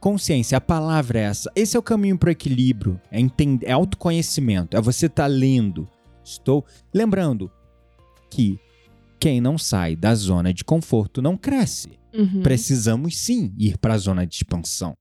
consciência, 0.00 0.56
a 0.58 0.60
palavra 0.60 1.18
é 1.18 1.22
essa. 1.22 1.50
Esse 1.56 1.76
é 1.76 1.80
o 1.80 1.82
caminho 1.82 2.18
para 2.18 2.28
o 2.28 2.32
equilíbrio. 2.32 3.00
É, 3.10 3.18
entender, 3.20 3.66
é 3.66 3.72
autoconhecimento. 3.72 4.76
É 4.76 4.80
você 4.80 5.06
estar 5.06 5.26
lendo. 5.26 5.88
Estou 6.22 6.64
lembrando 6.92 7.50
que 8.30 8.58
quem 9.18 9.40
não 9.40 9.56
sai 9.58 9.96
da 9.96 10.14
zona 10.14 10.52
de 10.52 10.64
conforto 10.64 11.20
não 11.22 11.36
cresce. 11.36 11.98
Uhum. 12.14 12.42
Precisamos 12.42 13.16
sim 13.18 13.52
ir 13.58 13.76
para 13.78 13.94
a 13.94 13.98
zona 13.98 14.26
de 14.26 14.34
expansão. 14.36 14.94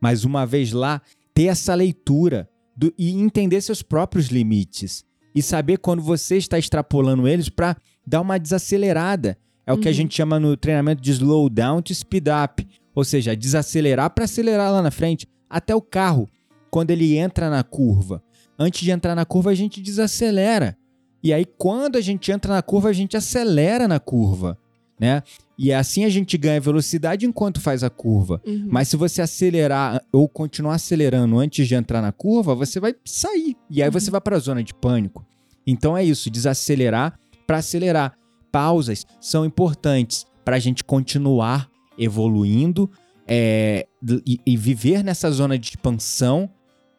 Mas 0.00 0.24
uma 0.24 0.46
vez 0.46 0.72
lá, 0.72 1.02
ter 1.34 1.44
essa 1.46 1.74
leitura 1.74 2.48
do- 2.76 2.92
e 2.98 3.10
entender 3.10 3.60
seus 3.60 3.82
próprios 3.82 4.28
limites 4.28 5.04
e 5.34 5.42
saber 5.42 5.78
quando 5.78 6.00
você 6.02 6.36
está 6.36 6.58
extrapolando 6.58 7.26
eles 7.28 7.48
para 7.48 7.76
dar 8.06 8.20
uma 8.20 8.38
desacelerada. 8.38 9.36
É 9.66 9.72
o 9.72 9.78
que 9.78 9.88
a 9.88 9.90
Uhum. 9.90 9.96
gente 9.96 10.14
chama 10.14 10.38
no 10.38 10.56
treinamento 10.56 11.02
de 11.02 11.10
slow 11.10 11.48
down 11.50 11.82
to 11.82 11.94
speed 11.94 12.26
up, 12.44 12.66
ou 12.94 13.04
seja, 13.04 13.34
desacelerar 13.36 14.10
para 14.10 14.24
acelerar 14.24 14.70
lá 14.72 14.80
na 14.80 14.90
frente, 14.90 15.26
até 15.50 15.74
o 15.74 15.80
carro 15.82 16.28
quando 16.70 16.90
ele 16.90 17.16
entra 17.16 17.50
na 17.50 17.62
curva. 17.62 18.22
Antes 18.58 18.80
de 18.82 18.90
entrar 18.90 19.14
na 19.14 19.24
curva 19.24 19.50
a 19.50 19.54
gente 19.54 19.80
desacelera. 19.82 20.76
E 21.22 21.32
aí 21.32 21.44
quando 21.44 21.96
a 21.96 22.00
gente 22.00 22.30
entra 22.30 22.52
na 22.54 22.62
curva 22.62 22.90
a 22.90 22.92
gente 22.92 23.16
acelera 23.16 23.88
na 23.88 23.98
curva, 23.98 24.56
né? 25.00 25.22
E 25.58 25.72
assim 25.72 26.04
a 26.04 26.08
gente 26.08 26.36
ganha 26.38 26.60
velocidade 26.60 27.26
enquanto 27.26 27.60
faz 27.60 27.82
a 27.82 27.90
curva. 27.90 28.40
Uhum. 28.46 28.68
Mas 28.70 28.88
se 28.88 28.96
você 28.96 29.20
acelerar 29.20 30.02
ou 30.12 30.28
continuar 30.28 30.74
acelerando 30.74 31.38
antes 31.38 31.66
de 31.66 31.74
entrar 31.74 32.00
na 32.00 32.12
curva, 32.12 32.54
você 32.54 32.78
vai 32.78 32.94
sair. 33.04 33.56
E 33.70 33.82
aí 33.82 33.90
você 33.90 34.10
vai 34.10 34.20
para 34.20 34.36
a 34.36 34.38
zona 34.38 34.62
de 34.62 34.72
pânico. 34.74 35.26
Então 35.66 35.96
é 35.96 36.04
isso, 36.04 36.30
desacelerar 36.30 37.18
para 37.46 37.58
acelerar. 37.58 38.14
Pausas 38.56 39.06
são 39.20 39.44
importantes 39.44 40.24
para 40.42 40.56
a 40.56 40.58
gente 40.58 40.82
continuar 40.82 41.68
evoluindo 41.98 42.90
é, 43.28 43.86
e, 44.26 44.40
e 44.46 44.56
viver 44.56 45.04
nessa 45.04 45.30
zona 45.30 45.58
de 45.58 45.66
expansão 45.68 46.48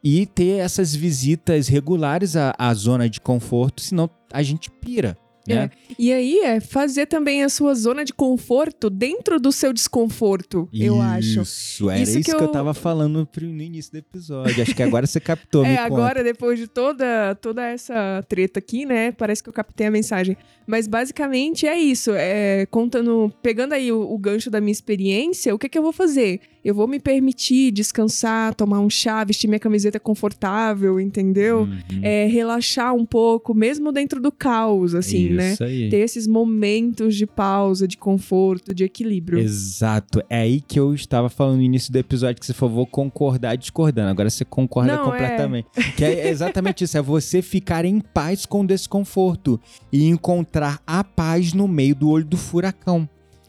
e 0.03 0.27
ter 0.27 0.59
essas 0.59 0.95
visitas 0.95 1.67
regulares 1.67 2.35
à, 2.35 2.53
à 2.59 2.71
zona 2.75 3.09
de 3.09 3.19
conforto, 3.19 3.81
senão 3.81 4.07
a 4.31 4.43
gente 4.43 4.69
pira. 4.69 5.17
Né? 5.55 5.69
E 5.97 6.11
aí 6.11 6.39
é 6.39 6.59
fazer 6.59 7.05
também 7.05 7.43
a 7.43 7.49
sua 7.49 7.73
zona 7.73 8.03
de 8.03 8.13
conforto 8.13 8.89
dentro 8.89 9.39
do 9.39 9.51
seu 9.51 9.71
desconforto, 9.73 10.67
eu 10.73 11.01
acho. 11.01 11.41
Isso, 11.41 11.89
era 11.89 12.01
Isso 12.01 12.19
isso, 12.19 12.29
que 12.29 12.35
eu... 12.35 12.39
eu- 12.41 12.47
tava 12.51 12.73
falando 12.73 13.27
no 13.41 13.61
início 13.61 13.91
do 13.91 13.97
episódio. 13.97 14.61
Acho 14.61 14.75
que 14.75 14.83
agora 14.83 15.05
você 15.07 15.19
captou, 15.19 15.63
É, 15.65 15.75
conta. 15.77 15.83
agora, 15.85 16.23
depois 16.23 16.59
de 16.59 16.67
toda, 16.67 17.35
toda 17.35 17.63
essa 17.65 18.23
treta 18.27 18.59
aqui, 18.59 18.85
né? 18.85 19.11
Parece 19.11 19.41
que 19.43 19.49
eu 19.49 19.53
captei 19.53 19.87
a 19.87 19.91
mensagem. 19.91 20.35
Mas 20.65 20.87
basicamente 20.87 21.65
é 21.65 21.77
isso. 21.79 22.11
É, 22.13 22.65
contando, 22.67 23.31
pegando 23.41 23.73
aí 23.73 23.91
o, 23.91 24.01
o 24.01 24.17
gancho 24.17 24.49
da 24.49 24.59
minha 24.59 24.71
experiência, 24.71 25.53
o 25.55 25.59
que, 25.59 25.69
que 25.69 25.77
eu 25.77 25.83
vou 25.83 25.93
fazer? 25.93 26.41
Eu 26.68 26.76
vou 26.76 26.86
me 26.86 26.99
permitir 26.99 27.72
descansar, 27.72 28.53
tomar 28.53 28.82
um 28.82 28.89
chá, 28.89 29.24
vestir 29.24 29.47
minha 29.47 29.57
camiseta 29.57 30.01
confortável, 30.01 30.99
entendeu? 30.99 31.61
Uhum. 31.61 31.99
É, 32.01 32.26
relaxar 32.26 32.93
um 32.93 33.05
pouco, 33.05 33.53
mesmo 33.53 33.89
dentro 33.89 34.20
do 34.20 34.34
caos, 34.34 34.93
assim, 34.93 35.30
né? 35.30 35.53
Isso 35.53 35.63
aí. 35.63 35.88
Ter 35.89 35.99
esses 35.99 36.28
momentos 36.28 37.15
de 37.15 37.26
pausa, 37.26 37.88
de 37.88 37.95
conforto, 37.95 38.76
de 38.76 38.84
equilíbrio. 38.84 39.39
Exato. 39.39 40.22
É 40.30 40.39
aí 40.39 40.59
que 40.59 40.78
eu 40.78 40.93
estava 40.93 41.30
falando 41.30 41.55
no 41.55 41.63
início 41.63 41.89
do 41.89 41.99
episódio 41.99 42.38
que 42.38 42.45
você 42.45 42.53
falou, 42.53 42.76
vou 42.76 42.86
concordar 42.86 43.55
discordando. 43.55 44.09
Agora 44.09 44.30
você 44.30 44.43
concorda 44.43 44.93
Não, 44.93 45.03
é. 45.03 45.05
completamente. 45.05 45.68
Que 45.95 46.03
é 46.03 46.28
exatamente 46.28 46.84
isso, 46.84 46.97
é 46.97 47.01
você 47.01 47.41
ficar 47.41 47.86
em 47.86 48.01
paz 48.01 48.45
com 48.45 48.59
o 48.59 48.68
desconforto 48.68 49.57
e 49.89 50.03
encontrar 50.03 50.82
a 50.86 51.01
paz 51.01 51.53
no 51.53 51.65
meio 51.65 51.95
do 51.95 52.09
olho 52.09 52.26
do 52.26 52.36
furacão. 52.36 53.07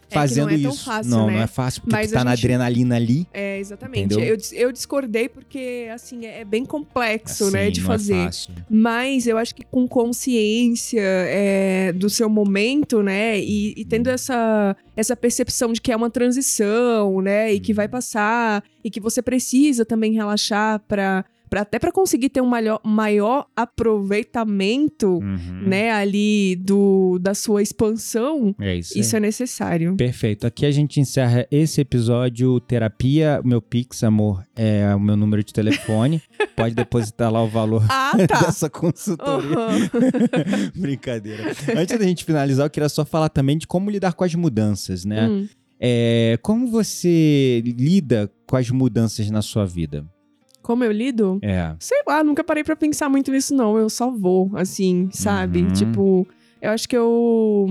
É 0.08 0.10
que 0.10 0.14
não 0.16 0.22
Fazendo 0.22 0.50
é 0.50 0.58
tão 0.58 0.70
isso. 0.72 0.84
fácil, 0.84 1.10
não, 1.10 1.26
né? 1.26 1.32
não 1.34 1.40
é 1.42 1.46
fácil 1.46 1.82
porque 1.82 1.94
Mas 1.96 2.10
tu 2.10 2.14
tá 2.14 2.20
a 2.22 2.24
na 2.24 2.34
gente- 2.34 2.46
adrenalina 2.46 2.96
ali. 2.96 3.26
É, 3.32 3.58
exatamente. 3.58 4.14
Eu, 4.14 4.36
eu 4.52 4.72
discordei 4.72 5.28
porque, 5.28 5.86
assim, 5.92 6.24
é 6.24 6.40
é 6.40 6.44
bem 6.44 6.64
complexo, 6.64 7.50
né, 7.50 7.64
Assim, 7.64 7.72
de 7.72 7.80
não 7.80 7.86
fazer. 7.86 8.14
É 8.14 8.24
fácil. 8.24 8.54
Mas 8.70 9.26
eu 9.26 9.36
acho 9.36 9.54
que 9.54 9.62
com 9.64 9.86
consciência 9.86 11.00
é, 11.02 11.92
do 11.92 12.08
seu 12.08 12.28
momento, 12.28 13.02
né? 13.02 13.38
E, 13.38 13.74
e 13.76 13.82
Uhum. 13.82 13.88
tendo 13.88 14.08
essa, 14.08 14.76
essa 14.96 15.14
percepção 15.16 15.72
de 15.72 15.80
que 15.80 15.92
é 15.92 15.96
uma 15.96 16.10
transição, 16.10 17.20
né? 17.20 17.52
E 17.52 17.60
que 17.60 17.72
Uhum. 17.72 17.76
vai 17.76 17.88
passar, 17.88 18.62
e 18.84 18.90
que 18.90 19.00
você 19.00 19.20
precisa 19.20 19.84
também 19.84 20.12
relaxar 20.12 20.80
para 20.88 21.24
até 21.52 21.78
para 21.78 21.90
conseguir 21.92 22.28
ter 22.28 22.40
um 22.40 22.46
maior, 22.46 22.80
maior 22.84 23.46
aproveitamento, 23.56 25.18
Uhum. 25.18 25.62
né, 25.66 25.90
ali 25.90 26.56
do, 26.56 27.18
da 27.20 27.34
sua 27.34 27.62
expansão, 27.62 28.54
É 28.60 28.74
isso. 28.76 28.98
isso 28.98 29.16
aí. 29.16 29.18
é 29.18 29.20
necessário. 29.26 29.96
Perfeito. 29.96 30.46
Aqui 30.46 30.66
a 30.66 30.70
gente 30.70 31.00
encerra 31.00 31.46
esse 31.50 31.80
episódio 31.80 32.58
terapia. 32.60 33.40
Meu 33.44 33.60
Pix, 33.62 34.02
amor, 34.04 34.44
é 34.56 34.94
o 34.94 35.00
meu 35.00 35.16
número 35.16 35.42
de 35.42 35.52
telefone. 35.52 36.20
Pode 36.56 36.74
depositar 36.74 37.32
lá 37.32 37.42
o 37.42 37.48
valor 37.48 37.82
Ah, 37.88 38.12
tá. 38.26 38.40
dessa 38.46 38.68
consultoria. 38.68 39.56
Aham. 39.56 39.90
Brincadeira. 40.76 41.52
Antes 41.76 41.98
da 41.98 42.04
gente 42.04 42.24
finalizar, 42.24 42.66
eu 42.66 42.70
queria 42.70 42.88
só 42.88 43.04
falar 43.04 43.28
também 43.28 43.56
de 43.58 43.66
como 43.66 43.90
lidar 43.90 44.12
com 44.14 44.24
as 44.24 44.34
mudanças, 44.34 45.04
né? 45.04 45.28
Hum, 45.28 45.48
É, 45.80 46.36
como 46.42 46.66
você 46.68 47.62
lida 47.64 48.28
com 48.48 48.56
as 48.56 48.68
mudanças 48.70 49.30
na 49.30 49.40
sua 49.42 49.64
vida? 49.64 50.04
Como 50.68 50.84
eu 50.84 50.92
lido? 50.92 51.38
É. 51.40 51.74
Sei 51.80 52.02
lá, 52.06 52.22
nunca 52.22 52.44
parei 52.44 52.62
pra 52.62 52.76
pensar 52.76 53.08
muito 53.08 53.32
nisso, 53.32 53.54
não. 53.54 53.78
Eu 53.78 53.88
só 53.88 54.10
vou, 54.10 54.50
assim, 54.54 55.08
sabe? 55.10 55.62
Uhum. 55.62 55.72
Tipo, 55.72 56.28
eu 56.60 56.70
acho 56.72 56.86
que 56.86 56.94
eu 56.94 57.66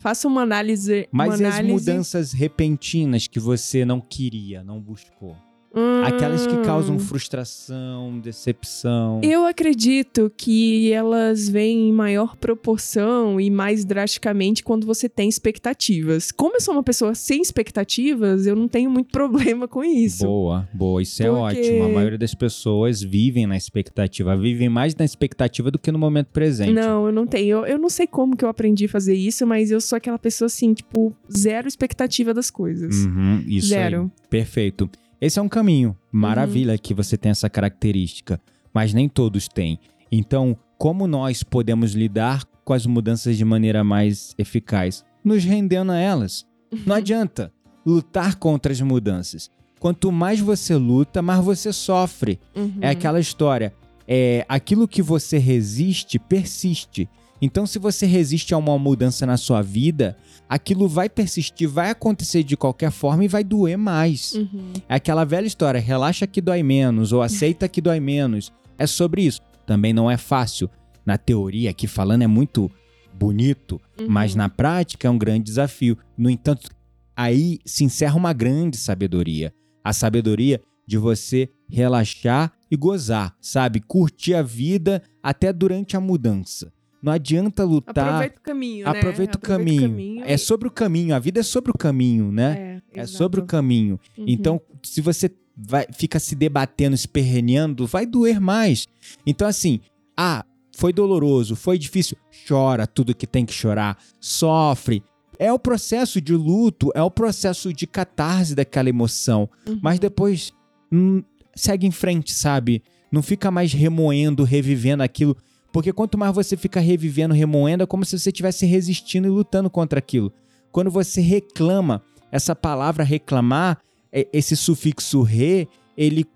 faço 0.00 0.26
uma 0.26 0.42
análise. 0.42 1.06
Mas 1.12 1.38
uma 1.38 1.44
e 1.44 1.46
as 1.46 1.54
análise... 1.54 1.72
mudanças 1.72 2.32
repentinas 2.32 3.28
que 3.28 3.38
você 3.38 3.84
não 3.84 4.00
queria, 4.00 4.64
não 4.64 4.80
buscou? 4.80 5.36
Hum, 5.74 6.02
Aquelas 6.04 6.46
que 6.48 6.56
causam 6.64 6.98
frustração, 6.98 8.18
decepção. 8.18 9.20
Eu 9.22 9.46
acredito 9.46 10.30
que 10.36 10.92
elas 10.92 11.48
vêm 11.48 11.88
em 11.88 11.92
maior 11.92 12.36
proporção 12.36 13.40
e 13.40 13.50
mais 13.50 13.84
drasticamente 13.84 14.62
quando 14.64 14.86
você 14.86 15.08
tem 15.08 15.28
expectativas. 15.28 16.32
Como 16.32 16.56
eu 16.56 16.60
sou 16.60 16.74
uma 16.74 16.82
pessoa 16.82 17.14
sem 17.14 17.40
expectativas, 17.40 18.46
eu 18.46 18.56
não 18.56 18.66
tenho 18.66 18.90
muito 18.90 19.10
problema 19.12 19.68
com 19.68 19.84
isso. 19.84 20.24
Boa, 20.24 20.68
boa, 20.72 21.02
isso 21.02 21.22
é 21.22 21.26
Porque- 21.26 21.60
ótimo. 21.60 21.84
A 21.84 21.88
maioria 21.88 22.18
das 22.18 22.34
pessoas 22.34 23.00
vivem 23.02 23.46
na 23.46 23.56
expectativa, 23.56 24.36
vivem 24.36 24.68
mais 24.68 24.94
na 24.96 25.04
expectativa 25.04 25.70
do 25.70 25.78
que 25.78 25.92
no 25.92 25.98
momento 25.98 26.28
presente. 26.32 26.72
Não, 26.72 27.06
eu 27.06 27.12
não 27.12 27.26
tenho. 27.26 27.58
Eu, 27.60 27.66
eu 27.66 27.78
não 27.78 27.88
sei 27.88 28.06
como 28.06 28.36
que 28.36 28.44
eu 28.44 28.48
aprendi 28.48 28.86
a 28.86 28.88
fazer 28.88 29.14
isso, 29.14 29.46
mas 29.46 29.70
eu 29.70 29.80
sou 29.80 29.96
aquela 29.96 30.18
pessoa 30.18 30.46
assim, 30.46 30.74
tipo, 30.74 31.14
zero 31.32 31.68
expectativa 31.68 32.34
das 32.34 32.50
coisas. 32.50 33.04
Uhum, 33.04 33.42
isso 33.46 33.68
Zero. 33.68 34.02
aí. 34.14 34.28
Perfeito. 34.28 34.88
Esse 35.20 35.38
é 35.38 35.42
um 35.42 35.48
caminho. 35.48 35.96
Maravilha 36.10 36.78
que 36.78 36.94
você 36.94 37.16
tem 37.16 37.30
essa 37.30 37.50
característica, 37.50 38.40
mas 38.72 38.94
nem 38.94 39.08
todos 39.08 39.48
têm. 39.48 39.78
Então, 40.10 40.56
como 40.78 41.06
nós 41.06 41.42
podemos 41.42 41.92
lidar 41.92 42.44
com 42.64 42.72
as 42.72 42.86
mudanças 42.86 43.36
de 43.36 43.44
maneira 43.44 43.84
mais 43.84 44.34
eficaz? 44.38 45.04
Nos 45.22 45.44
rendendo 45.44 45.92
a 45.92 45.98
elas. 45.98 46.46
Não 46.86 46.96
adianta 46.96 47.52
lutar 47.84 48.36
contra 48.36 48.72
as 48.72 48.80
mudanças. 48.80 49.50
Quanto 49.78 50.10
mais 50.10 50.40
você 50.40 50.74
luta, 50.74 51.20
mais 51.20 51.44
você 51.44 51.72
sofre. 51.72 52.40
Uhum. 52.56 52.78
É 52.80 52.90
aquela 52.90 53.20
história. 53.20 53.74
É, 54.08 54.44
aquilo 54.48 54.88
que 54.88 55.02
você 55.02 55.38
resiste, 55.38 56.18
persiste. 56.18 57.08
Então, 57.42 57.66
se 57.66 57.78
você 57.78 58.04
resiste 58.06 58.52
a 58.52 58.58
uma 58.58 58.78
mudança 58.78 59.24
na 59.24 59.36
sua 59.36 59.62
vida, 59.62 60.16
aquilo 60.48 60.86
vai 60.86 61.08
persistir, 61.08 61.68
vai 61.68 61.90
acontecer 61.90 62.42
de 62.42 62.56
qualquer 62.56 62.90
forma 62.90 63.24
e 63.24 63.28
vai 63.28 63.42
doer 63.42 63.78
mais. 63.78 64.34
Uhum. 64.34 64.72
É 64.88 64.94
aquela 64.96 65.24
velha 65.24 65.46
história, 65.46 65.80
relaxa 65.80 66.26
que 66.26 66.40
dói 66.40 66.62
menos 66.62 67.12
ou 67.12 67.22
aceita 67.22 67.68
que 67.68 67.80
dói 67.80 67.98
menos. 68.00 68.52
É 68.78 68.86
sobre 68.86 69.22
isso. 69.22 69.40
Também 69.66 69.92
não 69.92 70.10
é 70.10 70.16
fácil. 70.16 70.68
Na 71.06 71.16
teoria, 71.16 71.70
aqui 71.70 71.86
falando, 71.86 72.22
é 72.22 72.26
muito 72.26 72.70
bonito, 73.18 73.80
Uhum. 73.98 74.06
mas 74.08 74.34
na 74.34 74.48
prática 74.48 75.08
é 75.08 75.10
um 75.10 75.18
grande 75.18 75.44
desafio. 75.44 75.96
No 76.16 76.28
entanto, 76.30 76.68
aí 77.16 77.58
se 77.64 77.84
encerra 77.84 78.16
uma 78.16 78.32
grande 78.32 78.76
sabedoria. 78.76 79.52
A 79.82 79.92
sabedoria 79.92 80.60
de 80.86 80.98
você 80.98 81.48
relaxar 81.68 82.52
e 82.70 82.76
gozar, 82.76 83.34
sabe? 83.40 83.80
Curtir 83.80 84.34
a 84.34 84.42
vida 84.42 85.02
até 85.22 85.52
durante 85.52 85.96
a 85.96 86.00
mudança. 86.00 86.72
Não 87.02 87.12
adianta 87.12 87.64
lutar. 87.64 88.06
Aproveita 88.06 88.38
o 88.38 88.42
caminho, 88.42 88.84
né? 88.84 88.90
Aproveita 88.90 89.38
o 89.38 89.40
caminho. 89.40 90.22
É 90.24 90.34
e- 90.34 90.38
sobre 90.38 90.68
o 90.68 90.70
caminho. 90.70 91.14
A 91.14 91.18
vida 91.18 91.40
é 91.40 91.42
sobre 91.42 91.70
o 91.70 91.74
caminho, 91.74 92.30
né? 92.30 92.80
É, 92.94 93.00
É 93.00 93.06
sobre 93.06 93.40
o 93.40 93.44
caminho. 93.46 93.98
Uhum. 94.18 94.24
Então, 94.28 94.60
se 94.82 95.00
você 95.00 95.30
vai, 95.56 95.86
fica 95.92 96.18
se 96.18 96.34
debatendo, 96.34 96.96
se 96.96 97.08
perreneando, 97.08 97.86
vai 97.86 98.04
doer 98.04 98.40
mais. 98.40 98.86
Então, 99.26 99.46
assim, 99.48 99.80
ah, 100.16 100.44
foi 100.76 100.92
doloroso, 100.92 101.56
foi 101.56 101.78
difícil. 101.78 102.16
Chora 102.46 102.86
tudo 102.86 103.14
que 103.14 103.26
tem 103.26 103.44
que 103.46 103.52
chorar, 103.52 103.98
sofre. 104.18 105.02
É 105.38 105.50
o 105.52 105.58
processo 105.58 106.20
de 106.20 106.34
luto, 106.34 106.90
é 106.94 107.02
o 107.02 107.10
processo 107.10 107.72
de 107.72 107.86
catarse 107.86 108.54
daquela 108.54 108.88
emoção. 108.90 109.48
Uhum. 109.66 109.78
Mas 109.82 109.98
depois 109.98 110.52
hum, 110.92 111.22
segue 111.54 111.86
em 111.86 111.90
frente, 111.90 112.34
sabe? 112.34 112.82
Não 113.10 113.22
fica 113.22 113.50
mais 113.50 113.72
remoendo, 113.72 114.44
revivendo 114.44 115.02
aquilo. 115.02 115.36
Porque 115.72 115.92
quanto 115.92 116.18
mais 116.18 116.34
você 116.34 116.56
fica 116.56 116.80
revivendo, 116.80 117.34
remoendo, 117.34 117.84
é 117.84 117.86
como 117.86 118.04
se 118.04 118.18
você 118.18 118.30
estivesse 118.30 118.66
resistindo 118.66 119.26
e 119.26 119.30
lutando 119.30 119.70
contra 119.70 119.98
aquilo. 119.98 120.32
Quando 120.72 120.90
você 120.90 121.20
reclama, 121.20 122.02
essa 122.32 122.54
palavra 122.54 123.04
reclamar, 123.04 123.78
é- 124.12 124.28
esse 124.32 124.56
sufixo 124.56 125.22
re, 125.22 125.68
ele 125.96 126.26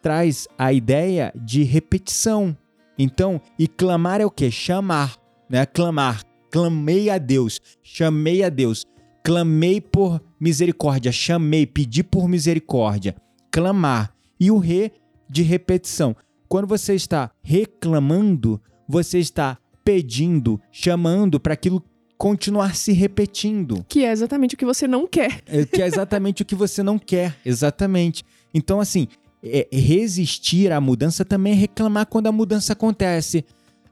traz 0.00 0.46
a 0.58 0.72
ideia 0.72 1.32
de 1.34 1.62
repetição. 1.62 2.56
Então, 2.98 3.40
e 3.58 3.66
clamar 3.66 4.20
é 4.20 4.24
o 4.24 4.30
quê? 4.30 4.50
Chamar, 4.50 5.16
né? 5.48 5.66
Clamar. 5.66 6.22
Clamei 6.50 7.10
a 7.10 7.18
Deus, 7.18 7.60
chamei 7.82 8.42
a 8.42 8.48
Deus, 8.48 8.86
clamei 9.22 9.80
por 9.80 10.22
misericórdia, 10.40 11.12
chamei, 11.12 11.66
pedi 11.66 12.02
por 12.02 12.28
misericórdia. 12.28 13.14
Clamar. 13.50 14.14
E 14.38 14.50
o 14.50 14.58
re 14.58 14.92
de 15.28 15.42
repetição. 15.42 16.16
Quando 16.48 16.66
você 16.66 16.94
está 16.94 17.30
reclamando, 17.42 18.60
você 18.88 19.18
está 19.18 19.58
pedindo, 19.84 20.60
chamando 20.70 21.38
para 21.38 21.54
aquilo 21.54 21.82
continuar 22.18 22.74
se 22.74 22.92
repetindo. 22.92 23.84
Que 23.88 24.04
é 24.04 24.10
exatamente 24.10 24.54
o 24.54 24.58
que 24.58 24.64
você 24.64 24.88
não 24.88 25.06
quer. 25.06 25.42
É, 25.46 25.64
que 25.64 25.82
é 25.82 25.86
exatamente 25.86 26.42
o 26.42 26.44
que 26.44 26.54
você 26.54 26.82
não 26.82 26.98
quer, 26.98 27.36
exatamente. 27.44 28.24
Então, 28.52 28.80
assim, 28.80 29.06
é, 29.42 29.68
resistir 29.70 30.72
à 30.72 30.80
mudança 30.80 31.24
também 31.24 31.52
é 31.52 31.56
reclamar 31.56 32.06
quando 32.06 32.26
a 32.26 32.32
mudança 32.32 32.72
acontece. 32.72 33.44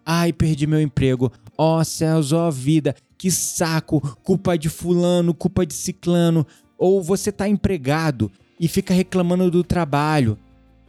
Ai, 0.04 0.32
perdi 0.32 0.66
meu 0.66 0.80
emprego. 0.80 1.30
Ó 1.56 1.82
céus, 1.84 2.32
ó 2.32 2.50
vida, 2.50 2.94
que 3.16 3.30
saco, 3.30 4.00
culpa 4.22 4.58
de 4.58 4.68
fulano, 4.68 5.32
culpa 5.32 5.64
de 5.64 5.74
ciclano. 5.74 6.46
Ou 6.76 7.02
você 7.02 7.30
tá 7.30 7.48
empregado 7.48 8.30
e 8.58 8.68
fica 8.68 8.92
reclamando 8.92 9.50
do 9.50 9.62
trabalho. 9.62 10.38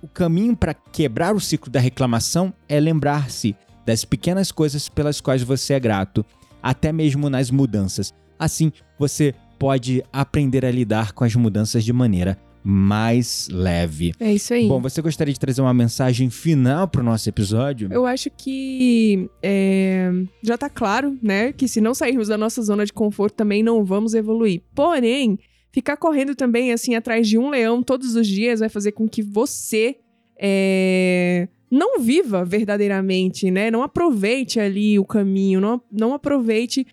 O 0.01 0.07
caminho 0.07 0.55
para 0.55 0.73
quebrar 0.73 1.35
o 1.35 1.39
ciclo 1.39 1.71
da 1.71 1.79
reclamação 1.79 2.53
é 2.67 2.79
lembrar-se 2.79 3.55
das 3.85 4.03
pequenas 4.03 4.51
coisas 4.51 4.89
pelas 4.89 5.21
quais 5.21 5.43
você 5.43 5.73
é 5.73 5.79
grato, 5.79 6.25
até 6.61 6.91
mesmo 6.91 7.29
nas 7.29 7.51
mudanças. 7.51 8.13
Assim, 8.37 8.71
você 8.97 9.33
pode 9.59 10.03
aprender 10.11 10.65
a 10.65 10.71
lidar 10.71 11.13
com 11.13 11.23
as 11.23 11.35
mudanças 11.35 11.83
de 11.83 11.93
maneira 11.93 12.37
mais 12.67 13.47
leve. 13.51 14.11
É 14.19 14.33
isso 14.33 14.51
aí. 14.51 14.67
Bom, 14.67 14.81
você 14.81 14.99
gostaria 14.99 15.31
de 15.31 15.39
trazer 15.39 15.61
uma 15.61 15.73
mensagem 15.73 16.31
final 16.31 16.87
para 16.87 17.01
o 17.01 17.03
nosso 17.03 17.29
episódio? 17.29 17.89
Eu 17.91 18.07
acho 18.07 18.31
que 18.35 19.29
é, 19.43 20.11
já 20.41 20.57
tá 20.57 20.67
claro, 20.67 21.15
né? 21.21 21.53
Que 21.53 21.67
se 21.67 21.79
não 21.79 21.93
sairmos 21.93 22.29
da 22.29 22.37
nossa 22.37 22.63
zona 22.63 22.83
de 22.83 22.91
conforto, 22.91 23.35
também 23.35 23.61
não 23.61 23.85
vamos 23.85 24.15
evoluir. 24.15 24.63
Porém, 24.73 25.37
ficar 25.71 25.95
correndo 25.95 26.33
também, 26.33 26.73
assim, 26.73 26.95
atrás 26.95 27.27
de 27.27 27.37
um 27.37 27.51
leão 27.51 27.83
todos 27.83 28.15
os 28.15 28.25
dias 28.25 28.61
vai 28.61 28.69
fazer 28.69 28.93
com 28.93 29.07
que 29.07 29.21
você 29.21 29.97
é, 30.41 31.47
não 31.69 31.99
viva 31.99 32.43
verdadeiramente, 32.45 33.49
né? 33.49 33.69
Não 33.71 33.83
aproveite 33.83 34.59
ali 34.59 34.99
o 34.99 35.05
caminho, 35.05 35.59
não, 35.59 35.81
não 35.91 36.13
aproveite 36.13 36.85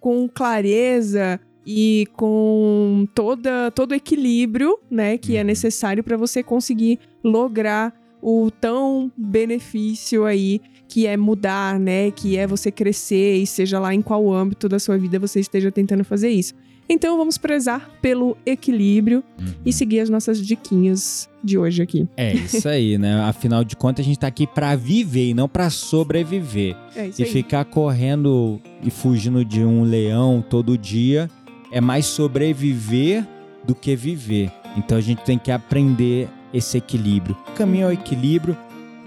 com 0.00 0.28
clareza 0.28 1.40
e 1.66 2.06
com 2.14 3.06
toda, 3.14 3.70
todo 3.70 3.92
o 3.92 3.94
equilíbrio, 3.94 4.78
né? 4.90 5.16
Que 5.18 5.36
é 5.36 5.40
Uhum. 5.40 5.46
necessário 5.46 6.02
para 6.02 6.16
você 6.16 6.42
conseguir 6.42 6.98
lograr 7.22 7.92
o 8.20 8.50
tão 8.50 9.10
benefício 9.16 10.24
aí 10.24 10.60
que 10.88 11.06
é 11.06 11.16
mudar, 11.16 11.78
né? 11.78 12.10
Que 12.10 12.36
é 12.36 12.46
você 12.46 12.70
crescer 12.70 13.36
e 13.36 13.46
seja 13.46 13.80
lá 13.80 13.94
em 13.94 14.02
qual 14.02 14.32
âmbito 14.32 14.68
da 14.68 14.78
sua 14.78 14.96
vida 14.98 15.18
você 15.18 15.40
esteja 15.40 15.70
tentando 15.72 16.04
fazer 16.04 16.30
isso. 16.30 16.54
Então 16.92 17.16
vamos 17.16 17.38
prezar 17.38 17.90
pelo 18.02 18.36
equilíbrio 18.44 19.24
Uhum. 19.40 19.46
e 19.64 19.72
seguir 19.72 20.00
as 20.00 20.10
nossas 20.10 20.40
diquinhas 20.44 21.28
de 21.42 21.56
hoje 21.58 21.82
aqui. 21.82 22.06
É 22.16 22.34
isso 22.34 22.68
aí, 22.68 22.98
né? 22.98 23.20
Afinal 23.22 23.64
de 23.64 23.74
contas, 23.74 24.04
a 24.04 24.06
gente 24.08 24.18
tá 24.18 24.26
aqui 24.26 24.46
para 24.46 24.76
viver 24.76 25.30
e 25.30 25.34
não 25.34 25.48
para 25.48 25.70
sobreviver. 25.70 26.76
É 26.94 27.06
isso 27.08 27.20
E 27.22 27.24
aí. 27.24 27.30
ficar 27.30 27.64
correndo 27.64 28.60
e 28.82 28.90
fugindo 28.90 29.44
de 29.44 29.60
um 29.64 29.82
leão 29.84 30.44
todo 30.48 30.76
dia 30.76 31.30
é 31.72 31.80
mais 31.80 32.04
sobreviver 32.06 33.26
do 33.64 33.74
que 33.74 33.96
viver. 33.96 34.50
Então 34.76 34.98
a 34.98 35.00
gente 35.00 35.22
tem 35.24 35.38
que 35.38 35.50
aprender 35.50 36.28
esse 36.52 36.76
equilíbrio. 36.76 37.36
Caminho 37.56 37.84
é 37.84 37.88
o 37.88 37.92
equilíbrio, 37.92 38.56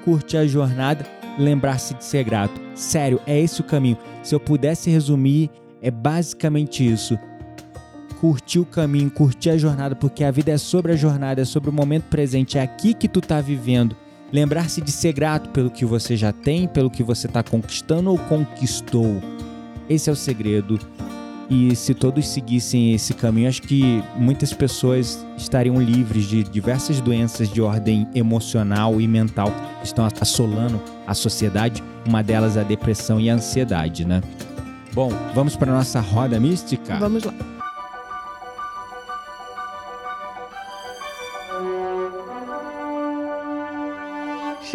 curtir 0.04 0.38
a 0.38 0.48
jornada, 0.48 1.06
lembrar-se 1.38 1.94
de 1.94 2.04
ser 2.04 2.24
grato. 2.24 2.60
Sério, 2.74 3.20
é 3.28 3.40
esse 3.40 3.62
o 3.62 3.64
caminho. 3.64 3.98
Se 4.24 4.34
eu 4.34 4.40
pudesse 4.40 4.90
resumir, 4.90 5.50
é 5.82 5.92
basicamente 5.92 6.86
isso. 6.86 7.18
Curtir 8.26 8.58
o 8.58 8.66
caminho, 8.66 9.12
curtir 9.12 9.52
a 9.52 9.58
jornada, 9.58 9.96
porque 9.96 10.24
a 10.24 10.32
vida 10.32 10.52
é 10.52 10.58
sobre 10.58 10.92
a 10.92 10.96
jornada, 10.96 11.44
é 11.44 11.46
sobre 11.46 11.70
o 11.70 11.74
momento 11.74 12.06
presente, 12.06 12.58
é 12.58 12.62
aqui 12.64 12.92
que 12.92 13.08
tu 13.08 13.22
tá 13.22 13.40
vivendo. 13.40 13.96
Lembrar-se 14.34 14.82
de 14.82 14.92
ser 14.92 15.14
grato 15.14 15.52
pelo 15.52 15.70
que 15.70 15.86
você 15.86 16.18
já 16.18 16.32
tem, 16.32 16.68
pelo 16.68 16.90
que 16.90 17.04
você 17.04 17.28
está 17.28 17.44
conquistando 17.44 18.10
ou 18.10 18.18
conquistou. 18.18 19.22
Esse 19.88 20.10
é 20.10 20.14
o 20.14 20.16
segredo. 20.16 20.80
E 21.52 21.76
se 21.76 21.94
todos 21.94 22.28
seguissem 22.28 22.96
esse 22.96 23.14
caminho, 23.14 23.48
acho 23.48 23.62
que 23.62 24.04
muitas 24.16 24.52
pessoas 24.52 25.24
estariam 25.38 25.80
livres 25.80 26.26
de 26.26 26.42
diversas 26.46 27.00
doenças 27.00 27.48
de 27.48 27.62
ordem 27.62 28.08
emocional 28.16 29.00
e 29.00 29.08
mental 29.08 29.54
que 29.82 29.86
estão 29.86 30.10
assolando 30.20 30.82
a 31.06 31.14
sociedade. 31.14 31.84
Uma 32.08 32.24
delas 32.24 32.58
é 32.58 32.62
a 32.62 32.64
depressão 32.64 33.20
e 33.20 33.30
a 33.30 33.36
ansiedade, 33.36 34.04
né? 34.04 34.20
Bom, 34.96 35.12
vamos 35.36 35.56
para 35.56 35.72
nossa 35.72 36.00
roda 36.00 36.40
mística? 36.40 36.98
Vamos 36.98 37.24
lá. 37.24 37.55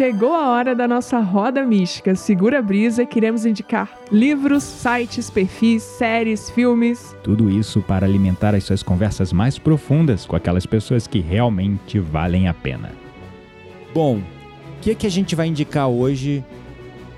Chegou 0.01 0.33
a 0.33 0.49
hora 0.49 0.73
da 0.73 0.87
nossa 0.87 1.19
roda 1.19 1.63
mística. 1.63 2.15
Segura 2.15 2.57
a 2.57 2.61
brisa, 2.63 3.05
queremos 3.05 3.45
indicar 3.45 3.87
livros, 4.11 4.63
sites, 4.63 5.29
perfis, 5.29 5.83
séries, 5.83 6.49
filmes. 6.49 7.15
Tudo 7.21 7.51
isso 7.51 7.83
para 7.83 8.03
alimentar 8.03 8.55
as 8.55 8.63
suas 8.63 8.81
conversas 8.81 9.31
mais 9.31 9.59
profundas 9.59 10.25
com 10.25 10.35
aquelas 10.35 10.65
pessoas 10.65 11.05
que 11.05 11.19
realmente 11.19 11.99
valem 11.99 12.47
a 12.47 12.53
pena. 12.53 12.89
Bom, 13.93 14.17
o 14.17 14.81
que, 14.81 14.89
é 14.89 14.95
que 14.95 15.05
a 15.05 15.11
gente 15.11 15.35
vai 15.35 15.45
indicar 15.45 15.87
hoje 15.87 16.43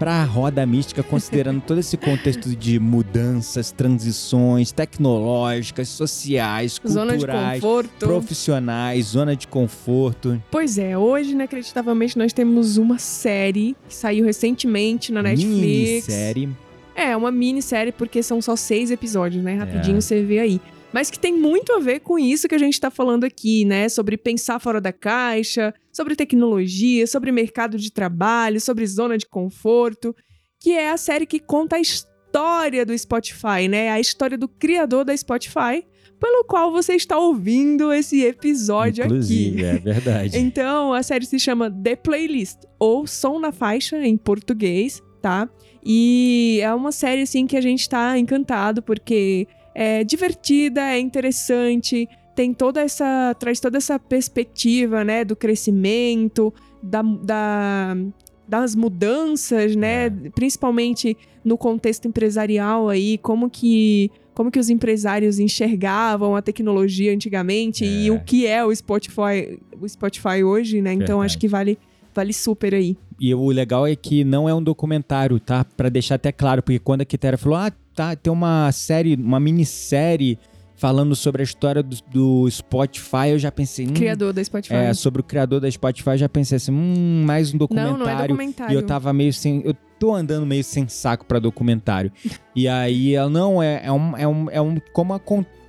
para 0.04 0.22
a 0.22 0.26
roda 0.26 0.66
mística, 0.66 1.02
considerando 1.02 1.62
todo 1.62 1.80
esse 1.80 1.96
contexto 1.96 2.54
de 2.54 2.78
mudanças, 2.78 3.72
transições 3.72 4.70
tecnológicas, 4.70 5.88
sociais, 5.88 6.78
zona 6.86 7.14
culturais, 7.14 7.64
profissionais, 8.00 9.06
zona 9.06 9.34
de 9.34 9.48
conforto. 9.48 10.44
Pois 10.52 10.78
é, 10.78 10.98
hoje, 10.98 11.32
inacreditavelmente, 11.32 12.18
nós 12.18 12.34
temos 12.34 12.76
uma 12.76 13.00
série 13.00 13.78
que 13.88 13.96
saiu 13.96 14.26
recentemente 14.26 15.10
na 15.10 15.24
Netflix. 15.24 15.56
Minissérie. 15.56 16.50
É, 16.94 17.16
uma 17.16 17.32
minissérie, 17.32 17.94
porque 17.94 18.22
são 18.22 18.42
só 18.42 18.58
seis 18.58 18.92
episódios, 18.92 19.42
né? 19.42 19.56
Rapidinho 19.56 20.00
é. 20.00 20.02
você 20.02 20.22
vê 20.22 20.40
aí 20.40 20.60
mas 20.94 21.10
que 21.10 21.18
tem 21.18 21.34
muito 21.34 21.74
a 21.74 21.80
ver 21.80 22.02
com 22.02 22.20
isso 22.20 22.48
que 22.48 22.54
a 22.54 22.60
gente 22.60 22.76
está 22.76 22.92
falando 22.92 23.24
aqui, 23.24 23.66
né? 23.66 23.90
Sobre 23.90 24.16
pensar 24.16 24.60
fora 24.60 24.80
da 24.80 24.94
caixa, 24.94 25.74
sobre 25.92 26.16
tecnologia, 26.16 27.08
sobre 27.08 27.32
mercado 27.32 27.78
de 27.78 27.92
trabalho, 27.92 28.62
sobre 28.62 28.86
zona 28.86 29.18
de 29.18 29.26
conforto, 29.26 30.16
que 30.60 30.72
é 30.72 30.92
a 30.92 30.98
série 30.98 31.26
que 31.26 31.40
conta 31.40 31.78
a 31.78 31.80
história 31.80 32.86
do 32.86 32.98
Spotify, 32.98 33.68
né? 33.68 33.90
A 33.90 34.00
história 34.00 34.38
do 34.38 34.48
criador 34.48 35.04
da 35.04 35.18
Spotify, 35.18 35.84
pelo 36.20 36.46
qual 36.46 36.72
você 36.72 36.94
está 36.94 37.18
ouvindo 37.18 37.92
esse 37.92 38.24
episódio 38.24 39.04
Inclusive, 39.04 39.66
aqui. 39.66 39.76
é 39.76 39.94
verdade. 39.94 40.38
então, 40.40 40.94
a 40.94 41.02
série 41.02 41.26
se 41.26 41.40
chama 41.40 41.72
The 41.72 41.96
Playlist, 41.96 42.60
ou 42.80 43.08
Som 43.08 43.40
na 43.40 43.52
Faixa 43.52 43.98
em 44.06 44.16
português, 44.16 45.02
tá? 45.22 45.50
E 45.84 46.60
é 46.62 46.74
uma 46.74 46.92
série, 46.92 47.24
assim, 47.24 47.48
que 47.48 47.58
a 47.58 47.62
gente 47.62 47.90
tá 47.90 48.18
encantado, 48.18 48.82
porque 48.82 49.48
é 49.74 50.04
divertida, 50.04 50.82
é 50.82 51.00
interessante, 51.00 52.08
tem 52.36 52.54
toda 52.54 52.82
essa. 52.82 53.36
traz 53.40 53.60
toda 53.60 53.78
essa 53.78 54.00
perspectiva, 54.00 55.04
né, 55.04 55.24
do 55.24 55.36
crescimento, 55.36 56.54
da, 56.82 57.02
da 57.02 57.98
das 58.46 58.76
mudanças, 58.76 59.76
né, 59.76 60.08
é. 60.08 60.10
principalmente 60.36 61.18
no 61.44 61.58
contexto 61.58 62.08
empresarial 62.08 62.90
aí, 62.90 63.18
como 63.18 63.50
que 63.50 64.12
como 64.34 64.50
que 64.50 64.60
os 64.60 64.70
empresários 64.70 65.40
enxergavam 65.40 66.36
a 66.36 66.42
tecnologia 66.42 67.14
antigamente 67.14 67.86
é. 67.86 67.88
e 67.88 68.12
o 68.12 68.20
que 68.20 68.48
é 68.48 68.66
o 68.66 68.76
Spotify, 68.76 69.60
o 69.80 69.88
Spotify 69.88 70.44
hoje, 70.44 70.82
né? 70.82 70.94
Então 70.94 71.20
Verdade. 71.20 71.26
acho 71.26 71.38
que 71.40 71.48
vale 71.48 71.78
vale 72.14 72.34
super 72.34 72.74
aí. 72.74 72.98
E 73.20 73.34
o 73.34 73.48
legal 73.50 73.88
é 73.88 73.96
que 73.96 74.24
não 74.24 74.48
é 74.48 74.54
um 74.54 74.62
documentário, 74.62 75.40
tá? 75.40 75.64
Para 75.64 75.90
deixar 75.90 76.16
até 76.16 76.32
claro, 76.32 76.62
porque 76.62 76.80
quando 76.80 77.02
a 77.02 77.06
Kitera 77.06 77.38
falou: 77.38 77.58
"Ah, 77.58 77.72
tá, 77.96 78.16
tem 78.16 78.32
uma 78.32 78.72
série, 78.72 79.16
uma 79.16 79.40
minissérie 79.40 80.38
falando 80.84 81.16
sobre 81.16 81.42
a 81.42 81.46
história 81.46 81.82
do, 81.82 81.96
do 82.12 82.52
Spotify, 82.52 83.30
eu 83.30 83.40
já 83.40 83.50
pensei. 83.50 83.88
Hum, 83.88 83.94
criador 83.94 84.34
da 84.34 84.44
Spotify. 84.44 84.74
É, 84.74 84.94
sobre 84.94 85.22
o 85.22 85.24
criador 85.24 85.62
da 85.62 85.72
Spotify, 85.72 86.10
eu 86.10 86.18
já 86.18 86.28
pensei 86.28 86.58
assim, 86.58 86.74
hum, 86.74 87.24
mais 87.26 87.54
um 87.54 87.58
documentário. 87.58 87.98
Não, 87.98 88.06
não 88.06 88.12
é 88.12 88.28
documentário. 88.28 88.74
E 88.74 88.76
eu 88.76 88.86
tava 88.86 89.14
meio 89.14 89.32
sem. 89.32 89.62
Eu 89.64 89.74
tô 89.98 90.14
andando 90.14 90.46
meio 90.46 90.62
sem 90.62 90.86
saco 90.90 91.26
para 91.26 91.40
documentário. 91.40 92.12
e 92.54 92.68
aí 92.68 93.16
ela, 93.16 93.30
não, 93.30 93.64
é, 93.64 93.82
é, 93.86 93.92
um, 93.94 94.18
é, 94.18 94.28
um, 94.28 94.50
é 94.50 94.62
um. 94.62 94.78
Como 94.92 95.14
a, 95.14 95.22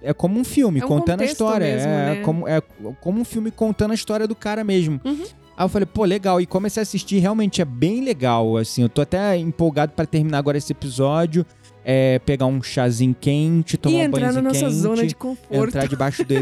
é 0.02 0.12
como 0.12 0.38
um 0.38 0.42
filme 0.42 0.80
é 0.80 0.84
um 0.84 0.88
contando 0.88 1.20
a 1.20 1.24
história. 1.24 1.66
Mesmo, 1.66 1.92
é, 1.92 2.14
né? 2.16 2.22
como, 2.22 2.48
é 2.48 2.60
como 3.00 3.20
um 3.20 3.24
filme 3.24 3.52
contando 3.52 3.92
a 3.92 3.94
história 3.94 4.26
do 4.26 4.34
cara 4.34 4.64
mesmo. 4.64 5.00
Uhum. 5.04 5.24
Aí 5.56 5.64
eu 5.64 5.68
falei, 5.68 5.86
pô, 5.86 6.04
legal. 6.04 6.40
E 6.40 6.46
comecei 6.46 6.80
a 6.80 6.82
assistir, 6.82 7.18
realmente 7.18 7.62
é 7.62 7.64
bem 7.64 8.02
legal. 8.02 8.56
Assim, 8.56 8.82
eu 8.82 8.88
tô 8.88 9.02
até 9.02 9.36
empolgado 9.36 9.92
para 9.92 10.06
terminar 10.06 10.38
agora 10.38 10.58
esse 10.58 10.72
episódio 10.72 11.46
é 11.84 12.18
pegar 12.20 12.46
um 12.46 12.62
chazinho 12.62 13.14
quente, 13.20 13.76
tomar 13.76 13.94
um 13.94 13.98
banho 13.98 14.12
quente. 14.12 14.24
entrar 14.24 14.32
na 14.32 14.48
nossa 14.48 14.70
zona 14.70 15.06
de 15.06 15.14
conforto. 15.14 15.68
Entrar 15.68 15.86
debaixo 15.86 16.24
do 16.24 16.34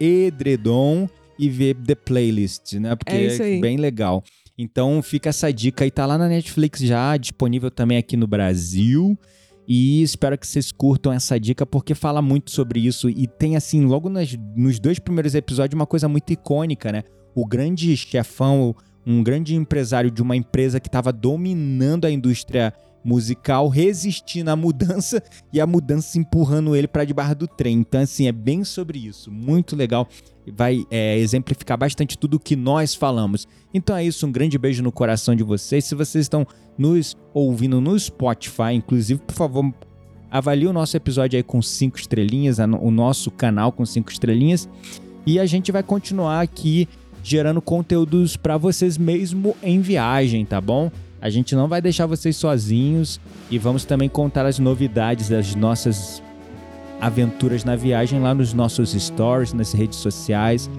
edredom 0.00 1.08
e 1.38 1.50
ver 1.50 1.74
the 1.74 1.94
playlist, 1.94 2.74
né? 2.74 2.96
Porque 2.96 3.14
é, 3.14 3.56
é 3.56 3.60
bem 3.60 3.76
legal. 3.76 4.24
Então 4.56 5.02
fica 5.02 5.28
essa 5.28 5.52
dica 5.52 5.84
aí, 5.84 5.90
tá 5.90 6.06
lá 6.06 6.16
na 6.16 6.28
Netflix 6.28 6.80
já, 6.80 7.16
disponível 7.16 7.70
também 7.70 7.98
aqui 7.98 8.16
no 8.16 8.26
Brasil. 8.26 9.18
E 9.66 10.02
espero 10.02 10.36
que 10.36 10.46
vocês 10.46 10.70
curtam 10.70 11.12
essa 11.12 11.40
dica, 11.40 11.64
porque 11.64 11.94
fala 11.94 12.20
muito 12.20 12.50
sobre 12.50 12.80
isso. 12.80 13.08
E 13.08 13.26
tem, 13.26 13.56
assim, 13.56 13.84
logo 13.84 14.10
nas, 14.10 14.36
nos 14.54 14.78
dois 14.78 14.98
primeiros 14.98 15.34
episódios, 15.34 15.74
uma 15.74 15.86
coisa 15.86 16.06
muito 16.06 16.32
icônica, 16.32 16.92
né? 16.92 17.02
O 17.34 17.46
grande 17.46 17.96
chefão, 17.96 18.74
um 19.06 19.22
grande 19.22 19.54
empresário 19.54 20.10
de 20.10 20.22
uma 20.22 20.36
empresa 20.36 20.80
que 20.80 20.88
estava 20.88 21.12
dominando 21.12 22.04
a 22.04 22.10
indústria 22.10 22.72
musical 23.04 23.68
resistindo 23.68 24.48
à 24.48 24.56
mudança 24.56 25.22
e 25.52 25.60
a 25.60 25.66
mudança 25.66 26.18
empurrando 26.18 26.74
ele 26.74 26.88
para 26.88 27.04
debaixo 27.04 27.34
do 27.34 27.46
trem. 27.46 27.78
Então, 27.78 28.00
assim, 28.00 28.26
é 28.26 28.32
bem 28.32 28.64
sobre 28.64 28.98
isso. 28.98 29.30
Muito 29.30 29.76
legal. 29.76 30.08
Vai 30.56 30.84
é, 30.90 31.18
exemplificar 31.18 31.76
bastante 31.76 32.16
tudo 32.16 32.34
o 32.34 32.40
que 32.40 32.56
nós 32.56 32.94
falamos. 32.94 33.46
Então 33.72 33.96
é 33.96 34.04
isso, 34.04 34.26
um 34.26 34.32
grande 34.32 34.58
beijo 34.58 34.82
no 34.82 34.92
coração 34.92 35.34
de 35.34 35.42
vocês. 35.42 35.84
Se 35.84 35.94
vocês 35.94 36.24
estão 36.24 36.46
nos 36.76 37.16
ouvindo 37.32 37.80
no 37.80 37.98
Spotify, 37.98 38.72
inclusive, 38.74 39.20
por 39.20 39.34
favor, 39.34 39.72
avalie 40.30 40.66
o 40.66 40.72
nosso 40.72 40.96
episódio 40.96 41.36
aí 41.36 41.42
com 41.42 41.62
cinco 41.62 41.98
estrelinhas, 41.98 42.58
o 42.58 42.90
nosso 42.90 43.30
canal 43.30 43.72
com 43.72 43.86
cinco 43.86 44.10
estrelinhas. 44.10 44.68
E 45.26 45.38
a 45.38 45.46
gente 45.46 45.72
vai 45.72 45.82
continuar 45.82 46.42
aqui 46.42 46.86
gerando 47.24 47.62
conteúdos 47.62 48.36
para 48.36 48.58
vocês 48.58 48.98
mesmo 48.98 49.56
em 49.62 49.80
viagem, 49.80 50.44
tá 50.44 50.60
bom? 50.60 50.92
A 51.20 51.30
gente 51.30 51.56
não 51.56 51.66
vai 51.66 51.80
deixar 51.80 52.04
vocês 52.04 52.36
sozinhos 52.36 53.18
e 53.50 53.58
vamos 53.58 53.86
também 53.86 54.10
contar 54.10 54.44
as 54.44 54.58
novidades 54.58 55.30
das 55.30 55.54
nossas 55.54 56.22
aventuras 57.00 57.64
na 57.64 57.74
viagem 57.74 58.20
lá 58.20 58.34
nos 58.34 58.52
nossos 58.52 58.92
stories, 58.92 59.54
nas 59.54 59.72
redes 59.72 59.98
sociais. 59.98 60.70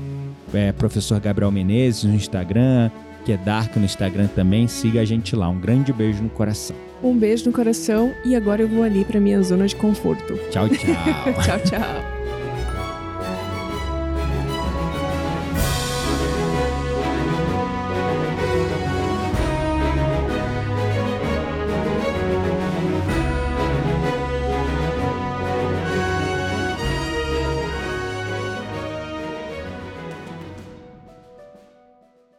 É, 0.54 0.72
Professor 0.72 1.20
Gabriel 1.20 1.52
Menezes 1.52 2.04
no 2.04 2.14
Instagram, 2.14 2.92
que 3.26 3.32
é 3.32 3.38
Dark 3.38 3.76
no 3.76 3.84
Instagram 3.84 4.28
também. 4.28 4.68
Siga 4.68 5.02
a 5.02 5.06
gente 5.06 5.36
lá. 5.36 5.50
Um 5.50 5.60
grande 5.60 5.92
beijo 5.92 6.22
no 6.22 6.30
coração. 6.30 6.76
Um 7.02 7.18
beijo 7.18 7.48
no 7.48 7.52
coração 7.52 8.14
e 8.24 8.36
agora 8.36 8.62
eu 8.62 8.68
vou 8.68 8.84
ali 8.84 9.04
para 9.04 9.20
minha 9.20 9.42
zona 9.42 9.66
de 9.66 9.76
conforto. 9.76 10.36
Tchau, 10.52 10.70
tchau. 10.70 10.78
tchau, 11.44 11.60
tchau. 11.60 12.15